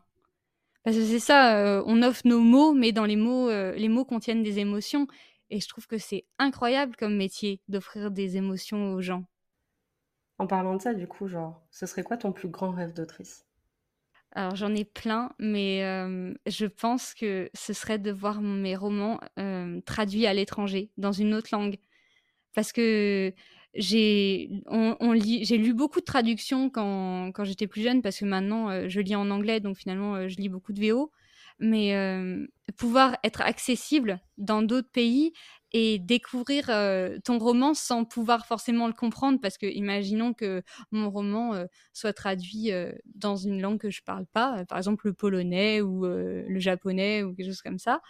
Parce 0.83 0.97
que 0.97 1.05
c'est 1.05 1.19
ça, 1.19 1.55
euh, 1.57 1.83
on 1.85 2.01
offre 2.03 2.23
nos 2.25 2.41
mots, 2.41 2.73
mais 2.73 2.91
dans 2.91 3.05
les 3.05 3.15
mots, 3.15 3.49
euh, 3.49 3.71
les 3.73 3.87
mots 3.87 4.03
contiennent 4.03 4.43
des 4.43 4.59
émotions. 4.59 5.07
Et 5.49 5.61
je 5.61 5.67
trouve 5.69 5.87
que 5.87 5.97
c'est 5.97 6.25
incroyable 6.39 6.95
comme 6.97 7.15
métier 7.15 7.61
d'offrir 7.69 8.11
des 8.11 8.35
émotions 8.35 8.93
aux 8.93 9.01
gens. 9.01 9.23
En 10.43 10.47
parlant 10.47 10.75
de 10.75 10.81
ça, 10.81 10.93
du 10.93 11.07
coup, 11.07 11.29
genre, 11.29 11.61
ce 11.71 11.85
serait 11.85 12.03
quoi 12.03 12.17
ton 12.17 12.33
plus 12.33 12.49
grand 12.49 12.71
rêve 12.71 12.93
d'autrice? 12.93 13.45
Alors 14.33 14.57
j'en 14.57 14.75
ai 14.75 14.83
plein, 14.83 15.31
mais 15.39 15.79
je 16.47 16.65
pense 16.65 17.13
que 17.13 17.49
ce 17.53 17.71
serait 17.71 17.97
de 17.97 18.11
voir 18.11 18.41
mes 18.41 18.75
romans 18.75 19.21
traduits 19.85 20.25
à 20.25 20.33
l'étranger, 20.33 20.89
dans 20.97 21.13
une 21.13 21.33
autre 21.33 21.47
langue. 21.53 21.77
Parce 22.53 22.73
que 22.73 23.33
j'ai 23.73 24.49
on, 24.65 25.13
lu 25.13 25.73
beaucoup 25.73 26.01
de 26.01 26.05
traductions 26.05 26.69
quand, 26.69 27.31
quand 27.31 27.45
j'étais 27.45 27.67
plus 27.67 27.81
jeune, 27.81 28.01
parce 28.01 28.19
que 28.19 28.25
maintenant 28.25 28.89
je 28.89 28.99
lis 28.99 29.15
en 29.15 29.31
anglais, 29.31 29.61
donc 29.61 29.77
finalement 29.77 30.27
je 30.27 30.35
lis 30.35 30.49
beaucoup 30.49 30.73
de 30.73 30.85
VO. 30.85 31.09
Mais 31.59 31.95
pouvoir 32.77 33.17
être 33.23 33.41
accessible 33.41 34.19
dans 34.37 34.61
d'autres 34.61 34.91
pays 34.91 35.33
et 35.71 35.97
découvrir 35.99 36.67
ton 37.23 37.39
roman 37.39 37.73
sans 37.73 38.05
pouvoir 38.05 38.45
forcément 38.45 38.87
le 38.87 38.93
comprendre 38.93 39.39
parce 39.41 39.57
que 39.57 39.65
imaginons 39.65 40.33
que 40.33 40.61
mon 40.91 41.09
roman 41.09 41.65
soit 41.93 42.13
traduit 42.13 42.71
dans 43.15 43.35
une 43.35 43.61
langue 43.61 43.79
que 43.79 43.89
je 43.89 44.01
parle 44.03 44.25
pas, 44.27 44.65
par 44.65 44.77
exemple 44.77 45.07
le 45.07 45.13
polonais 45.13 45.81
ou 45.81 46.05
le 46.05 46.59
japonais 46.59 47.23
ou 47.23 47.33
quelque 47.33 47.47
chose 47.47 47.61
comme 47.61 47.79
ça, 47.79 48.01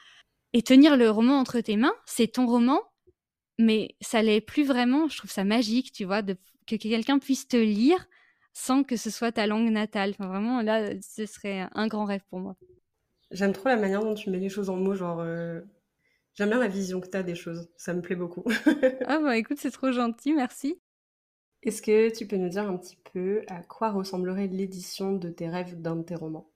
et 0.53 0.61
tenir 0.63 0.97
le 0.97 1.09
roman 1.09 1.39
entre 1.39 1.59
tes 1.61 1.77
mains, 1.77 1.95
c'est 2.05 2.27
ton 2.33 2.45
roman, 2.47 2.79
mais 3.59 3.95
ça 4.01 4.21
l'est 4.23 4.41
plus 4.41 4.63
vraiment. 4.65 5.09
Je 5.09 5.17
trouve 5.17 5.31
ça 5.31 5.43
magique, 5.43 5.91
tu 5.91 6.05
vois, 6.05 6.23
que 6.23 6.75
quelqu'un 6.75 7.19
puisse 7.19 7.47
te 7.47 7.57
lire 7.57 8.05
sans 8.53 8.83
que 8.83 8.97
ce 8.97 9.09
soit 9.09 9.31
ta 9.33 9.47
langue 9.47 9.69
natale. 9.71 10.13
Vraiment, 10.19 10.61
là, 10.61 10.91
ce 11.01 11.25
serait 11.25 11.67
un 11.73 11.87
grand 11.87 12.05
rêve 12.05 12.23
pour 12.29 12.39
moi. 12.39 12.55
J'aime 13.34 13.51
trop 13.51 13.67
la 13.69 13.75
manière 13.75 14.01
dont 14.01 14.13
tu 14.13 14.29
mets 14.29 14.39
les 14.39 14.49
choses 14.49 14.69
en 14.69 14.77
mots, 14.77 14.95
genre 14.95 15.21
J'aime 16.36 16.49
bien 16.49 16.59
la 16.59 16.67
vision 16.67 16.99
que 16.99 17.07
tu 17.07 17.17
as 17.17 17.23
des 17.23 17.36
choses, 17.36 17.69
ça 17.77 17.93
me 17.93 18.01
plaît 18.01 18.15
beaucoup. 18.15 18.43
ah 19.05 19.19
bah 19.19 19.38
écoute, 19.38 19.57
c'est 19.59 19.69
trop 19.71 19.91
gentil, 19.91 20.34
merci. 20.34 20.79
Est-ce 21.61 21.81
que 21.81 22.13
tu 22.13 22.25
peux 22.25 22.38
nous 22.38 22.49
dire 22.49 22.67
un 22.67 22.75
petit 22.75 22.97
peu 23.13 23.43
à 23.47 23.61
quoi 23.61 23.91
ressemblerait 23.91 24.47
l'édition 24.47 25.13
de 25.13 25.29
tes 25.29 25.47
rêves 25.47 25.79
d'un 25.79 25.97
de 25.97 26.03
tes 26.03 26.15
romans? 26.15 26.49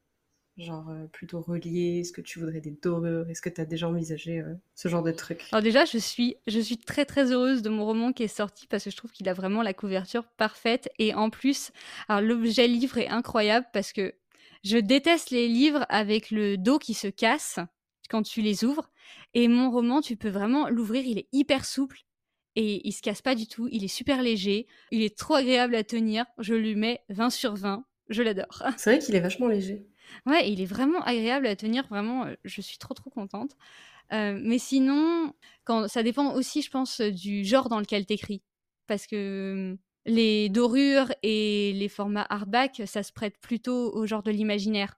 Genre 0.57 0.89
euh, 0.89 1.05
plutôt 1.05 1.39
relié, 1.41 1.99
est-ce 1.99 2.11
que 2.11 2.21
tu 2.21 2.39
voudrais 2.39 2.59
des 2.59 2.71
dorures? 2.71 3.30
Est-ce 3.30 3.43
que 3.43 3.49
tu 3.49 3.61
as 3.61 3.65
déjà 3.65 3.88
envisagé 3.88 4.39
euh, 4.39 4.55
ce 4.73 4.88
genre 4.88 5.03
de 5.03 5.11
truc? 5.11 5.43
Alors 5.51 5.61
déjà, 5.61 5.86
je 5.86 5.99
suis, 5.99 6.38
je 6.47 6.59
suis 6.59 6.80
très 6.80 7.05
très 7.05 7.32
heureuse 7.32 7.61
de 7.61 7.69
mon 7.69 7.86
roman 7.86 8.11
qui 8.11 8.23
est 8.23 8.28
sorti 8.28 8.65
parce 8.65 8.84
que 8.84 8.89
je 8.89 8.97
trouve 8.97 9.11
qu'il 9.11 9.30
a 9.30 9.34
vraiment 9.34 9.61
la 9.61 9.75
couverture 9.75 10.25
parfaite 10.25 10.89
et 10.97 11.13
en 11.13 11.30
plus, 11.30 11.71
l'objet 12.09 12.67
livre 12.67 12.97
est 12.97 13.07
incroyable 13.07 13.67
parce 13.71 13.93
que 13.93 14.15
je 14.64 14.78
déteste 14.78 15.32
les 15.32 15.47
livres 15.47 15.86
avec 15.89 16.32
le 16.32 16.58
dos 16.58 16.80
qui 16.80 16.93
se 16.93 17.08
casse 17.08 17.60
quand 18.10 18.24
tu 18.24 18.41
les 18.41 18.64
ouvres. 18.64 18.89
Et 19.34 19.47
mon 19.47 19.70
roman, 19.70 20.01
tu 20.01 20.16
peux 20.16 20.30
vraiment 20.30 20.70
l'ouvrir, 20.70 21.05
il 21.05 21.18
est 21.18 21.28
hyper 21.32 21.66
souple 21.66 22.05
et 22.55 22.88
il 22.88 22.91
se 22.91 23.01
casse 23.01 23.22
pas 23.22 23.36
du 23.36 23.47
tout, 23.47 23.68
il 23.72 23.84
est 23.84 23.88
super 23.88 24.24
léger, 24.24 24.66
il 24.91 25.03
est 25.03 25.16
trop 25.16 25.36
agréable 25.36 25.76
à 25.76 25.84
tenir, 25.84 26.26
je 26.39 26.55
lui 26.55 26.76
mets 26.76 27.03
20 27.10 27.30
sur 27.30 27.53
20, 27.55 27.86
je 28.10 28.24
l'adore. 28.24 28.64
C'est 28.78 28.95
vrai 28.95 28.99
qu'il 28.99 29.16
est 29.16 29.20
vachement 29.20 29.47
léger. 29.47 29.86
Ouais, 30.26 30.49
il 30.49 30.60
est 30.62 30.66
vraiment 30.66 31.01
agréable 31.01 31.45
à 31.45 31.55
tenir, 31.55 31.88
vraiment, 31.88 32.26
euh, 32.26 32.34
je 32.45 32.62
suis 32.62 32.78
trop 32.78 32.93
trop 32.93 33.10
contente. 33.10 33.51
Euh, 34.14 34.39
mais 34.41 34.58
sinon, 34.58 35.34
quand, 35.66 35.88
ça 35.88 36.01
dépend 36.01 36.34
aussi, 36.34 36.62
je 36.62 36.72
pense, 36.72 37.01
du 37.01 37.43
genre 37.43 37.70
dans 37.70 37.80
lequel 37.80 38.05
t'écris. 38.05 38.41
Parce 38.88 39.05
que 39.05 39.78
les 40.08 40.49
dorures 40.49 41.12
et 41.22 41.74
les 41.74 41.89
formats 41.89 42.26
hardback, 42.30 42.82
ça 42.86 43.03
se 43.03 43.12
prête 43.12 43.38
plutôt 43.38 43.93
au 43.93 44.08
genre 44.08 44.24
de 44.24 44.32
l'imaginaire. 44.32 44.97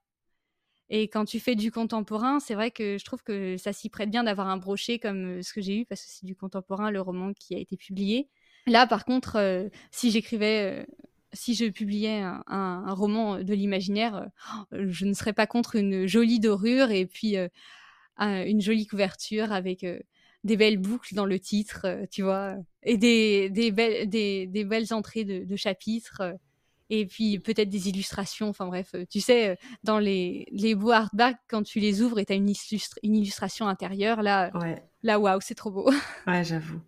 Et 0.89 1.07
quand 1.07 1.25
tu 1.25 1.39
fais 1.39 1.55
du 1.55 1.71
contemporain, 1.71 2.39
c'est 2.39 2.55
vrai 2.55 2.71
que 2.71 2.97
je 2.97 3.05
trouve 3.05 3.21
que 3.23 3.57
ça 3.57 3.73
s'y 3.73 3.89
prête 3.89 4.09
bien 4.09 4.23
d'avoir 4.23 4.47
un 4.47 4.57
brochet 4.57 4.97
comme 4.97 5.39
euh, 5.39 5.41
ce 5.43 5.53
que 5.53 5.61
j'ai 5.61 5.81
eu, 5.81 5.85
parce 5.85 6.01
que 6.01 6.07
c'est 6.09 6.25
du 6.25 6.35
contemporain, 6.35 6.89
le 6.89 7.01
roman 7.01 7.33
qui 7.33 7.55
a 7.55 7.59
été 7.59 7.77
publié. 7.77 8.27
Là, 8.65 8.87
par 8.87 9.05
contre, 9.05 9.35
euh, 9.37 9.69
si 9.91 10.09
j'écrivais, 10.09 10.81
euh, 10.81 10.85
si 11.33 11.53
je 11.53 11.65
publiais 11.65 12.21
un, 12.47 12.93
roman 12.93 13.43
de 13.43 13.53
l'imaginaire, 13.53 14.29
je 14.71 15.05
ne 15.05 15.13
serais 15.13 15.33
pas 15.33 15.45
contre 15.45 15.75
une 15.75 16.07
jolie 16.07 16.39
dorure 16.39 16.89
et 16.89 17.05
puis 17.05 17.35
une 18.17 18.61
jolie 18.61 18.87
couverture 18.87 19.51
avec 19.51 19.85
des 20.43 20.57
belles 20.57 20.77
boucles 20.77 21.15
dans 21.15 21.25
le 21.25 21.39
titre, 21.39 21.85
tu 22.11 22.21
vois, 22.21 22.55
et 22.83 22.97
des, 22.97 23.49
des, 23.49 23.71
belles, 23.71 24.09
des, 24.09 24.47
des 24.47 24.63
belles 24.63 24.93
entrées 24.93 25.25
de, 25.25 25.43
de 25.43 25.55
chapitres 25.55 26.37
et 26.89 27.05
puis 27.05 27.39
peut-être 27.39 27.69
des 27.69 27.89
illustrations. 27.89 28.49
Enfin 28.49 28.67
bref, 28.67 28.91
euh, 28.95 29.05
tu 29.09 29.21
sais, 29.21 29.49
euh, 29.49 29.55
dans 29.83 29.99
les, 29.99 30.47
les 30.51 30.75
beaux 30.75 30.91
hardback, 30.91 31.37
quand 31.47 31.63
tu 31.63 31.79
les 31.79 32.01
ouvres 32.01 32.19
et 32.19 32.25
tu 32.25 32.33
as 32.33 32.35
une, 32.35 32.51
une, 33.03 33.15
illustration 33.15 33.67
intérieure, 33.67 34.21
là, 34.21 34.51
ouais. 34.55 34.83
là 35.03 35.19
waouh, 35.19 35.39
c'est 35.41 35.55
trop 35.55 35.71
beau. 35.71 35.89
Ouais, 36.27 36.43
j'avoue. 36.43 36.81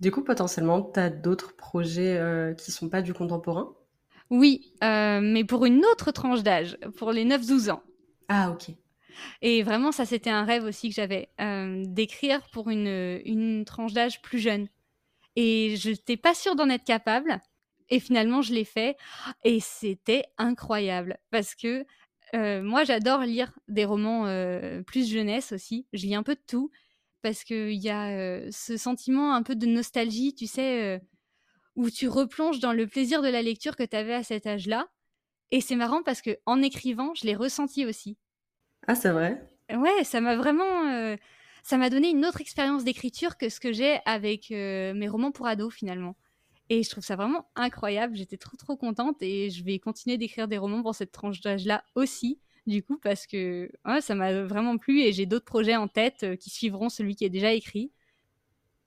Du 0.00 0.10
coup, 0.10 0.22
potentiellement, 0.22 0.82
tu 0.82 1.00
as 1.00 1.10
d'autres 1.10 1.56
projets 1.56 2.16
euh, 2.16 2.54
qui 2.54 2.70
sont 2.70 2.88
pas 2.88 3.02
du 3.02 3.12
contemporain? 3.12 3.74
Oui, 4.30 4.74
mais 4.82 5.44
pour 5.44 5.64
une 5.64 5.84
autre 5.86 6.12
tranche 6.12 6.42
d'âge, 6.42 6.76
pour 6.98 7.12
les 7.12 7.24
9-12 7.24 7.70
ans. 7.70 7.82
Ah, 8.28 8.50
ok. 8.50 8.74
Et 9.42 9.62
vraiment, 9.62 9.92
ça, 9.92 10.06
c'était 10.06 10.30
un 10.30 10.44
rêve 10.44 10.64
aussi 10.64 10.88
que 10.88 10.94
j'avais, 10.94 11.28
d'écrire 11.86 12.48
pour 12.50 12.70
une, 12.70 13.64
tranche 13.66 13.92
d'âge 13.92 14.22
plus 14.22 14.38
jeune. 14.38 14.68
Et 15.36 15.76
je 15.76 15.90
n'étais 15.90 16.16
pas 16.16 16.34
sûre 16.34 16.56
d'en 16.56 16.68
être 16.68 16.84
capable. 16.84 17.40
Et 17.90 18.00
finalement, 18.00 18.42
je 18.42 18.52
l'ai 18.52 18.64
fait 18.64 18.96
et 19.44 19.60
c'était 19.60 20.24
incroyable 20.36 21.18
parce 21.30 21.54
que 21.54 21.86
moi, 22.34 22.84
j'adore 22.84 23.20
lire 23.20 23.52
des 23.68 23.84
romans 23.84 24.24
plus 24.86 25.08
jeunesse 25.10 25.52
aussi. 25.52 25.86
Je 25.92 26.06
lis 26.06 26.14
un 26.14 26.22
peu 26.22 26.34
de 26.34 26.42
tout 26.46 26.70
parce 27.22 27.44
qu'il 27.44 27.72
y 27.72 27.90
a 27.90 28.50
ce 28.50 28.76
sentiment 28.76 29.34
un 29.34 29.42
peu 29.42 29.56
de 29.56 29.66
nostalgie, 29.66 30.34
tu 30.34 30.46
sais, 30.46 31.00
où 31.76 31.90
tu 31.90 32.08
replonges 32.08 32.58
dans 32.58 32.72
le 32.72 32.86
plaisir 32.86 33.22
de 33.22 33.28
la 33.28 33.40
lecture 33.40 33.76
que 33.76 33.84
tu 33.84 33.96
avais 33.96 34.14
à 34.14 34.24
cet 34.24 34.46
âge-là. 34.46 34.88
Et 35.50 35.60
c'est 35.60 35.76
marrant 35.76 36.02
parce 36.02 36.20
que 36.20 36.38
en 36.44 36.60
écrivant, 36.60 37.14
je 37.14 37.24
l'ai 37.24 37.36
ressenti 37.36 37.86
aussi. 37.86 38.18
Ah, 38.88 38.94
c'est 38.96 39.10
vrai 39.10 39.40
Ouais, 39.70 40.04
ça 40.04 40.20
m'a 40.20 40.36
vraiment. 40.36 41.16
ça 41.62 41.76
m'a 41.76 41.90
donné 41.90 42.10
une 42.10 42.24
autre 42.26 42.40
expérience 42.40 42.84
d'écriture 42.84 43.36
que 43.36 43.48
ce 43.50 43.60
que 43.60 43.72
j'ai 43.72 44.00
avec 44.06 44.50
mes 44.50 45.08
romans 45.08 45.32
pour 45.32 45.46
ados 45.46 45.74
finalement. 45.74 46.16
Et 46.70 46.82
je 46.82 46.90
trouve 46.90 47.04
ça 47.04 47.16
vraiment 47.16 47.48
incroyable. 47.56 48.16
J'étais 48.16 48.36
trop 48.38 48.56
trop 48.56 48.76
contente 48.76 49.16
et 49.22 49.50
je 49.50 49.64
vais 49.64 49.78
continuer 49.78 50.18
d'écrire 50.18 50.48
des 50.48 50.58
romans 50.58 50.82
pour 50.82 50.94
cette 50.94 51.12
tranche 51.12 51.40
d'âge-là 51.40 51.84
aussi, 51.94 52.40
du 52.66 52.82
coup, 52.82 52.98
parce 52.98 53.26
que 53.26 53.70
ça 54.00 54.14
m'a 54.14 54.44
vraiment 54.44 54.78
plu 54.78 55.00
et 55.02 55.12
j'ai 55.12 55.26
d'autres 55.26 55.46
projets 55.46 55.76
en 55.76 55.88
tête 55.88 56.24
euh, 56.24 56.36
qui 56.36 56.50
suivront 56.50 56.90
celui 56.90 57.16
qui 57.16 57.24
est 57.24 57.30
déjà 57.30 57.52
écrit. 57.52 57.92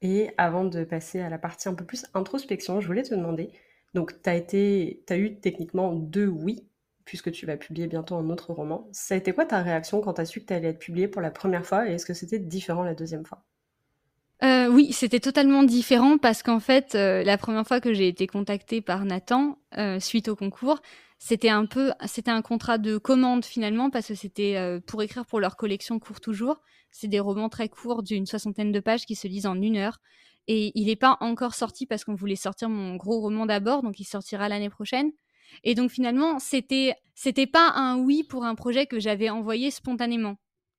Et 0.02 0.32
avant 0.38 0.64
de 0.66 0.84
passer 0.84 1.20
à 1.20 1.30
la 1.30 1.38
partie 1.38 1.70
un 1.70 1.74
peu 1.76 1.86
plus 1.86 2.06
introspection, 2.14 2.82
je 2.82 2.88
voulais 2.88 3.04
te 3.04 3.14
demander, 3.16 3.52
donc 3.94 4.22
tu 4.22 4.30
as, 4.30 4.36
été, 4.36 5.04
as 5.10 5.18
eu 5.18 5.40
techniquement 5.40 5.94
deux 5.94 6.28
oui, 6.28 6.68
puisque 7.06 7.32
tu 7.32 7.46
vas 7.46 7.58
publier 7.58 7.88
bientôt 7.88 8.16
un 8.16 8.30
autre 8.30 8.54
roman. 8.54 8.88
Ça 8.92 9.16
a 9.16 9.18
été 9.18 9.34
quoi 9.34 9.46
ta 9.46 9.62
réaction 9.62 10.02
quand 10.02 10.14
tu 10.14 10.22
as 10.22 10.26
su 10.26 10.42
que 10.42 10.46
tu 10.46 10.54
allais 10.54 10.70
être 10.70 10.80
publié 10.80 11.08
pour 11.08 11.22
la 11.22 11.32
première 11.32 11.66
fois 11.66 11.90
et 11.90 11.94
est-ce 11.94 12.06
que 12.06 12.14
c'était 12.14 12.40
différent 12.40 12.84
la 12.84 12.96
deuxième 12.96 13.26
fois? 13.26 13.44
Euh, 14.44 14.68
oui, 14.68 14.92
c'était 14.92 15.20
totalement 15.20 15.64
différent 15.64 16.18
parce 16.18 16.42
qu'en 16.42 16.60
fait, 16.60 16.96
euh, 16.96 17.24
la 17.24 17.38
première 17.38 17.68
fois 17.68 17.80
que 17.80 17.94
j'ai 17.94 18.08
été 18.08 18.26
contactée 18.26 18.82
par 18.82 19.06
Nathan 19.06 19.60
euh, 19.78 20.00
suite 20.00 20.30
au 20.30 20.36
concours, 20.36 20.82
c'était 21.20 21.50
un 21.50 21.68
peu, 21.68 21.92
c'était 22.08 22.32
un 22.32 22.42
contrat 22.42 22.80
de 22.80 22.98
commande 22.98 23.46
finalement 23.46 23.92
parce 23.92 24.08
que 24.08 24.16
c'était 24.16 24.80
pour 24.88 25.04
écrire 25.04 25.28
pour 25.28 25.40
leur 25.40 25.56
collection 25.56 26.00
Court 26.00 26.20
toujours. 26.20 26.62
C'est 26.90 27.08
des 27.08 27.20
romans 27.20 27.50
très 27.50 27.70
courts 27.70 28.02
d'une 28.02 28.26
soixantaine 28.26 28.72
de 28.72 28.80
pages 28.80 29.06
qui 29.06 29.14
se 29.14 29.28
lisent 29.28 29.46
en 29.46 29.62
une 29.62 29.78
heure. 29.78 30.00
Et 30.48 30.72
il 30.74 30.88
n'est 30.88 30.96
pas 30.96 31.18
encore 31.22 31.54
sorti 31.54 31.86
parce 31.86 32.04
qu'on 32.04 32.16
voulait 32.16 32.36
sortir 32.36 32.70
mon 32.70 32.96
gros 32.96 33.22
roman 33.22 33.46
d'abord, 33.46 33.84
donc 33.84 34.00
il 34.00 34.06
sortira 34.06 34.50
l'année 34.50 34.72
prochaine. 34.72 35.12
Et 35.64 35.76
donc 35.76 35.92
finalement, 35.92 36.40
c'était 36.40 36.96
c'était 37.16 37.48
pas 37.48 37.72
un 37.76 37.98
oui 37.98 38.24
pour 38.24 38.46
un 38.46 38.56
projet 38.56 38.88
que 38.88 39.00
j'avais 39.00 39.30
envoyé 39.30 39.72
spontanément, 39.72 40.38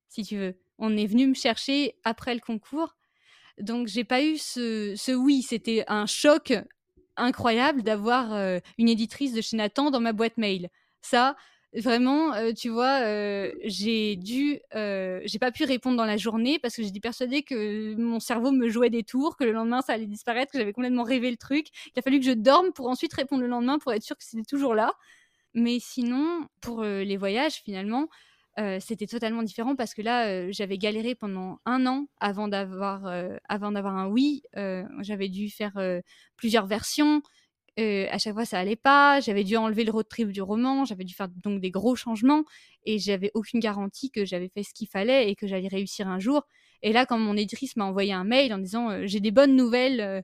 si 0.09 0.23
tu 0.23 0.37
veux. 0.37 0.55
On 0.77 0.97
est 0.97 1.05
venu 1.05 1.27
me 1.27 1.33
chercher 1.33 1.95
après 2.03 2.33
le 2.33 2.41
concours 2.41 2.95
donc 3.59 3.87
j'ai 3.87 4.03
pas 4.03 4.23
eu 4.23 4.37
ce, 4.37 4.93
ce 4.95 5.11
oui, 5.11 5.41
c'était 5.41 5.83
un 5.87 6.05
choc 6.05 6.53
incroyable 7.15 7.83
d'avoir 7.83 8.33
euh, 8.33 8.59
une 8.77 8.89
éditrice 8.89 9.33
de 9.33 9.41
chez 9.41 9.57
Nathan 9.57 9.91
dans 9.91 9.99
ma 9.99 10.13
boîte 10.13 10.37
mail. 10.37 10.69
Ça, 11.01 11.35
vraiment, 11.75 12.33
euh, 12.33 12.51
tu 12.53 12.69
vois, 12.69 13.01
euh, 13.03 13.51
j'ai 13.63 14.15
dû, 14.15 14.59
j'ai 14.73 15.39
pas 15.39 15.51
pu 15.51 15.63
répondre 15.65 15.97
dans 15.97 16.05
la 16.05 16.17
journée 16.17 16.59
parce 16.59 16.75
que 16.75 16.83
j'étais 16.83 16.99
persuadée 16.99 17.43
que 17.43 17.95
mon 17.95 18.19
cerveau 18.19 18.51
me 18.51 18.69
jouait 18.69 18.89
des 18.89 19.03
tours, 19.03 19.37
que 19.37 19.43
le 19.43 19.51
lendemain 19.51 19.81
ça 19.81 19.93
allait 19.93 20.05
disparaître, 20.05 20.51
que 20.51 20.59
j'avais 20.59 20.73
complètement 20.73 21.03
rêvé 21.03 21.31
le 21.31 21.37
truc. 21.37 21.67
Il 21.95 21.99
a 21.99 22.01
fallu 22.01 22.19
que 22.19 22.25
je 22.25 22.31
dorme 22.31 22.71
pour 22.73 22.87
ensuite 22.87 23.13
répondre 23.13 23.41
le 23.41 23.47
lendemain 23.47 23.79
pour 23.79 23.93
être 23.93 24.03
sûre 24.03 24.17
que 24.17 24.23
c'était 24.23 24.43
toujours 24.43 24.75
là. 24.75 24.93
Mais 25.53 25.79
sinon, 25.79 26.47
pour 26.61 26.83
les 26.83 27.17
voyages, 27.17 27.55
finalement, 27.63 28.07
c'était 28.79 29.07
totalement 29.07 29.43
différent 29.43 29.75
parce 29.75 29.93
que 29.93 30.01
là, 30.01 30.51
j'avais 30.51 30.77
galéré 30.79 31.15
pendant 31.15 31.59
un 31.65 31.85
an 31.85 32.07
avant 32.19 32.47
d'avoir 32.47 33.05
avant 33.49 33.71
d'avoir 33.71 33.95
un 33.95 34.07
oui. 34.07 34.41
j'avais 35.01 35.29
dû 35.29 35.49
faire 35.49 35.73
plusieurs 36.37 36.65
versions. 36.65 37.21
À 37.77 38.17
chaque 38.17 38.33
fois, 38.33 38.45
ça 38.45 38.59
allait 38.59 38.75
pas. 38.75 39.19
J'avais 39.19 39.43
dû 39.43 39.57
enlever 39.57 39.83
le 39.83 39.91
road 39.91 40.07
trip 40.07 40.29
du 40.31 40.41
roman. 40.41 40.85
J'avais 40.85 41.03
dû 41.03 41.13
faire 41.13 41.27
donc 41.29 41.61
des 41.61 41.71
gros 41.71 41.95
changements 41.95 42.43
et 42.85 42.99
j'avais 42.99 43.31
aucune 43.33 43.59
garantie 43.59 44.11
que 44.11 44.25
j'avais 44.25 44.49
fait 44.49 44.63
ce 44.63 44.73
qu'il 44.73 44.87
fallait 44.87 45.29
et 45.29 45.35
que 45.35 45.47
j'allais 45.47 45.67
réussir 45.67 46.07
un 46.07 46.19
jour. 46.19 46.43
Et 46.81 46.93
là, 46.93 47.05
quand 47.05 47.17
mon 47.17 47.35
éditrice 47.37 47.75
m'a 47.75 47.85
envoyé 47.85 48.13
un 48.13 48.23
mail 48.23 48.53
en 48.53 48.57
disant 48.57 49.05
j'ai 49.05 49.19
des 49.19 49.31
bonnes 49.31 49.55
nouvelles 49.55 50.23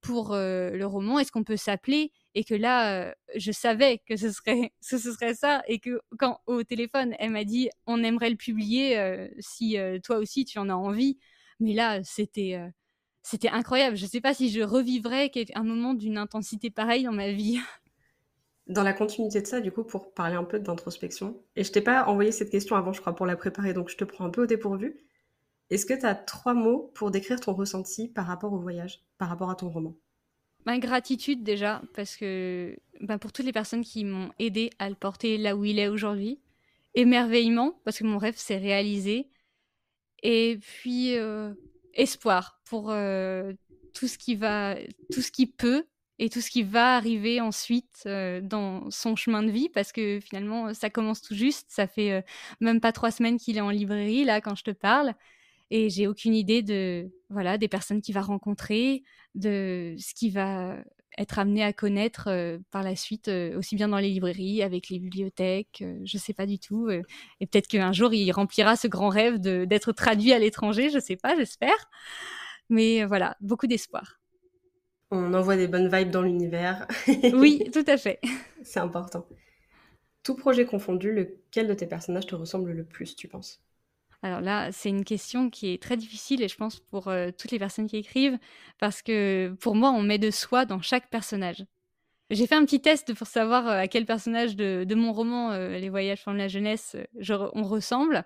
pour 0.00 0.34
le 0.34 0.84
roman, 0.84 1.18
est-ce 1.18 1.32
qu'on 1.32 1.44
peut 1.44 1.56
s'appeler? 1.56 2.12
Et 2.34 2.44
que 2.44 2.54
là, 2.54 3.14
je 3.36 3.52
savais 3.52 3.98
que 4.06 4.16
ce 4.16 4.30
serait, 4.30 4.72
ce, 4.80 4.98
serait 4.98 5.34
ça, 5.34 5.62
et 5.68 5.78
que 5.78 6.00
quand 6.18 6.40
au 6.46 6.62
téléphone, 6.64 7.14
elle 7.18 7.30
m'a 7.30 7.44
dit, 7.44 7.70
on 7.86 8.02
aimerait 8.02 8.30
le 8.30 8.36
publier 8.36 9.28
si 9.38 9.76
toi 10.04 10.18
aussi 10.18 10.44
tu 10.44 10.58
en 10.58 10.68
as 10.68 10.74
envie, 10.74 11.18
mais 11.60 11.74
là, 11.74 12.02
c'était, 12.02 12.58
c'était 13.22 13.48
incroyable. 13.48 13.96
Je 13.96 14.04
ne 14.04 14.10
sais 14.10 14.20
pas 14.20 14.34
si 14.34 14.50
je 14.50 14.60
revivrais 14.60 15.30
un 15.54 15.62
moment 15.62 15.94
d'une 15.94 16.18
intensité 16.18 16.70
pareille 16.70 17.04
dans 17.04 17.12
ma 17.12 17.32
vie. 17.32 17.58
Dans 18.66 18.84
la 18.84 18.92
continuité 18.92 19.42
de 19.42 19.46
ça, 19.48 19.60
du 19.60 19.72
coup, 19.72 19.82
pour 19.82 20.14
parler 20.14 20.36
un 20.36 20.44
peu 20.44 20.60
d'introspection, 20.60 21.42
et 21.56 21.64
je 21.64 21.72
t'ai 21.72 21.80
pas 21.80 22.04
envoyé 22.04 22.30
cette 22.30 22.50
question 22.50 22.76
avant, 22.76 22.92
je 22.92 23.00
crois, 23.00 23.16
pour 23.16 23.26
la 23.26 23.34
préparer, 23.34 23.74
donc 23.74 23.88
je 23.88 23.96
te 23.96 24.04
prends 24.04 24.24
un 24.24 24.30
peu 24.30 24.44
au 24.44 24.46
dépourvu. 24.46 24.96
Est-ce 25.70 25.86
que 25.86 25.94
tu 25.94 26.06
as 26.06 26.14
trois 26.14 26.54
mots 26.54 26.92
pour 26.94 27.10
décrire 27.10 27.40
ton 27.40 27.52
ressenti 27.52 28.06
par 28.06 28.26
rapport 28.26 28.52
au 28.52 28.60
voyage, 28.60 29.02
par 29.18 29.28
rapport 29.28 29.50
à 29.50 29.56
ton 29.56 29.70
roman? 29.70 29.96
Ma 30.66 30.78
gratitude 30.78 31.42
déjà, 31.42 31.82
parce 31.94 32.16
que 32.16 32.76
ben, 33.00 33.18
pour 33.18 33.32
toutes 33.32 33.46
les 33.46 33.52
personnes 33.52 33.82
qui 33.82 34.04
m'ont 34.04 34.30
aidé 34.38 34.70
à 34.78 34.88
le 34.88 34.94
porter 34.94 35.36
là 35.36 35.56
où 35.56 35.64
il 35.64 35.80
est 35.80 35.88
aujourd'hui. 35.88 36.38
Émerveillement, 36.94 37.80
parce 37.84 37.98
que 37.98 38.04
mon 38.04 38.18
rêve 38.18 38.36
s'est 38.36 38.58
réalisé. 38.58 39.30
Et 40.22 40.58
puis 40.60 41.16
euh, 41.16 41.54
espoir 41.94 42.59
pour 42.70 42.90
euh, 42.90 43.52
tout 43.92 44.06
ce 44.06 44.16
qui 44.16 44.36
va, 44.36 44.76
tout 45.12 45.20
ce 45.20 45.32
qui 45.32 45.46
peut 45.46 45.84
et 46.20 46.30
tout 46.30 46.40
ce 46.40 46.50
qui 46.50 46.62
va 46.62 46.96
arriver 46.96 47.40
ensuite 47.40 48.04
euh, 48.06 48.40
dans 48.40 48.88
son 48.90 49.16
chemin 49.16 49.42
de 49.42 49.50
vie, 49.50 49.68
parce 49.68 49.90
que 49.90 50.20
finalement 50.20 50.72
ça 50.72 50.88
commence 50.88 51.20
tout 51.20 51.34
juste. 51.34 51.66
Ça 51.70 51.88
fait 51.88 52.24
même 52.60 52.80
pas 52.80 52.92
trois 52.92 53.10
semaines 53.10 53.38
qu'il 53.38 53.58
est 53.58 53.60
en 53.60 53.70
librairie 53.70 54.24
là 54.24 54.40
quand 54.40 54.54
je 54.54 54.64
te 54.64 54.70
parle 54.70 55.14
et 55.70 55.90
j'ai 55.90 56.06
aucune 56.06 56.34
idée 56.34 56.62
de 56.62 57.10
voilà 57.28 57.58
des 57.58 57.68
personnes 57.68 58.02
qu'il 58.02 58.14
va 58.14 58.22
rencontrer, 58.22 59.02
de 59.34 59.96
ce 59.98 60.14
qu'il 60.14 60.32
va 60.32 60.76
être 61.18 61.38
amené 61.38 61.62
à 61.62 61.72
connaître 61.72 62.28
euh, 62.28 62.58
par 62.70 62.82
la 62.82 62.96
suite, 62.96 63.28
euh, 63.28 63.58
aussi 63.58 63.76
bien 63.76 63.88
dans 63.88 63.98
les 63.98 64.08
librairies, 64.08 64.62
avec 64.62 64.88
les 64.88 64.98
bibliothèques, 64.98 65.82
euh, 65.82 66.00
je 66.04 66.18
sais 66.18 66.32
pas 66.32 66.46
du 66.46 66.58
tout. 66.58 66.88
et 66.90 67.46
peut-être 67.46 67.68
qu'un 67.68 67.92
jour, 67.92 68.12
il 68.14 68.30
remplira 68.32 68.76
ce 68.76 68.88
grand 68.88 69.08
rêve 69.08 69.38
d'être 69.38 69.92
traduit 69.92 70.32
à 70.32 70.38
l'étranger, 70.38 70.90
je 70.90 70.98
sais 70.98 71.16
pas, 71.16 71.36
j'espère. 71.36 71.90
Mais 72.70 73.04
voilà, 73.04 73.36
beaucoup 73.40 73.66
d'espoir. 73.66 74.20
On 75.10 75.34
envoie 75.34 75.56
des 75.56 75.66
bonnes 75.66 75.94
vibes 75.94 76.10
dans 76.10 76.22
l'univers. 76.22 76.86
oui, 77.34 77.68
tout 77.72 77.84
à 77.86 77.96
fait. 77.96 78.20
C'est 78.62 78.80
important. 78.80 79.26
Tout 80.22 80.36
projet 80.36 80.64
confondu, 80.64 81.12
lequel 81.12 81.66
de 81.66 81.74
tes 81.74 81.86
personnages 81.86 82.26
te 82.26 82.34
ressemble 82.34 82.72
le 82.72 82.84
plus, 82.84 83.16
tu 83.16 83.26
penses? 83.26 83.60
Alors 84.22 84.40
là, 84.40 84.70
c'est 84.70 84.90
une 84.90 85.04
question 85.04 85.48
qui 85.48 85.72
est 85.72 85.82
très 85.82 85.96
difficile 85.96 86.42
et 86.42 86.48
je 86.48 86.56
pense 86.56 86.78
pour 86.78 87.08
euh, 87.08 87.30
toutes 87.36 87.52
les 87.52 87.58
personnes 87.58 87.86
qui 87.86 87.96
écrivent, 87.96 88.38
parce 88.78 89.00
que 89.00 89.54
pour 89.60 89.74
moi, 89.74 89.90
on 89.90 90.02
met 90.02 90.18
de 90.18 90.30
soi 90.30 90.66
dans 90.66 90.82
chaque 90.82 91.08
personnage. 91.08 91.64
J'ai 92.28 92.46
fait 92.46 92.54
un 92.54 92.64
petit 92.64 92.80
test 92.80 93.14
pour 93.14 93.26
savoir 93.26 93.66
euh, 93.66 93.78
à 93.78 93.88
quel 93.88 94.04
personnage 94.04 94.56
de, 94.56 94.94
mon 94.94 95.12
roman 95.12 95.52
euh, 95.52 95.78
Les 95.78 95.88
voyages 95.88 96.22
forment 96.22 96.36
la 96.36 96.48
jeunesse 96.48 96.96
on 97.54 97.64
ressemble. 97.64 98.24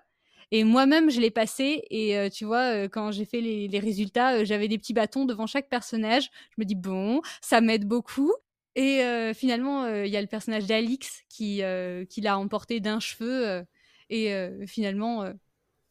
Et 0.51 0.65
moi-même, 0.65 1.11
je 1.11 1.21
l'ai 1.21 1.31
passé. 1.31 1.83
Et 1.91 2.29
tu 2.31 2.45
vois, 2.45 2.89
quand 2.89 3.11
j'ai 3.11 3.25
fait 3.25 3.41
les, 3.41 3.79
résultats, 3.79 4.45
j'avais 4.45 4.69
des 4.69 4.79
petits 4.79 4.95
bâtons 4.95 5.25
devant 5.25 5.47
chaque 5.47 5.69
personnage. 5.69 6.31
Je 6.51 6.55
me 6.59 6.65
dis, 6.65 6.75
bon, 6.75 7.21
ça 7.41 7.61
m'aide 7.61 7.87
beaucoup. 7.87 8.33
Et 8.77 9.03
finalement, 9.35 9.87
il 9.87 10.11
y 10.11 10.17
a 10.17 10.21
le 10.21 10.27
personnage 10.27 10.67
d'Alix 10.67 11.23
qui, 11.29 11.63
qui 12.09 12.21
l'a 12.21 12.39
emporté 12.39 12.81
d'un 12.81 13.01
cheveu. 13.01 13.65
et 14.11 14.49
finalement, 14.67 15.33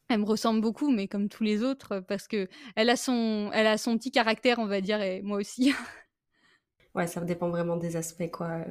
elle 0.08 0.20
me 0.20 0.24
ressemble 0.24 0.60
beaucoup, 0.60 0.90
mais 0.90 1.08
comme 1.08 1.28
tous 1.28 1.44
les 1.44 1.62
autres, 1.62 2.00
parce 2.00 2.28
que 2.28 2.48
elle 2.76 2.90
a 2.90 2.96
son, 2.96 3.50
elle 3.52 3.66
a 3.66 3.78
son 3.78 3.96
petit 3.96 4.10
caractère, 4.10 4.58
on 4.58 4.66
va 4.66 4.80
dire, 4.80 5.00
et 5.00 5.22
moi 5.22 5.38
aussi. 5.38 5.72
ouais, 6.94 7.06
ça 7.06 7.20
dépend 7.22 7.48
vraiment 7.48 7.76
des 7.76 7.96
aspects, 7.96 8.30
quoi. 8.30 8.64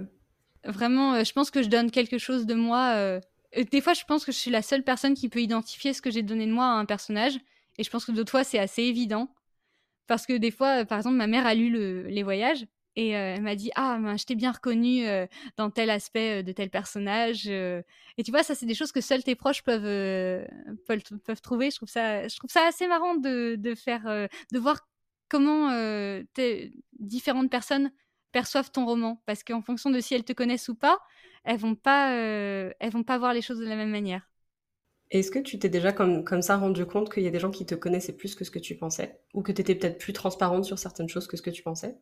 Vraiment, 0.66 1.16
euh, 1.16 1.24
je 1.24 1.34
pense 1.34 1.52
que 1.52 1.62
je 1.62 1.70
donne 1.70 1.92
quelque 1.92 2.18
chose 2.18 2.46
de 2.46 2.54
moi. 2.54 3.20
Euh, 3.58 3.64
des 3.64 3.82
fois, 3.82 3.94
je 3.94 4.04
pense 4.06 4.26
que 4.26 4.32
je 4.32 4.38
suis 4.38 4.52
la 4.52 4.62
seule 4.62 4.84
personne 4.84 5.14
qui 5.14 5.30
peut 5.30 5.42
identifier 5.42 5.94
ce 5.94 6.02
que 6.02 6.12
j'ai 6.12 6.24
donné 6.24 6.46
de 6.46 6.52
moi 6.52 6.66
à 6.66 6.74
un 6.74 6.86
personnage, 6.86 7.38
et 7.78 7.84
je 7.84 7.90
pense 7.90 8.06
que 8.06 8.12
d'autres 8.12 8.32
fois, 8.32 8.44
c'est 8.44 8.60
assez 8.60 8.84
évident. 8.84 9.34
Parce 10.08 10.26
que 10.26 10.34
des 10.34 10.52
fois, 10.52 10.86
par 10.86 11.00
exemple, 11.00 11.16
ma 11.16 11.28
mère 11.28 11.48
a 11.48 11.56
lu 11.56 11.70
les 12.08 12.24
voyages, 12.24 12.66
et 12.96 13.10
elle 13.10 13.42
m'a 13.42 13.56
dit 13.56 13.72
ah 13.76 13.98
ben, 14.00 14.18
je 14.18 14.26
t'ai 14.26 14.36
bien 14.36 14.52
reconnu 14.52 15.06
dans 15.58 15.72
tel 15.72 15.90
aspect 15.90 16.44
de 16.44 16.52
tel 16.52 16.70
personnage 16.70 17.48
et 17.48 18.24
tu 18.24 18.30
vois 18.30 18.44
ça 18.44 18.54
c'est 18.54 18.68
des 18.68 18.76
choses 18.76 18.92
que 18.92 19.02
seuls 19.02 19.24
tes 19.24 19.34
proches 19.34 19.64
peuvent 19.64 20.46
peuvent, 20.86 21.42
trouver. 21.42 21.72
Je 21.72 21.78
trouve 21.78 21.90
ça 21.90 22.28
je 22.28 22.36
trouve 22.38 22.52
ça 22.52 22.68
assez 22.68 22.88
marrant 22.88 23.16
de, 23.16 23.56
de 23.58 23.74
faire 23.74 24.04
de 24.04 24.60
voir 24.60 24.88
comment 25.28 25.72
différentes 27.00 27.50
personnes 27.50 27.92
perçoivent 28.34 28.72
ton 28.72 28.86
roman. 28.86 29.24
Parce 29.26 29.44
qu'en 29.46 29.62
fonction 29.62 29.90
de 29.90 30.02
si 30.02 30.14
elles 30.14 30.26
te 30.26 30.34
connaissent 30.34 30.68
ou 30.68 30.76
pas 30.76 31.00
elles 31.44 31.58
vont 31.58 31.76
pas 31.76 32.12
elles 32.14 32.92
vont 32.92 33.04
pas 33.04 33.18
voir 33.18 33.34
les 33.34 33.42
choses 33.42 33.60
de 33.60 33.66
la 33.66 33.76
même 33.76 33.92
manière 33.92 34.30
est-ce 35.14 35.30
que 35.30 35.40
tu 35.40 35.60
t'es 35.60 35.70
déjà 35.70 35.94
comme, 35.94 36.24
comme 36.24 36.42
ça 36.42 36.58
rendu 36.58 36.86
compte 36.88 37.14
qu'il 37.14 37.22
y 37.22 37.28
a 37.28 37.32
des 37.32 37.40
gens 37.40 37.52
qui 37.52 37.68
te 37.68 37.76
connaissaient 37.76 38.18
plus 38.18 38.34
que 38.34 38.44
ce 38.44 38.50
que 38.50 38.58
tu 38.58 38.76
pensais? 38.76 39.20
Ou 39.36 39.44
que 39.44 39.52
tu 39.52 39.62
étais 39.62 39.76
peut-être 39.76 40.00
plus 40.00 40.12
transparente 40.12 40.66
sur 40.66 40.80
certaines 40.80 41.08
choses 41.08 41.28
que 41.28 41.38
ce 41.38 41.44
que 41.44 41.52
tu 41.52 41.62
pensais? 41.62 41.96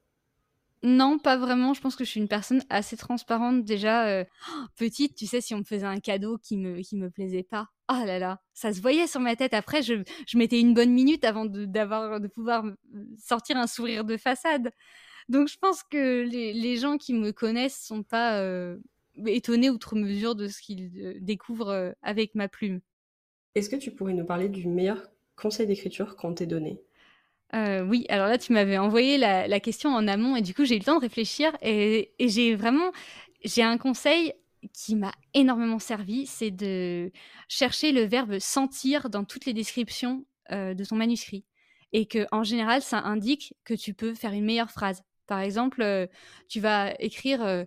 Non, 0.81 1.19
pas 1.19 1.37
vraiment. 1.37 1.73
Je 1.73 1.81
pense 1.81 1.97
que 1.97 2.05
je 2.05 2.09
suis 2.09 2.21
une 2.21 2.29
personne 2.29 2.63
assez 2.69 2.95
transparente 2.95 3.65
déjà. 3.65 4.07
Euh, 4.07 4.23
petite, 4.77 5.15
tu 5.15 5.27
sais, 5.27 5.41
si 5.41 5.53
on 5.53 5.59
me 5.59 5.63
faisait 5.65 5.85
un 5.85 5.99
cadeau 5.99 6.37
qui 6.37 6.55
me, 6.57 6.79
qui 6.81 6.95
me 6.95 7.11
plaisait 7.11 7.43
pas, 7.43 7.67
oh 7.91 8.01
là 8.05 8.17
là, 8.17 8.39
ça 8.53 8.73
se 8.73 8.79
voyait 8.79 9.07
sur 9.07 9.19
ma 9.19 9.35
tête. 9.35 9.53
Après, 9.53 9.83
je, 9.83 9.95
je 10.25 10.37
mettais 10.37 10.61
une 10.61 10.73
bonne 10.73 10.91
minute 10.91 11.25
avant 11.25 11.45
de, 11.45 11.65
d'avoir, 11.65 12.21
de 12.21 12.27
pouvoir 12.29 12.63
sortir 13.19 13.57
un 13.57 13.67
sourire 13.67 14.05
de 14.05 14.15
façade. 14.15 14.71
Donc 15.27 15.49
je 15.49 15.57
pense 15.57 15.83
que 15.83 16.23
les, 16.23 16.53
les 16.53 16.77
gens 16.77 16.97
qui 16.97 17.13
me 17.13 17.31
connaissent 17.31 17.85
sont 17.85 18.03
pas 18.03 18.39
euh, 18.39 18.77
étonnés 19.27 19.69
outre 19.69 19.95
mesure 19.95 20.35
de 20.35 20.47
ce 20.47 20.61
qu'ils 20.61 20.91
euh, 20.99 21.13
découvrent 21.19 21.93
avec 22.01 22.35
ma 22.35 22.47
plume. 22.47 22.81
Est-ce 23.55 23.69
que 23.69 23.75
tu 23.75 23.91
pourrais 23.91 24.13
nous 24.13 24.25
parler 24.25 24.49
du 24.49 24.67
meilleur 24.67 25.11
conseil 25.35 25.67
d'écriture 25.67 26.15
qu'on 26.15 26.33
t'ait 26.33 26.45
donné? 26.45 26.81
Euh, 27.53 27.83
oui, 27.83 28.05
alors 28.09 28.27
là, 28.27 28.37
tu 28.37 28.53
m'avais 28.53 28.77
envoyé 28.77 29.17
la, 29.17 29.59
question 29.59 29.89
en 29.89 30.07
amont 30.07 30.35
et 30.35 30.41
du 30.41 30.53
coup, 30.53 30.63
j'ai 30.63 30.75
eu 30.75 30.79
le 30.79 30.85
temps 30.85 30.95
de 30.95 31.01
réfléchir 31.01 31.51
et, 31.61 32.13
j'ai 32.19 32.55
vraiment, 32.55 32.91
j'ai 33.43 33.63
un 33.63 33.77
conseil 33.77 34.33
qui 34.73 34.95
m'a 34.95 35.11
énormément 35.33 35.79
servi, 35.79 36.27
c'est 36.27 36.51
de 36.51 37.11
chercher 37.49 37.91
le 37.91 38.03
verbe 38.03 38.39
sentir 38.39 39.09
dans 39.09 39.25
toutes 39.25 39.45
les 39.45 39.53
descriptions 39.53 40.25
euh, 40.51 40.73
de 40.73 40.85
ton 40.85 40.95
manuscrit 40.95 41.45
et 41.93 42.05
que 42.05 42.25
en 42.31 42.43
général, 42.43 42.81
ça 42.81 42.99
indique 42.99 43.53
que 43.65 43.73
tu 43.73 43.93
peux 43.93 44.13
faire 44.13 44.31
une 44.31 44.45
meilleure 44.45 44.71
phrase. 44.71 45.03
Par 45.27 45.39
exemple, 45.39 45.81
euh, 45.81 46.07
tu 46.47 46.59
vas 46.59 46.93
écrire 46.99 47.65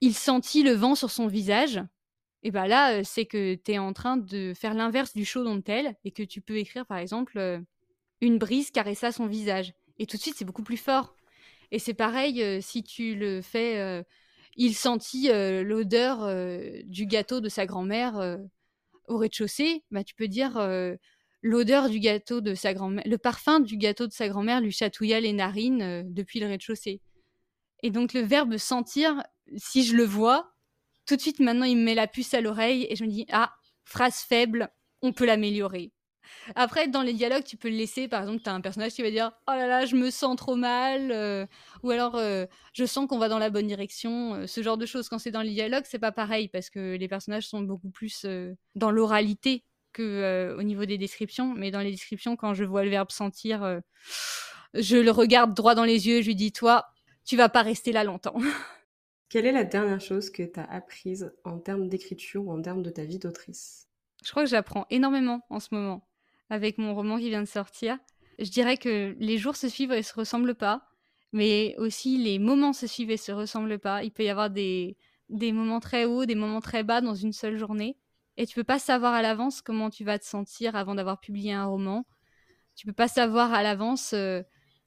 il 0.00 0.14
sentit 0.14 0.62
le 0.62 0.72
vent 0.72 0.94
sur 0.94 1.10
son 1.10 1.26
visage. 1.26 1.82
Et 2.42 2.50
bah 2.50 2.68
là, 2.68 3.02
c'est 3.02 3.26
que 3.26 3.54
tu 3.54 3.72
es 3.72 3.78
en 3.78 3.92
train 3.92 4.16
de 4.16 4.52
faire 4.54 4.74
l'inverse 4.74 5.14
du 5.14 5.24
don't 5.34 5.62
tell 5.62 5.94
et 6.04 6.12
que 6.12 6.22
tu 6.22 6.40
peux 6.40 6.58
écrire 6.58 6.86
par 6.86 6.98
exemple 6.98 7.62
une 8.20 8.38
brise 8.38 8.70
caressa 8.70 9.10
son 9.10 9.26
visage. 9.26 9.72
Et 9.98 10.06
tout 10.06 10.16
de 10.16 10.22
suite, 10.22 10.36
c'est 10.36 10.44
beaucoup 10.44 10.62
plus 10.62 10.76
fort. 10.76 11.16
Et 11.72 11.78
c'est 11.78 11.94
pareil 11.94 12.62
si 12.62 12.84
tu 12.84 13.16
le 13.16 13.42
fais. 13.42 14.04
il 14.56 14.74
sentit 14.74 15.28
l'odeur 15.30 16.28
du 16.84 17.06
gâteau 17.06 17.40
de 17.40 17.48
sa 17.48 17.66
grand-mère 17.66 18.38
au 19.08 19.18
rez-de-chaussée. 19.18 19.82
Bah, 19.90 20.04
tu 20.04 20.14
peux 20.14 20.28
dire 20.28 20.60
l'odeur 21.42 21.88
du 21.88 22.00
gâteau 22.00 22.40
de 22.40 22.54
sa 22.54 22.74
grand-mère, 22.74 23.04
le 23.06 23.18
parfum 23.18 23.60
du 23.60 23.76
gâteau 23.76 24.06
de 24.06 24.12
sa 24.12 24.28
grand-mère 24.28 24.60
lui 24.60 24.72
chatouilla 24.72 25.20
les 25.20 25.32
narines 25.32 26.04
depuis 26.12 26.38
le 26.38 26.46
rez-de-chaussée. 26.46 27.00
Et 27.82 27.90
donc 27.90 28.12
le 28.14 28.20
verbe 28.20 28.56
sentir, 28.56 29.22
si 29.56 29.84
je 29.84 29.96
le 29.96 30.04
vois, 30.04 30.52
tout 31.06 31.16
de 31.16 31.20
suite 31.20 31.40
maintenant 31.40 31.66
il 31.66 31.76
me 31.76 31.84
met 31.84 31.94
la 31.94 32.06
puce 32.06 32.34
à 32.34 32.40
l'oreille 32.40 32.86
et 32.90 32.96
je 32.96 33.04
me 33.04 33.10
dis 33.10 33.26
ah 33.30 33.52
phrase 33.84 34.16
faible, 34.16 34.70
on 35.02 35.12
peut 35.12 35.26
l'améliorer. 35.26 35.92
Après, 36.54 36.88
dans 36.88 37.02
les 37.02 37.12
dialogues, 37.12 37.44
tu 37.44 37.56
peux 37.56 37.68
le 37.68 37.76
laisser. 37.76 38.08
Par 38.08 38.22
exemple, 38.22 38.42
tu 38.42 38.50
as 38.50 38.54
un 38.54 38.60
personnage 38.60 38.92
qui 38.92 39.02
va 39.02 39.10
dire 39.10 39.32
Oh 39.48 39.52
là 39.52 39.66
là, 39.66 39.86
je 39.86 39.96
me 39.96 40.10
sens 40.10 40.36
trop 40.36 40.56
mal. 40.56 41.10
Euh, 41.10 41.46
ou 41.82 41.90
alors, 41.90 42.16
euh, 42.16 42.46
je 42.72 42.84
sens 42.84 43.06
qu'on 43.08 43.18
va 43.18 43.28
dans 43.28 43.38
la 43.38 43.50
bonne 43.50 43.66
direction. 43.66 44.34
Euh, 44.34 44.46
ce 44.46 44.62
genre 44.62 44.76
de 44.76 44.86
choses. 44.86 45.08
Quand 45.08 45.18
c'est 45.18 45.30
dans 45.30 45.42
les 45.42 45.50
dialogues, 45.50 45.84
c'est 45.86 45.98
pas 45.98 46.12
pareil 46.12 46.48
parce 46.48 46.70
que 46.70 46.96
les 46.96 47.08
personnages 47.08 47.48
sont 47.48 47.60
beaucoup 47.60 47.90
plus 47.90 48.26
dans 48.74 48.90
l'oralité 48.90 49.64
que 49.92 50.54
au 50.58 50.62
niveau 50.62 50.84
des 50.84 50.98
descriptions. 50.98 51.54
Mais 51.54 51.70
dans 51.70 51.80
les 51.80 51.90
descriptions, 51.90 52.36
quand 52.36 52.54
je 52.54 52.64
vois 52.64 52.84
le 52.84 52.90
verbe 52.90 53.10
sentir, 53.10 53.80
je 54.74 54.96
le 54.96 55.10
regarde 55.10 55.54
droit 55.54 55.74
dans 55.74 55.84
les 55.84 56.08
yeux. 56.08 56.22
Je 56.22 56.26
lui 56.26 56.36
dis 56.36 56.52
Toi, 56.52 56.86
tu 57.24 57.36
vas 57.36 57.48
pas 57.48 57.62
rester 57.62 57.92
là 57.92 58.04
longtemps. 58.04 58.36
Quelle 59.28 59.46
est 59.46 59.52
la 59.52 59.64
dernière 59.64 60.00
chose 60.00 60.30
que 60.30 60.42
tu 60.42 60.60
as 60.60 60.70
apprise 60.70 61.32
en 61.44 61.58
termes 61.58 61.88
d'écriture 61.88 62.46
ou 62.46 62.52
en 62.52 62.62
termes 62.62 62.82
de 62.82 62.90
ta 62.90 63.04
vie 63.04 63.18
d'autrice? 63.18 63.88
Je 64.24 64.30
crois 64.30 64.44
que 64.44 64.50
j'apprends 64.50 64.86
énormément 64.90 65.42
en 65.50 65.60
ce 65.60 65.74
moment 65.74 66.08
avec 66.48 66.78
mon 66.78 66.94
roman 66.94 67.18
qui 67.18 67.28
vient 67.28 67.42
de 67.42 67.48
sortir. 67.48 67.98
Je 68.38 68.50
dirais 68.50 68.76
que 68.76 69.16
les 69.18 69.38
jours 69.38 69.56
se 69.56 69.68
suivent 69.68 69.92
et 69.92 70.02
se 70.02 70.14
ressemblent 70.14 70.54
pas, 70.54 70.88
mais 71.32 71.74
aussi 71.78 72.18
les 72.18 72.38
moments 72.38 72.72
se 72.72 72.86
suivent 72.86 73.10
et 73.10 73.16
se 73.16 73.32
ressemblent 73.32 73.80
pas. 73.80 74.04
Il 74.04 74.12
peut 74.12 74.22
y 74.22 74.28
avoir 74.28 74.50
des, 74.50 74.96
des 75.28 75.52
moments 75.52 75.80
très 75.80 76.04
hauts, 76.04 76.24
des 76.24 76.34
moments 76.36 76.60
très 76.60 76.84
bas 76.84 77.00
dans 77.00 77.14
une 77.14 77.32
seule 77.32 77.56
journée. 77.56 77.98
Et 78.36 78.46
tu 78.46 78.54
peux 78.54 78.64
pas 78.64 78.78
savoir 78.78 79.14
à 79.14 79.22
l'avance 79.22 79.60
comment 79.60 79.90
tu 79.90 80.04
vas 80.04 80.18
te 80.18 80.24
sentir 80.24 80.76
avant 80.76 80.94
d'avoir 80.94 81.18
publié 81.18 81.52
un 81.52 81.64
roman. 81.64 82.06
Tu 82.76 82.86
peux 82.86 82.92
pas 82.92 83.08
savoir 83.08 83.52
à 83.54 83.62
l'avance 83.62 84.12
euh, 84.12 84.42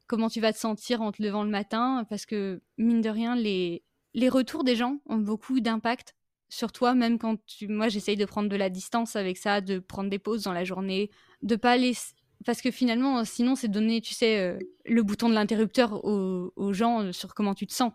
comment 0.07 0.29
tu 0.29 0.39
vas 0.39 0.53
te 0.53 0.59
sentir 0.59 1.01
en 1.01 1.11
te 1.11 1.21
levant 1.21 1.43
le 1.43 1.49
matin, 1.49 2.05
parce 2.09 2.25
que 2.25 2.61
mine 2.77 3.01
de 3.01 3.09
rien, 3.09 3.35
les, 3.35 3.83
les 4.13 4.29
retours 4.29 4.63
des 4.63 4.75
gens 4.75 4.99
ont 5.07 5.17
beaucoup 5.17 5.59
d'impact 5.59 6.15
sur 6.49 6.71
toi, 6.71 6.95
même 6.95 7.19
quand 7.19 7.37
tu... 7.45 7.67
moi 7.67 7.89
j'essaye 7.89 8.17
de 8.17 8.25
prendre 8.25 8.49
de 8.49 8.55
la 8.55 8.69
distance 8.69 9.15
avec 9.15 9.37
ça, 9.37 9.61
de 9.61 9.79
prendre 9.79 10.09
des 10.09 10.19
pauses 10.19 10.43
dans 10.43 10.53
la 10.53 10.63
journée, 10.63 11.11
de 11.41 11.55
pas 11.55 11.77
laisser 11.77 12.13
parce 12.45 12.61
que 12.61 12.71
finalement 12.71 13.23
sinon 13.25 13.55
c'est 13.55 13.67
donner 13.67 14.01
tu 14.01 14.13
sais 14.13 14.39
euh, 14.39 14.57
le 14.85 15.03
bouton 15.03 15.29
de 15.29 15.33
l'interrupteur 15.33 16.05
aux, 16.05 16.73
gens 16.73 17.03
euh, 17.03 17.11
sur 17.11 17.33
comment 17.33 17.53
tu 17.53 17.67
te 17.67 17.73
sens. 17.73 17.91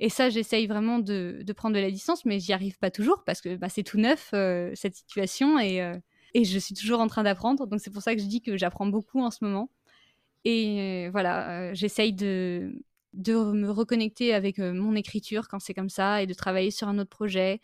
Et 0.00 0.08
ça 0.08 0.30
j'essaye 0.30 0.66
vraiment 0.66 0.98
de, 0.98 1.44
prendre 1.56 1.74
de 1.76 1.80
la 1.80 1.90
distance 1.90 2.24
mais 2.24 2.40
j'y 2.40 2.52
arrive 2.52 2.78
pas 2.78 2.90
toujours 2.90 3.24
parce 3.24 3.40
que 3.40 3.56
bah, 3.56 3.68
c'est 3.68 3.82
tout 3.82 3.98
neuf 3.98 4.30
euh, 4.32 4.70
cette 4.74 4.94
situation 4.94 5.58
et, 5.58 5.78
et 6.34 6.44
je 6.44 6.58
suis 6.58 6.74
toujours 6.74 7.00
en 7.00 7.08
train 7.08 7.24
d'apprendre. 7.24 7.66
Donc 7.66 7.80
c'est 7.80 7.90
pour 7.90 8.02
ça 8.02 8.14
que 8.14 8.20
je 8.20 8.26
dis 8.26 8.40
que 8.40 8.56
j'apprends 8.56 8.86
beaucoup 8.86 9.20
en 9.20 9.30
ce 9.30 9.44
moment. 9.44 9.70
Et 10.44 11.08
voilà 11.10 11.74
j'essaye 11.74 12.12
de 12.12 12.72
de 13.12 13.34
me 13.34 13.70
reconnecter 13.70 14.34
avec 14.34 14.58
mon 14.58 14.94
écriture 14.94 15.48
quand 15.48 15.60
c'est 15.60 15.74
comme 15.74 15.88
ça 15.90 16.22
et 16.22 16.26
de 16.26 16.34
travailler 16.34 16.70
sur 16.70 16.88
un 16.88 16.98
autre 16.98 17.10
projet 17.10 17.60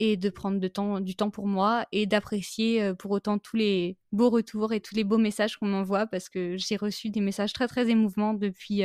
et 0.00 0.16
de 0.16 0.30
prendre 0.30 0.66
temps, 0.68 1.00
du 1.00 1.16
temps 1.16 1.30
pour 1.30 1.46
moi 1.46 1.84
et 1.92 2.06
d'apprécier 2.06 2.94
pour 2.94 3.10
autant 3.10 3.38
tous 3.38 3.56
les 3.56 3.96
beaux 4.12 4.30
retours 4.30 4.72
et 4.72 4.80
tous 4.80 4.94
les 4.94 5.04
beaux 5.04 5.18
messages 5.18 5.56
qu'on 5.56 5.66
m'envoie 5.66 6.06
parce 6.06 6.28
que 6.28 6.56
j'ai 6.56 6.76
reçu 6.76 7.10
des 7.10 7.20
messages 7.20 7.52
très 7.52 7.66
très 7.68 7.88
émouvants 7.88 8.34
depuis 8.34 8.82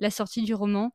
la 0.00 0.10
sortie 0.10 0.42
du 0.42 0.54
roman. 0.54 0.92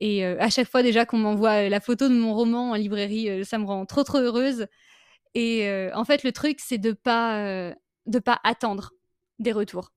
Et 0.00 0.24
à 0.24 0.50
chaque 0.50 0.68
fois 0.70 0.82
déjà 0.82 1.06
qu'on 1.06 1.18
m'envoie 1.18 1.68
la 1.68 1.80
photo 1.80 2.08
de 2.08 2.14
mon 2.14 2.34
roman 2.34 2.70
en 2.70 2.74
librairie, 2.74 3.44
ça 3.44 3.58
me 3.58 3.64
rend 3.64 3.86
trop 3.86 4.04
trop 4.04 4.18
heureuse. 4.18 4.66
Et 5.34 5.68
en 5.94 6.04
fait, 6.04 6.22
le 6.22 6.32
truc, 6.32 6.60
c'est 6.60 6.78
de 6.78 6.92
pas 6.92 7.72
de 8.06 8.18
pas 8.18 8.40
attendre 8.44 8.92
des 9.38 9.52
retours. 9.52 9.92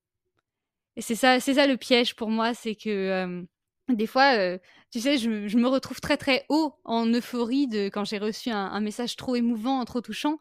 Et 0.95 1.01
c'est 1.01 1.16
ça, 1.16 1.39
c'est 1.39 1.55
ça 1.55 1.68
le 1.68 1.78
piège 1.78 2.16
pour 2.16 2.30
moi, 2.30 2.53
c'est 2.53 2.76
que 2.76 3.45
des 3.93 4.07
fois, 4.07 4.37
euh, 4.37 4.57
tu 4.91 4.99
sais, 4.99 5.17
je, 5.17 5.29
me 5.29 5.67
retrouve 5.67 5.99
très 5.99 6.17
très 6.17 6.45
haut 6.49 6.73
en 6.83 7.05
euphorie 7.07 7.67
quand 7.91 8.05
j'ai 8.05 8.17
reçu 8.17 8.49
un, 8.49 8.79
message 8.79 9.15
trop 9.15 9.35
émouvant, 9.35 9.83
trop 9.85 10.01
touchant. 10.01 10.37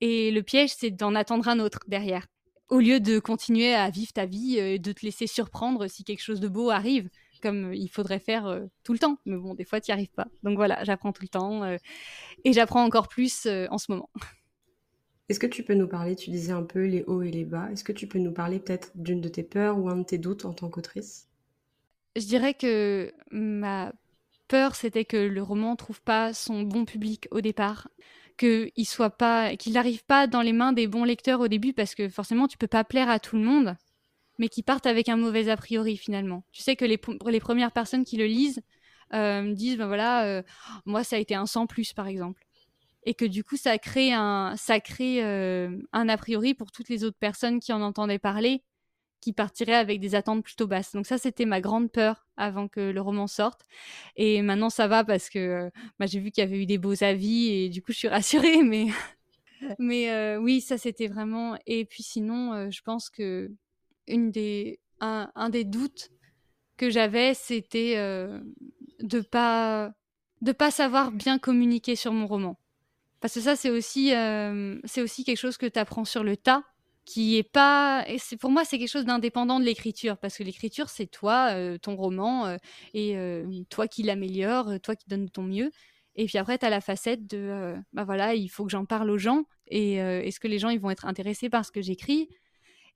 Et 0.00 0.30
le 0.30 0.42
piège, 0.42 0.70
c'est 0.76 0.90
d'en 0.90 1.14
attendre 1.14 1.48
un 1.48 1.60
autre 1.60 1.80
derrière. 1.86 2.26
Au 2.68 2.78
lieu 2.78 3.00
de 3.00 3.18
continuer 3.18 3.74
à 3.74 3.90
vivre 3.90 4.12
ta 4.12 4.26
vie 4.26 4.58
euh, 4.58 4.74
et 4.74 4.78
de 4.78 4.92
te 4.92 5.04
laisser 5.04 5.26
surprendre 5.26 5.88
si 5.88 6.04
quelque 6.04 6.22
chose 6.22 6.40
de 6.40 6.48
beau 6.48 6.70
arrive, 6.70 7.10
comme 7.42 7.74
il 7.74 7.88
faudrait 7.88 8.20
faire 8.20 8.46
euh, 8.46 8.66
tout 8.84 8.92
le 8.92 8.98
temps. 8.98 9.18
Mais 9.26 9.36
bon, 9.36 9.54
des 9.54 9.64
fois, 9.64 9.80
tu 9.80 9.90
n'y 9.90 9.94
arrives 9.94 10.12
pas. 10.12 10.28
Donc 10.44 10.56
voilà, 10.56 10.82
j'apprends 10.84 11.12
tout 11.12 11.22
le 11.22 11.28
temps. 11.28 11.64
et 12.44 12.52
j'apprends 12.52 12.84
encore 12.84 13.08
plus 13.08 13.46
en 13.46 13.78
ce 13.78 13.90
moment. 13.90 14.08
Est-ce 15.30 15.38
que 15.38 15.46
tu 15.46 15.62
peux 15.62 15.74
nous 15.74 15.86
parler, 15.86 16.16
tu 16.16 16.30
disais 16.30 16.50
un 16.50 16.64
peu 16.64 16.84
les 16.86 17.04
hauts 17.04 17.22
et 17.22 17.30
les 17.30 17.44
bas, 17.44 17.70
est-ce 17.70 17.84
que 17.84 17.92
tu 17.92 18.08
peux 18.08 18.18
nous 18.18 18.32
parler 18.32 18.58
peut-être 18.58 18.90
d'une 18.96 19.20
de 19.20 19.28
tes 19.28 19.44
peurs 19.44 19.78
ou 19.78 19.88
un 19.88 19.98
de 19.98 20.02
tes 20.02 20.18
doutes 20.18 20.44
en 20.44 20.52
tant 20.52 20.68
qu'autrice? 20.68 21.29
Je 22.16 22.26
dirais 22.26 22.54
que 22.54 23.12
ma 23.30 23.92
peur, 24.48 24.74
c'était 24.74 25.04
que 25.04 25.16
le 25.16 25.42
roman 25.42 25.76
trouve 25.76 26.02
pas 26.02 26.34
son 26.34 26.62
bon 26.62 26.84
public 26.84 27.28
au 27.30 27.40
départ, 27.40 27.88
qu'il 28.36 28.86
soit 28.86 29.10
pas, 29.10 29.56
qu'il 29.56 29.74
n'arrive 29.74 30.04
pas 30.04 30.26
dans 30.26 30.42
les 30.42 30.52
mains 30.52 30.72
des 30.72 30.86
bons 30.86 31.04
lecteurs 31.04 31.40
au 31.40 31.48
début, 31.48 31.72
parce 31.72 31.94
que 31.94 32.08
forcément, 32.08 32.48
tu 32.48 32.58
peux 32.58 32.66
pas 32.66 32.84
plaire 32.84 33.08
à 33.08 33.20
tout 33.20 33.36
le 33.36 33.42
monde, 33.42 33.76
mais 34.38 34.48
qui 34.48 34.62
partent 34.62 34.86
avec 34.86 35.08
un 35.08 35.16
mauvais 35.16 35.48
a 35.50 35.56
priori 35.56 35.96
finalement. 35.96 36.44
Tu 36.50 36.62
sais 36.62 36.74
que 36.74 36.84
les, 36.84 36.98
les 37.26 37.40
premières 37.40 37.72
personnes 37.72 38.04
qui 38.04 38.16
le 38.16 38.26
lisent 38.26 38.62
euh, 39.14 39.52
disent, 39.52 39.76
ben 39.76 39.86
voilà, 39.86 40.24
euh, 40.24 40.42
moi 40.86 41.04
ça 41.04 41.16
a 41.16 41.18
été 41.18 41.34
un 41.34 41.46
sans 41.46 41.66
plus 41.66 41.92
par 41.92 42.06
exemple, 42.08 42.42
et 43.04 43.14
que 43.14 43.24
du 43.24 43.44
coup 43.44 43.56
ça 43.56 43.78
crée 43.78 44.12
un, 44.12 44.54
ça 44.56 44.80
crée 44.80 45.22
euh, 45.24 45.70
un 45.92 46.08
a 46.08 46.16
priori 46.16 46.54
pour 46.54 46.72
toutes 46.72 46.88
les 46.88 47.04
autres 47.04 47.18
personnes 47.18 47.60
qui 47.60 47.72
en 47.72 47.82
entendaient 47.82 48.18
parler 48.18 48.62
qui 49.20 49.32
partirait 49.32 49.74
avec 49.74 50.00
des 50.00 50.14
attentes 50.14 50.42
plutôt 50.42 50.66
basses. 50.66 50.92
Donc 50.92 51.06
ça, 51.06 51.18
c'était 51.18 51.44
ma 51.44 51.60
grande 51.60 51.90
peur 51.92 52.26
avant 52.36 52.68
que 52.68 52.80
le 52.80 53.00
roman 53.00 53.26
sorte. 53.26 53.62
Et 54.16 54.42
maintenant, 54.42 54.70
ça 54.70 54.88
va 54.88 55.04
parce 55.04 55.28
que 55.28 55.70
bah, 55.98 56.06
j'ai 56.06 56.20
vu 56.20 56.30
qu'il 56.30 56.42
y 56.42 56.46
avait 56.46 56.62
eu 56.62 56.66
des 56.66 56.78
beaux 56.78 57.02
avis 57.02 57.48
et 57.48 57.68
du 57.68 57.82
coup, 57.82 57.92
je 57.92 57.98
suis 57.98 58.08
rassurée. 58.08 58.62
Mais, 59.78 60.10
euh, 60.10 60.38
oui, 60.38 60.60
ça, 60.60 60.78
c'était 60.78 61.08
vraiment... 61.08 61.56
Et 61.66 61.84
puis 61.84 62.02
sinon, 62.02 62.54
euh, 62.54 62.70
je 62.70 62.82
pense 62.82 63.10
que 63.10 63.50
une 64.06 64.30
des... 64.30 64.80
Un, 65.02 65.48
des 65.48 65.64
doutes 65.64 66.10
que 66.76 66.90
j'avais, 66.90 67.32
c'était 67.32 67.94
euh, 67.96 68.38
de 69.00 69.22
pas 69.22 69.94
de 70.42 70.52
pas 70.52 70.70
savoir 70.70 71.10
bien 71.10 71.38
communiquer 71.38 71.96
sur 71.96 72.12
mon 72.12 72.26
roman. 72.26 72.60
Parce 73.20 73.32
que 73.32 73.40
ça, 73.40 73.56
c'est 73.56 73.70
aussi, 73.70 74.08
c'est 74.84 75.00
aussi 75.00 75.24
quelque 75.24 75.38
chose 75.38 75.56
que 75.56 75.64
tu 75.64 75.78
apprends 75.78 76.04
sur 76.04 76.22
le 76.22 76.36
tas 76.36 76.64
qui 77.10 77.36
est 77.36 77.42
pas 77.42 78.04
c'est 78.18 78.36
pour 78.36 78.50
moi 78.50 78.64
c'est 78.64 78.78
quelque 78.78 78.88
chose 78.88 79.04
d'indépendant 79.04 79.58
de 79.58 79.64
l'écriture 79.64 80.16
parce 80.16 80.36
que 80.36 80.44
l'écriture 80.44 80.88
c'est 80.88 81.08
toi 81.08 81.48
euh, 81.54 81.76
ton 81.76 81.96
roman 81.96 82.46
euh, 82.46 82.56
et 82.94 83.16
euh, 83.16 83.44
toi 83.68 83.88
qui 83.88 84.04
l'améliore 84.04 84.78
toi 84.80 84.94
qui 84.94 85.08
donnes 85.08 85.28
ton 85.28 85.42
mieux. 85.42 85.72
Et 86.14 86.26
puis 86.26 86.38
après 86.38 86.56
tu 86.58 86.66
as 86.66 86.70
la 86.70 86.80
facette 86.80 87.26
de 87.26 87.74
bah 87.92 88.04
voilà 88.04 88.34
il 88.34 88.48
faut 88.48 88.64
que 88.64 88.70
j'en 88.70 88.84
parle 88.84 89.10
aux 89.10 89.18
gens 89.18 89.42
et 89.66 89.94
est-ce 89.94 90.38
que 90.38 90.48
les 90.48 90.60
gens 90.60 90.68
ils 90.68 90.78
vont 90.78 90.90
être 90.90 91.06
intéressés 91.06 91.50
par 91.50 91.64
ce 91.64 91.72
que 91.72 91.82
j'écris? 91.82 92.28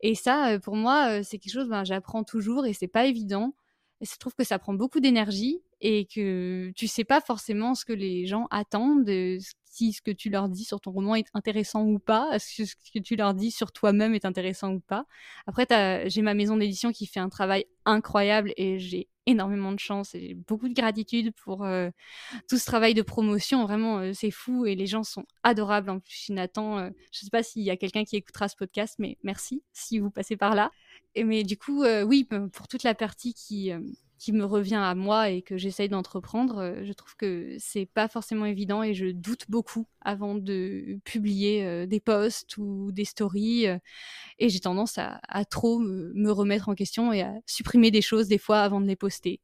Et 0.00 0.14
ça 0.14 0.58
pour 0.60 0.76
moi 0.76 1.22
c'est 1.24 1.38
quelque 1.38 1.52
chose 1.52 1.68
ben, 1.68 1.84
j'apprends 1.84 2.22
toujours 2.24 2.66
et 2.66 2.72
c'est 2.72 2.88
pas 2.88 3.06
évident. 3.06 3.56
Et 4.00 4.06
je 4.06 4.16
trouve 4.18 4.34
que 4.34 4.44
ça 4.44 4.58
prend 4.58 4.74
beaucoup 4.74 5.00
d'énergie 5.00 5.60
et 5.85 6.07
que 6.07 6.72
tu 6.74 6.89
sais 6.89 7.05
pas 7.05 7.20
forcément 7.20 7.74
ce 7.74 7.85
que 7.85 7.93
les 7.93 8.26
gens 8.26 8.47
attendent, 8.51 9.07
si 9.66 9.93
ce 9.93 10.01
que 10.01 10.11
tu 10.11 10.30
leur 10.30 10.49
dis 10.49 10.64
sur 10.64 10.80
ton 10.80 10.93
roman 10.93 11.14
est 11.14 11.26
intéressant 11.35 11.85
ou 11.85 11.99
pas, 11.99 12.39
ce 12.39 12.62
que 12.93 12.99
tu 12.99 13.16
leur 13.16 13.35
dis 13.35 13.51
sur 13.51 13.70
toi-même 13.70 14.14
est 14.14 14.24
intéressant 14.24 14.72
ou 14.72 14.80
pas. 14.80 15.05
Après, 15.47 15.66
j'ai 16.09 16.22
ma 16.22 16.32
maison 16.32 16.57
d'édition 16.57 16.91
qui 16.91 17.07
fait 17.07 17.20
un 17.20 17.28
travail 17.28 17.66
incroyable 17.85 18.55
et 18.57 18.78
j'ai 18.78 19.09
énormément 19.26 19.72
de 19.72 19.78
chance 19.78 20.14
et 20.14 20.35
beaucoup 20.35 20.68
de 20.68 20.74
gratitude 20.74 21.32
pour 21.35 21.64
euh, 21.64 21.91
tout 22.49 22.57
ce 22.57 22.64
travail 22.64 22.95
de 22.95 23.03
promotion. 23.03 23.62
Vraiment, 23.64 23.99
euh, 23.99 24.12
c'est 24.14 24.30
fou 24.30 24.64
et 24.64 24.74
les 24.74 24.87
gens 24.87 25.03
sont 25.03 25.24
adorables. 25.43 25.91
En 25.91 26.01
plus, 26.01 26.30
Nathan, 26.30 26.78
euh, 26.78 26.91
je 27.12 27.20
sais 27.20 27.30
pas 27.30 27.43
s'il 27.43 27.62
y 27.62 27.70
a 27.70 27.76
quelqu'un 27.76 28.05
qui 28.05 28.16
écoutera 28.16 28.49
ce 28.49 28.57
podcast, 28.57 28.97
mais 28.99 29.18
merci 29.22 29.62
si 29.72 29.99
vous 29.99 30.11
passez 30.11 30.37
par 30.37 30.55
là. 30.55 30.70
Et, 31.14 31.24
mais 31.24 31.43
du 31.43 31.59
coup, 31.59 31.85
oui, 32.07 32.26
pour 32.53 32.68
toute 32.68 32.82
la 32.82 32.95
partie 32.95 33.35
qui 33.35 33.70
qui 34.18 34.32
me 34.32 34.44
revient 34.44 34.76
à 34.76 34.94
moi 34.94 35.30
et 35.30 35.42
que 35.42 35.56
j'essaye 35.56 35.88
d'entreprendre, 35.88 36.58
euh, 36.58 36.84
je 36.84 36.92
trouve 36.92 37.16
que 37.16 37.56
c'est 37.58 37.86
pas 37.86 38.08
forcément 38.08 38.44
évident 38.44 38.82
et 38.82 38.94
je 38.94 39.06
doute 39.06 39.44
beaucoup 39.48 39.86
avant 40.00 40.34
de 40.34 40.98
publier 41.04 41.64
euh, 41.64 41.86
des 41.86 42.00
posts 42.00 42.56
ou 42.56 42.92
des 42.92 43.04
stories 43.04 43.66
euh, 43.66 43.78
et 44.38 44.48
j'ai 44.48 44.60
tendance 44.60 44.98
à, 44.98 45.44
trop 45.44 45.78
me, 45.78 46.30
remettre 46.30 46.68
en 46.68 46.74
question 46.74 47.12
et 47.12 47.22
à 47.22 47.32
supprimer 47.46 47.90
des 47.90 48.02
choses 48.02 48.28
des 48.28 48.38
fois 48.38 48.60
avant 48.60 48.80
de 48.80 48.86
les 48.86 48.96
poster. 48.96 49.40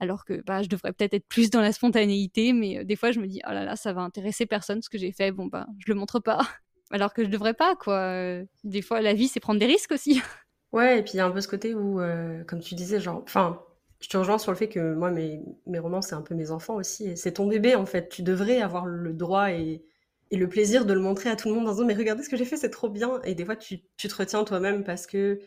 alors 0.00 0.24
que 0.24 0.42
bah, 0.46 0.62
je 0.62 0.68
devrais 0.68 0.92
peut-être 0.92 1.14
être 1.14 1.28
plus 1.28 1.50
dans 1.50 1.60
la 1.60 1.72
spontanéité, 1.72 2.52
mais 2.52 2.84
des 2.84 2.96
fois 2.96 3.12
je 3.12 3.20
me 3.20 3.26
dis, 3.26 3.40
oh 3.48 3.52
là 3.52 3.64
là, 3.64 3.76
ça 3.76 3.92
va 3.92 4.02
intéresser 4.02 4.46
personne 4.46 4.82
ce 4.82 4.88
que 4.88 4.98
j'ai 4.98 5.12
fait, 5.12 5.32
bon 5.32 5.46
bah 5.46 5.66
je 5.78 5.92
le 5.92 5.98
montre 5.98 6.20
pas. 6.20 6.40
Alors 6.90 7.14
que 7.14 7.24
je 7.24 7.28
devrais 7.28 7.54
pas, 7.54 7.74
quoi. 7.76 8.42
Des 8.62 8.82
fois, 8.82 9.00
la 9.00 9.14
vie, 9.14 9.26
c'est 9.26 9.40
prendre 9.40 9.58
des 9.58 9.66
risques 9.66 9.90
aussi. 9.90 10.20
Ouais, 10.70 10.98
et 10.98 11.02
puis 11.02 11.12
il 11.14 11.16
y 11.16 11.20
a 11.20 11.26
un 11.26 11.30
peu 11.30 11.40
ce 11.40 11.48
côté 11.48 11.74
où, 11.74 11.98
comme 12.46 12.60
tu 12.60 12.74
disais, 12.74 13.00
genre, 13.00 13.22
enfin, 13.24 13.64
je 14.04 14.08
te 14.10 14.18
rejoins 14.18 14.36
sur 14.36 14.52
le 14.52 14.58
fait 14.58 14.68
que 14.68 14.92
moi, 14.94 15.10
mes, 15.10 15.40
mes 15.66 15.78
romans, 15.78 16.02
c'est 16.02 16.14
un 16.14 16.20
peu 16.20 16.34
mes 16.34 16.50
enfants 16.50 16.74
aussi. 16.74 17.06
Et 17.08 17.16
c'est 17.16 17.32
ton 17.32 17.46
bébé, 17.48 17.74
en 17.74 17.86
fait. 17.86 18.10
Tu 18.10 18.22
devrais 18.22 18.60
avoir 18.60 18.84
le 18.84 19.14
droit 19.14 19.50
et, 19.50 19.82
et 20.30 20.36
le 20.36 20.46
plaisir 20.46 20.84
de 20.84 20.92
le 20.92 21.00
montrer 21.00 21.30
à 21.30 21.36
tout 21.36 21.48
le 21.48 21.54
monde 21.54 21.66
en 21.66 21.72
disant 21.72 21.86
Mais 21.86 21.94
regardez 21.94 22.22
ce 22.22 22.28
que 22.28 22.36
j'ai 22.36 22.44
fait, 22.44 22.58
c'est 22.58 22.68
trop 22.68 22.90
bien. 22.90 23.22
Et 23.24 23.34
des 23.34 23.46
fois, 23.46 23.56
tu, 23.56 23.80
tu 23.96 24.08
te 24.08 24.14
retiens 24.14 24.44
toi-même 24.44 24.84
parce 24.84 25.06
que 25.06 25.40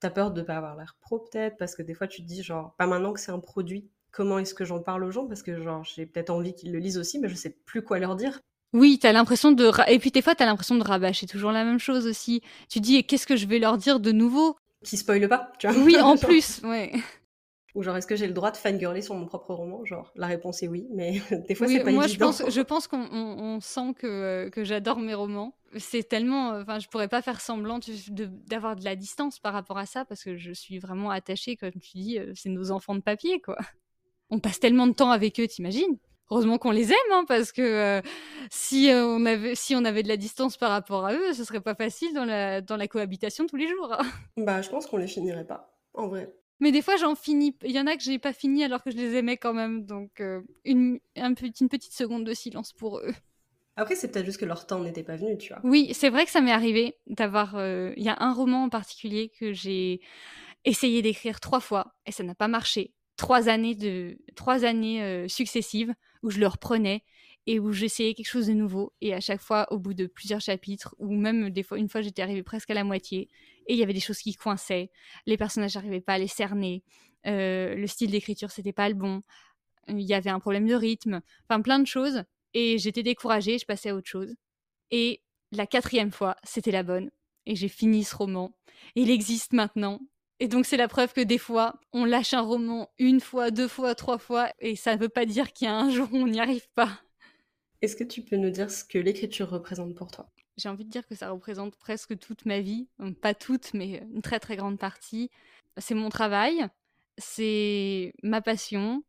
t'as 0.00 0.08
peur 0.08 0.30
de 0.30 0.40
pas 0.40 0.56
avoir 0.56 0.74
l'air 0.74 0.96
pro, 1.02 1.18
peut-être. 1.18 1.58
Parce 1.58 1.74
que 1.74 1.82
des 1.82 1.92
fois, 1.92 2.06
tu 2.08 2.22
te 2.22 2.26
dis, 2.26 2.42
genre, 2.42 2.74
pas 2.78 2.86
maintenant 2.86 3.12
que 3.12 3.20
c'est 3.20 3.32
un 3.32 3.40
produit, 3.40 3.90
comment 4.10 4.38
est-ce 4.38 4.54
que 4.54 4.64
j'en 4.64 4.80
parle 4.80 5.04
aux 5.04 5.10
gens? 5.10 5.26
Parce 5.26 5.42
que, 5.42 5.60
genre, 5.60 5.84
j'ai 5.84 6.06
peut-être 6.06 6.30
envie 6.30 6.54
qu'ils 6.54 6.72
le 6.72 6.78
lisent 6.78 6.96
aussi, 6.96 7.18
mais 7.18 7.28
je 7.28 7.34
sais 7.34 7.50
plus 7.66 7.82
quoi 7.82 7.98
leur 7.98 8.16
dire. 8.16 8.40
Oui, 8.72 8.98
t'as 8.98 9.12
l'impression 9.12 9.52
de 9.52 9.70
et 9.90 9.98
puis 9.98 10.10
des 10.10 10.20
fois 10.20 10.34
t'as 10.34 10.44
l'impression 10.44 10.74
de 10.76 10.84
rabâcher 10.84 11.26
toujours 11.26 11.52
la 11.52 11.64
même 11.64 11.78
chose 11.78 12.06
aussi. 12.06 12.42
Tu 12.68 12.80
dis 12.80 13.02
qu'est-ce 13.02 13.26
que 13.26 13.34
je 13.36 13.46
vais 13.46 13.58
leur 13.58 13.78
dire 13.78 13.98
de 13.98 14.12
nouveau? 14.12 14.56
Qui 14.84 14.98
spoile 14.98 15.26
pas, 15.26 15.52
tu 15.58 15.66
vois 15.66 15.76
Oui, 15.82 15.98
en 16.00 16.16
plus, 16.18 16.60
ouais. 16.64 16.92
Ou 17.74 17.82
genre, 17.82 17.96
est-ce 17.96 18.06
que 18.06 18.16
j'ai 18.16 18.26
le 18.26 18.32
droit 18.32 18.50
de 18.50 18.56
fangirler 18.56 19.02
sur 19.02 19.14
mon 19.14 19.26
propre 19.26 19.52
roman? 19.54 19.84
Genre, 19.84 20.10
la 20.16 20.26
réponse 20.26 20.62
est 20.62 20.68
oui, 20.68 20.88
mais 20.90 21.20
des 21.48 21.54
fois, 21.54 21.66
c'est 21.66 21.80
pas 21.80 21.90
moi, 21.90 22.06
évident. 22.06 22.26
Moi, 22.26 22.34
je 22.34 22.42
pense, 22.42 22.50
je 22.50 22.60
pense 22.60 22.88
qu'on 22.88 23.58
sent 23.60 23.94
que, 23.98 24.48
que 24.48 24.64
j'adore 24.64 24.98
mes 24.98 25.14
romans. 25.14 25.54
C'est 25.76 26.08
tellement... 26.08 26.50
Enfin, 26.50 26.78
je 26.78 26.88
pourrais 26.88 27.08
pas 27.08 27.20
faire 27.20 27.40
semblant 27.40 27.78
d'avoir 28.46 28.74
de, 28.74 28.84
la 28.84 28.96
distance 28.96 29.38
par 29.38 29.52
rapport 29.52 29.76
à 29.76 29.84
ça, 29.84 30.04
parce 30.06 30.24
que 30.24 30.36
je 30.36 30.52
suis 30.52 30.78
vraiment 30.78 31.10
attachée, 31.10 31.56
comme 31.56 31.72
tu 31.72 31.98
dis, 31.98 32.18
euh, 32.18 32.32
c'est 32.34 32.48
nos 32.48 32.70
enfants 32.70 32.94
de 32.94 33.00
papier, 33.00 33.40
quoi. 33.40 33.58
On 34.30 34.40
passe 34.40 34.60
tellement 34.60 34.86
de 34.86 34.92
temps 34.92 35.10
avec 35.10 35.38
eux, 35.40 35.46
t'imagines? 35.46 35.98
Heureusement 36.30 36.58
qu'on 36.58 36.70
les 36.70 36.90
aime, 36.90 37.12
hein, 37.12 37.24
parce 37.26 37.52
que 37.52 37.62
euh, 37.62 38.02
si, 38.50 38.90
euh, 38.90 39.06
on 39.06 39.24
avait, 39.24 39.54
si 39.54 39.74
on 39.74 39.84
avait 39.86 40.02
de 40.02 40.08
la 40.08 40.18
distance 40.18 40.58
par 40.58 40.70
rapport 40.70 41.06
à 41.06 41.14
eux, 41.14 41.32
ce 41.32 41.42
serait 41.42 41.62
pas 41.62 41.74
facile 41.74 42.12
dans 42.12 42.26
la, 42.26 42.60
dans 42.60 42.76
la 42.76 42.86
cohabitation 42.86 43.46
tous 43.46 43.56
les 43.56 43.66
jours. 43.66 43.96
bah, 44.36 44.60
je 44.60 44.68
pense 44.68 44.86
qu'on 44.86 44.98
les 44.98 45.06
finirait 45.06 45.46
pas, 45.46 45.74
en 45.94 46.08
vrai. 46.08 46.30
Mais 46.60 46.72
des 46.72 46.82
fois, 46.82 46.96
j'en 46.96 47.14
finis. 47.14 47.56
Il 47.64 47.70
y 47.70 47.80
en 47.80 47.86
a 47.86 47.96
que 47.96 48.02
j'ai 48.02 48.18
pas 48.18 48.32
fini 48.32 48.64
alors 48.64 48.82
que 48.82 48.90
je 48.90 48.96
les 48.96 49.14
aimais 49.14 49.36
quand 49.36 49.54
même. 49.54 49.86
Donc, 49.86 50.20
euh, 50.20 50.40
une, 50.64 50.98
un 51.16 51.34
une 51.34 51.68
petite 51.68 51.92
seconde 51.92 52.24
de 52.24 52.34
silence 52.34 52.72
pour 52.72 52.98
eux. 52.98 53.12
Après, 53.76 53.94
c'est 53.94 54.10
peut-être 54.10 54.26
juste 54.26 54.40
que 54.40 54.44
leur 54.44 54.66
temps 54.66 54.80
n'était 54.80 55.04
pas 55.04 55.16
venu, 55.16 55.38
tu 55.38 55.52
vois. 55.52 55.62
Oui, 55.62 55.90
c'est 55.94 56.10
vrai 56.10 56.24
que 56.24 56.32
ça 56.32 56.40
m'est 56.40 56.50
arrivé 56.50 56.96
d'avoir. 57.06 57.54
Il 57.96 58.02
y 58.02 58.08
a 58.08 58.16
un 58.18 58.32
roman 58.32 58.64
en 58.64 58.68
particulier 58.68 59.30
que 59.38 59.52
j'ai 59.52 60.00
essayé 60.64 61.00
d'écrire 61.00 61.38
trois 61.38 61.60
fois 61.60 61.94
et 62.04 62.10
ça 62.10 62.24
n'a 62.24 62.34
pas 62.34 62.48
marché. 62.48 62.92
Trois 63.16 63.48
années 63.48 63.76
de 63.76 64.18
trois 64.34 64.64
années 64.64 65.28
successives 65.28 65.94
où 66.24 66.30
je 66.30 66.40
le 66.40 66.48
reprenais 66.48 67.04
et 67.46 67.58
où 67.58 67.72
j'essayais 67.72 68.12
quelque 68.12 68.28
chose 68.28 68.48
de 68.48 68.52
nouveau. 68.52 68.92
Et 69.00 69.14
à 69.14 69.20
chaque 69.20 69.40
fois, 69.40 69.66
au 69.72 69.78
bout 69.78 69.94
de 69.94 70.06
plusieurs 70.06 70.42
chapitres, 70.42 70.94
ou 70.98 71.14
même 71.14 71.48
des 71.48 71.62
fois, 71.62 71.78
une 71.78 71.88
fois, 71.88 72.02
j'étais 72.02 72.20
arrivée 72.20 72.42
presque 72.42 72.70
à 72.70 72.74
la 72.74 72.84
moitié, 72.84 73.30
et 73.68 73.74
il 73.74 73.78
y 73.78 73.82
avait 73.82 73.92
des 73.92 74.00
choses 74.00 74.18
qui 74.18 74.34
coinçaient. 74.34 74.90
Les 75.26 75.36
personnages 75.36 75.74
n'arrivaient 75.76 76.00
pas 76.00 76.14
à 76.14 76.18
les 76.18 76.26
cerner. 76.26 76.82
Euh, 77.26 77.74
le 77.74 77.86
style 77.86 78.10
d'écriture, 78.10 78.50
c'était 78.50 78.72
pas 78.72 78.88
le 78.88 78.94
bon. 78.94 79.22
Il 79.88 80.00
y 80.00 80.14
avait 80.14 80.30
un 80.30 80.40
problème 80.40 80.66
de 80.66 80.74
rythme. 80.74 81.20
Enfin, 81.48 81.60
plein 81.60 81.78
de 81.78 81.86
choses. 81.86 82.24
Et 82.54 82.78
j'étais 82.78 83.02
découragée, 83.02 83.58
je 83.58 83.66
passais 83.66 83.90
à 83.90 83.94
autre 83.94 84.08
chose. 84.08 84.34
Et 84.90 85.22
la 85.52 85.66
quatrième 85.66 86.10
fois, 86.10 86.36
c'était 86.42 86.70
la 86.70 86.82
bonne. 86.82 87.10
Et 87.46 87.54
j'ai 87.54 87.68
fini 87.68 88.04
ce 88.04 88.16
roman. 88.16 88.54
il 88.94 89.10
existe 89.10 89.52
maintenant. 89.52 90.00
Et 90.40 90.48
donc 90.48 90.66
c'est 90.66 90.76
la 90.76 90.88
preuve 90.88 91.12
que 91.12 91.20
des 91.20 91.38
fois, 91.38 91.80
on 91.92 92.04
lâche 92.04 92.32
un 92.32 92.42
roman 92.42 92.90
une 92.98 93.20
fois, 93.20 93.50
deux 93.50 93.66
fois, 93.66 93.94
trois 93.94 94.18
fois, 94.18 94.52
et 94.60 94.76
ça 94.76 94.94
ne 94.94 95.00
veut 95.00 95.08
pas 95.08 95.26
dire 95.26 95.52
qu'il 95.52 95.66
y 95.66 95.68
a 95.68 95.76
un 95.76 95.90
jour 95.90 96.08
où 96.12 96.16
on 96.16 96.28
n'y 96.28 96.40
arrive 96.40 96.68
pas. 96.74 97.00
Est-ce 97.82 97.96
que 97.96 98.04
tu 98.04 98.22
peux 98.22 98.36
nous 98.36 98.50
dire 98.50 98.70
ce 98.70 98.84
que 98.84 98.98
l'écriture 98.98 99.50
représente 99.50 99.94
pour 99.94 100.10
toi? 100.10 100.28
J'ai 100.58 100.68
envie 100.68 100.84
de 100.84 100.90
dire 100.90 101.06
que 101.06 101.14
ça 101.14 101.30
représente 101.30 101.76
presque 101.76 102.18
toute 102.18 102.44
ma 102.44 102.60
vie, 102.60 102.88
pas 103.22 103.32
toute, 103.32 103.72
mais 103.74 104.02
une 104.12 104.22
très 104.22 104.40
très 104.40 104.56
grande 104.56 104.78
partie. 104.78 105.30
C'est 105.76 105.94
mon 105.94 106.08
travail, 106.08 106.66
c'est 107.16 108.12
ma 108.22 108.42
passion, 108.42 109.04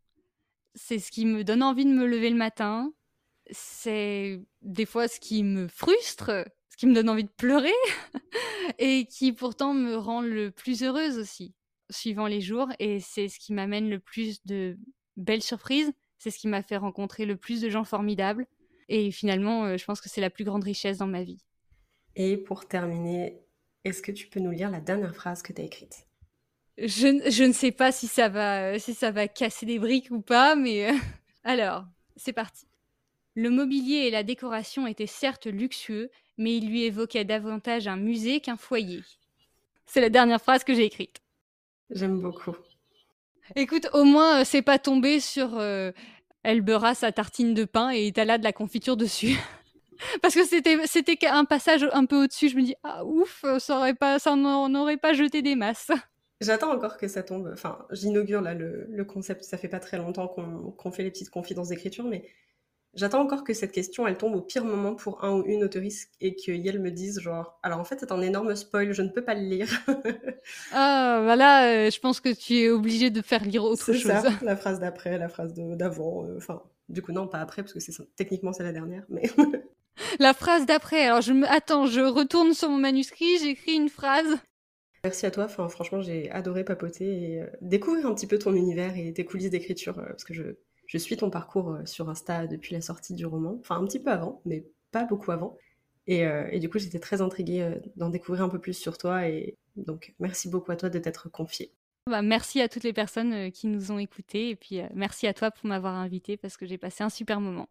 c'est 0.76 1.00
ce 1.00 1.12
qui 1.12 1.26
me 1.26 1.44
donne 1.44 1.64
envie 1.64 1.86
de 1.86 1.92
me 1.92 2.06
lever 2.06 2.30
le 2.30 2.36
matin, 2.36 2.94
c'est 3.52 4.40
des 4.62 4.86
fois 4.86 5.08
ce 5.08 5.20
qui 5.20 5.44
me 5.44 5.68
frustre, 5.68 6.46
ce 6.70 6.78
qui 6.78 6.86
me 6.86 6.94
donne 6.94 7.10
envie 7.10 7.24
de 7.24 7.30
pleurer, 7.30 7.74
et 8.78 9.06
qui 9.06 9.34
pourtant 9.34 9.74
me 9.74 9.96
rend 9.96 10.22
le 10.22 10.52
plus 10.52 10.84
heureuse 10.84 11.18
aussi, 11.18 11.54
suivant 11.90 12.28
les 12.28 12.42
jours. 12.42 12.70
Et 12.80 13.00
c'est 13.00 13.28
ce 13.28 13.40
qui 13.40 13.54
m'amène 13.54 13.90
le 13.90 14.00
plus 14.00 14.46
de 14.46 14.78
belles 15.18 15.42
surprises. 15.42 15.92
C'est 16.18 16.32
ce 16.32 16.38
qui 16.38 16.48
m'a 16.48 16.62
fait 16.62 16.78
rencontrer 16.78 17.26
le 17.26 17.38
plus 17.38 17.62
de 17.62 17.70
gens 17.70 17.84
formidables. 17.84 18.46
Et 18.90 19.12
finalement, 19.12 19.66
euh, 19.66 19.78
je 19.78 19.86
pense 19.86 20.02
que 20.02 20.10
c'est 20.10 20.20
la 20.22 20.30
plus 20.30 20.44
grande 20.44 20.64
richesse 20.64 20.98
dans 20.98 21.08
ma 21.08 21.24
vie. 21.24 21.40
Et 22.16 22.36
pour 22.36 22.68
terminer, 22.68 23.40
est-ce 23.86 24.02
que 24.02 24.12
tu 24.12 24.28
peux 24.28 24.40
nous 24.40 24.52
lire 24.52 24.72
la 24.72 24.82
dernière 24.82 25.16
phrase 25.16 25.42
que 25.42 25.54
tu 25.54 25.62
as 25.62 25.66
écrite? 25.66 26.06
Je, 26.78 27.30
je, 27.30 27.44
ne 27.44 27.54
sais 27.54 27.72
pas 27.72 27.92
si 27.92 28.08
ça, 28.08 28.30
va, 28.30 28.80
si 28.80 28.94
ça 28.94 29.12
va 29.12 29.28
casser 29.28 29.66
des 29.66 29.80
briques 29.80 30.12
ou 30.12 30.22
pas, 30.22 30.56
mais 30.56 30.90
euh, 30.90 30.98
alors, 31.44 31.86
c'est 32.16 32.34
parti. 32.34 32.66
Le 33.36 33.50
mobilier 33.50 34.08
et 34.08 34.12
la 34.12 34.24
décoration 34.24 34.88
étaient 34.88 35.08
certes 35.08 35.46
luxueux, 35.46 36.10
mais 36.38 36.58
il 36.58 36.70
lui 36.70 36.84
évoquait 36.84 37.26
davantage 37.26 37.88
un 37.88 37.96
musée 37.96 38.40
qu'un 38.40 38.58
foyer. 38.58 39.02
C'est 39.86 40.02
la 40.02 40.10
dernière 40.10 40.42
phrase 40.42 40.64
que 40.64 40.74
j'ai 40.74 40.86
écrite. 40.86 41.22
J'aime 41.90 42.20
beaucoup. 42.20 42.56
Écoute, 43.56 43.88
au 43.94 44.04
moins, 44.04 44.42
euh, 44.42 44.44
c'est 44.46 44.62
pas 44.62 44.80
tombé 44.80 45.20
sur 45.20 45.58
euh, 45.58 45.92
elle 46.44 46.62
beurra 46.62 46.96
sa 46.96 47.12
tartine 47.12 47.54
de 47.54 47.66
pain 47.66 47.90
et 47.90 48.12
là 48.12 48.38
de 48.38 48.44
la 48.44 48.54
confiture 48.54 48.98
dessus. 48.98 49.38
Parce 50.22 50.34
que 50.34 50.46
c'était 50.46 50.78
c'était 50.86 51.28
un 51.28 51.46
passage 51.46 51.88
un 51.92 52.06
peu 52.06 52.24
au-dessus. 52.24 52.50
Je 52.50 52.56
me 52.56 52.62
dis 52.62 52.76
ah 52.84 53.04
ouf, 53.06 53.44
ça 53.60 53.78
aurait 53.78 53.94
pas 53.94 54.20
ça 54.20 54.36
n'aurait 54.36 54.98
pas 54.98 55.14
jeté 55.14 55.42
des 55.42 55.56
masses. 55.56 55.92
J'attends 56.42 56.72
encore 56.72 56.98
que 56.98 57.10
ça 57.10 57.22
tombe. 57.22 57.50
Enfin, 57.52 57.86
j'inaugure 57.92 58.40
là 58.40 58.54
le, 58.54 58.88
le, 58.90 59.04
concept. 59.04 59.44
Ça 59.44 59.58
fait 59.58 59.68
pas 59.68 59.82
très 59.82 59.98
longtemps 59.98 60.30
qu'on 60.30 60.92
fait 60.92 61.04
les 61.04 61.12
petites 61.12 61.30
confidences 61.30 61.68
d'écriture, 61.68 62.06
mais 62.06 62.24
J'attends 62.96 63.22
encore 63.22 63.44
que 63.44 63.54
cette 63.54 63.72
question, 63.72 64.08
elle 64.08 64.18
tombe 64.18 64.36
au 64.36 64.42
pire 64.42 64.66
moment 64.66 64.96
pour 64.96 65.24
un 65.24 65.38
ou 65.38 65.44
une 65.46 65.64
autoriste 65.64 66.12
et 66.22 66.36
que 66.36 66.52
Yel 66.52 66.80
me 66.80 66.90
dise 66.90 67.20
genre, 67.20 67.60
alors 67.62 67.80
en 67.80 67.84
fait 67.84 67.98
c'est 68.00 68.12
un 68.12 68.22
énorme 68.22 68.56
spoil, 68.56 68.94
je 68.94 69.04
ne 69.04 69.10
peux 69.10 69.24
pas 69.24 69.36
le 69.36 69.42
lire. 69.42 69.70
ah, 70.74 71.20
voilà, 71.24 71.68
euh, 71.68 71.92
je 71.92 72.00
pense 72.00 72.20
que 72.20 72.34
tu 72.34 72.58
es 72.58 72.70
obligé 72.70 73.12
de 73.12 73.22
faire 73.22 73.44
lire 73.44 73.64
autre 73.64 73.94
chose. 73.94 74.02
Ça, 74.02 74.24
la 74.42 74.56
phrase 74.56 74.80
d'après, 74.80 75.20
la 75.20 75.30
phrase 75.30 75.54
d'avant, 75.54 76.26
euh, 76.26 76.38
enfin, 76.38 76.64
du 76.90 77.04
coup 77.04 77.12
non, 77.12 77.28
pas 77.28 77.40
après 77.40 77.62
parce 77.62 77.74
que 77.74 77.80
c'est 77.80 77.94
techniquement 78.16 78.54
c'est 78.54 78.64
la 78.64 78.74
dernière, 78.74 79.06
mais. 79.08 79.30
la 80.20 80.34
phrase 80.34 80.66
d'après, 80.66 81.06
alors 81.06 81.22
je 81.22 81.34
me, 81.34 81.48
attends, 81.48 81.86
je 81.86 82.02
retourne 82.02 82.56
sur 82.56 82.70
mon 82.70 82.78
manuscrit, 82.78 83.38
j'écris 83.38 83.74
une 83.74 83.90
phrase. 83.90 84.36
Merci 85.04 85.28
à 85.28 85.32
toi, 85.32 85.46
enfin, 85.46 85.70
franchement 85.70 86.02
j'ai 86.02 86.32
adoré 86.32 86.64
papoter 86.64 87.06
et 87.06 87.42
euh, 87.44 87.48
découvrir 87.62 88.08
un 88.08 88.16
petit 88.16 88.28
peu 88.28 88.40
ton 88.40 88.56
univers 88.56 88.98
et 88.98 89.14
tes 89.14 89.26
coulisses 89.26 89.52
d'écriture 89.52 89.94
parce 89.94 90.24
que 90.24 90.34
je 90.34 90.56
je 90.90 90.98
suis 90.98 91.16
ton 91.16 91.30
parcours 91.30 91.70
euh, 91.70 91.86
sur 91.86 92.10
Insta 92.10 92.48
depuis 92.48 92.74
la 92.74 92.82
sortie 92.82 93.14
du 93.14 93.26
roman, 93.28 93.58
enfin 93.60 93.76
un 93.76 93.86
petit 93.86 94.00
peu 94.00 94.10
avant, 94.10 94.42
mais 94.44 94.66
pas 94.92 95.06
beaucoup 95.06 95.32
avant. 95.32 95.56
Et, 96.08 96.26
euh, 96.26 96.58
du 96.58 96.68
coup, 96.68 96.80
j'étais 96.80 96.98
très 96.98 97.22
intriguée 97.22 97.62
euh, 97.62 97.76
d'en 97.96 98.10
découvrir 98.10 98.44
un 98.44 98.50
peu 98.50 98.58
plus 98.58 98.74
sur 98.74 98.98
toi. 98.98 99.28
Et 99.28 99.56
donc, 99.76 100.16
merci 100.20 100.50
beaucoup 100.50 100.72
à 100.72 100.76
toi 100.76 100.90
de 100.90 100.98
t'être 100.98 101.30
confiée. 101.30 101.72
Bah, 102.08 102.24
merci 102.24 102.60
à 102.60 102.68
toutes 102.68 102.84
les 102.84 102.94
personnes 102.94 103.52
qui 103.52 103.68
nous 103.68 103.92
ont 103.92 104.00
écoutés. 104.00 104.50
Et 104.50 104.56
puis, 104.56 104.82
merci 104.96 105.28
à 105.28 105.34
toi 105.36 105.52
pour 105.52 105.68
m'avoir 105.68 105.94
invité 105.94 106.38
parce 106.38 106.58
que 106.58 106.66
j'ai 106.66 106.80
passé 106.80 107.04
un 107.04 107.10
super 107.10 107.40
moment. 107.40 107.70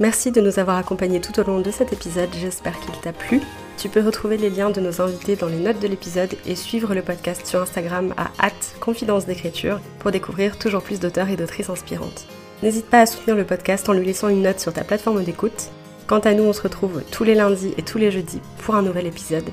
Merci 0.00 0.30
de 0.30 0.40
nous 0.40 0.60
avoir 0.60 0.76
accompagnés 0.76 1.20
tout 1.20 1.38
au 1.40 1.44
long 1.44 1.60
de 1.60 1.70
cet 1.72 1.92
épisode, 1.92 2.28
j'espère 2.32 2.78
qu'il 2.78 2.94
t'a 3.00 3.12
plu. 3.12 3.40
Tu 3.76 3.88
peux 3.88 4.04
retrouver 4.04 4.36
les 4.36 4.50
liens 4.50 4.70
de 4.70 4.80
nos 4.80 5.00
invités 5.00 5.34
dans 5.34 5.48
les 5.48 5.58
notes 5.58 5.80
de 5.80 5.88
l'épisode 5.88 6.34
et 6.46 6.54
suivre 6.54 6.94
le 6.94 7.02
podcast 7.02 7.46
sur 7.46 7.62
Instagram 7.62 8.14
à 8.16 8.50
confidence 8.80 9.26
d'écriture 9.26 9.80
pour 9.98 10.12
découvrir 10.12 10.58
toujours 10.58 10.82
plus 10.82 11.00
d'auteurs 11.00 11.28
et 11.28 11.36
d'autrices 11.36 11.70
inspirantes. 11.70 12.26
N'hésite 12.62 12.86
pas 12.86 13.00
à 13.00 13.06
soutenir 13.06 13.36
le 13.36 13.44
podcast 13.44 13.88
en 13.88 13.92
lui 13.92 14.06
laissant 14.06 14.28
une 14.28 14.42
note 14.42 14.60
sur 14.60 14.72
ta 14.72 14.84
plateforme 14.84 15.22
d'écoute. 15.22 15.70
Quant 16.06 16.20
à 16.20 16.34
nous, 16.34 16.44
on 16.44 16.52
se 16.52 16.62
retrouve 16.62 17.02
tous 17.10 17.24
les 17.24 17.34
lundis 17.34 17.74
et 17.76 17.82
tous 17.82 17.98
les 17.98 18.10
jeudis 18.10 18.40
pour 18.58 18.74
un 18.76 18.82
nouvel 18.82 19.06
épisode. 19.06 19.50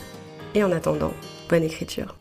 Et 0.54 0.64
en 0.64 0.72
attendant, 0.72 1.14
bonne 1.50 1.64
écriture. 1.64 2.16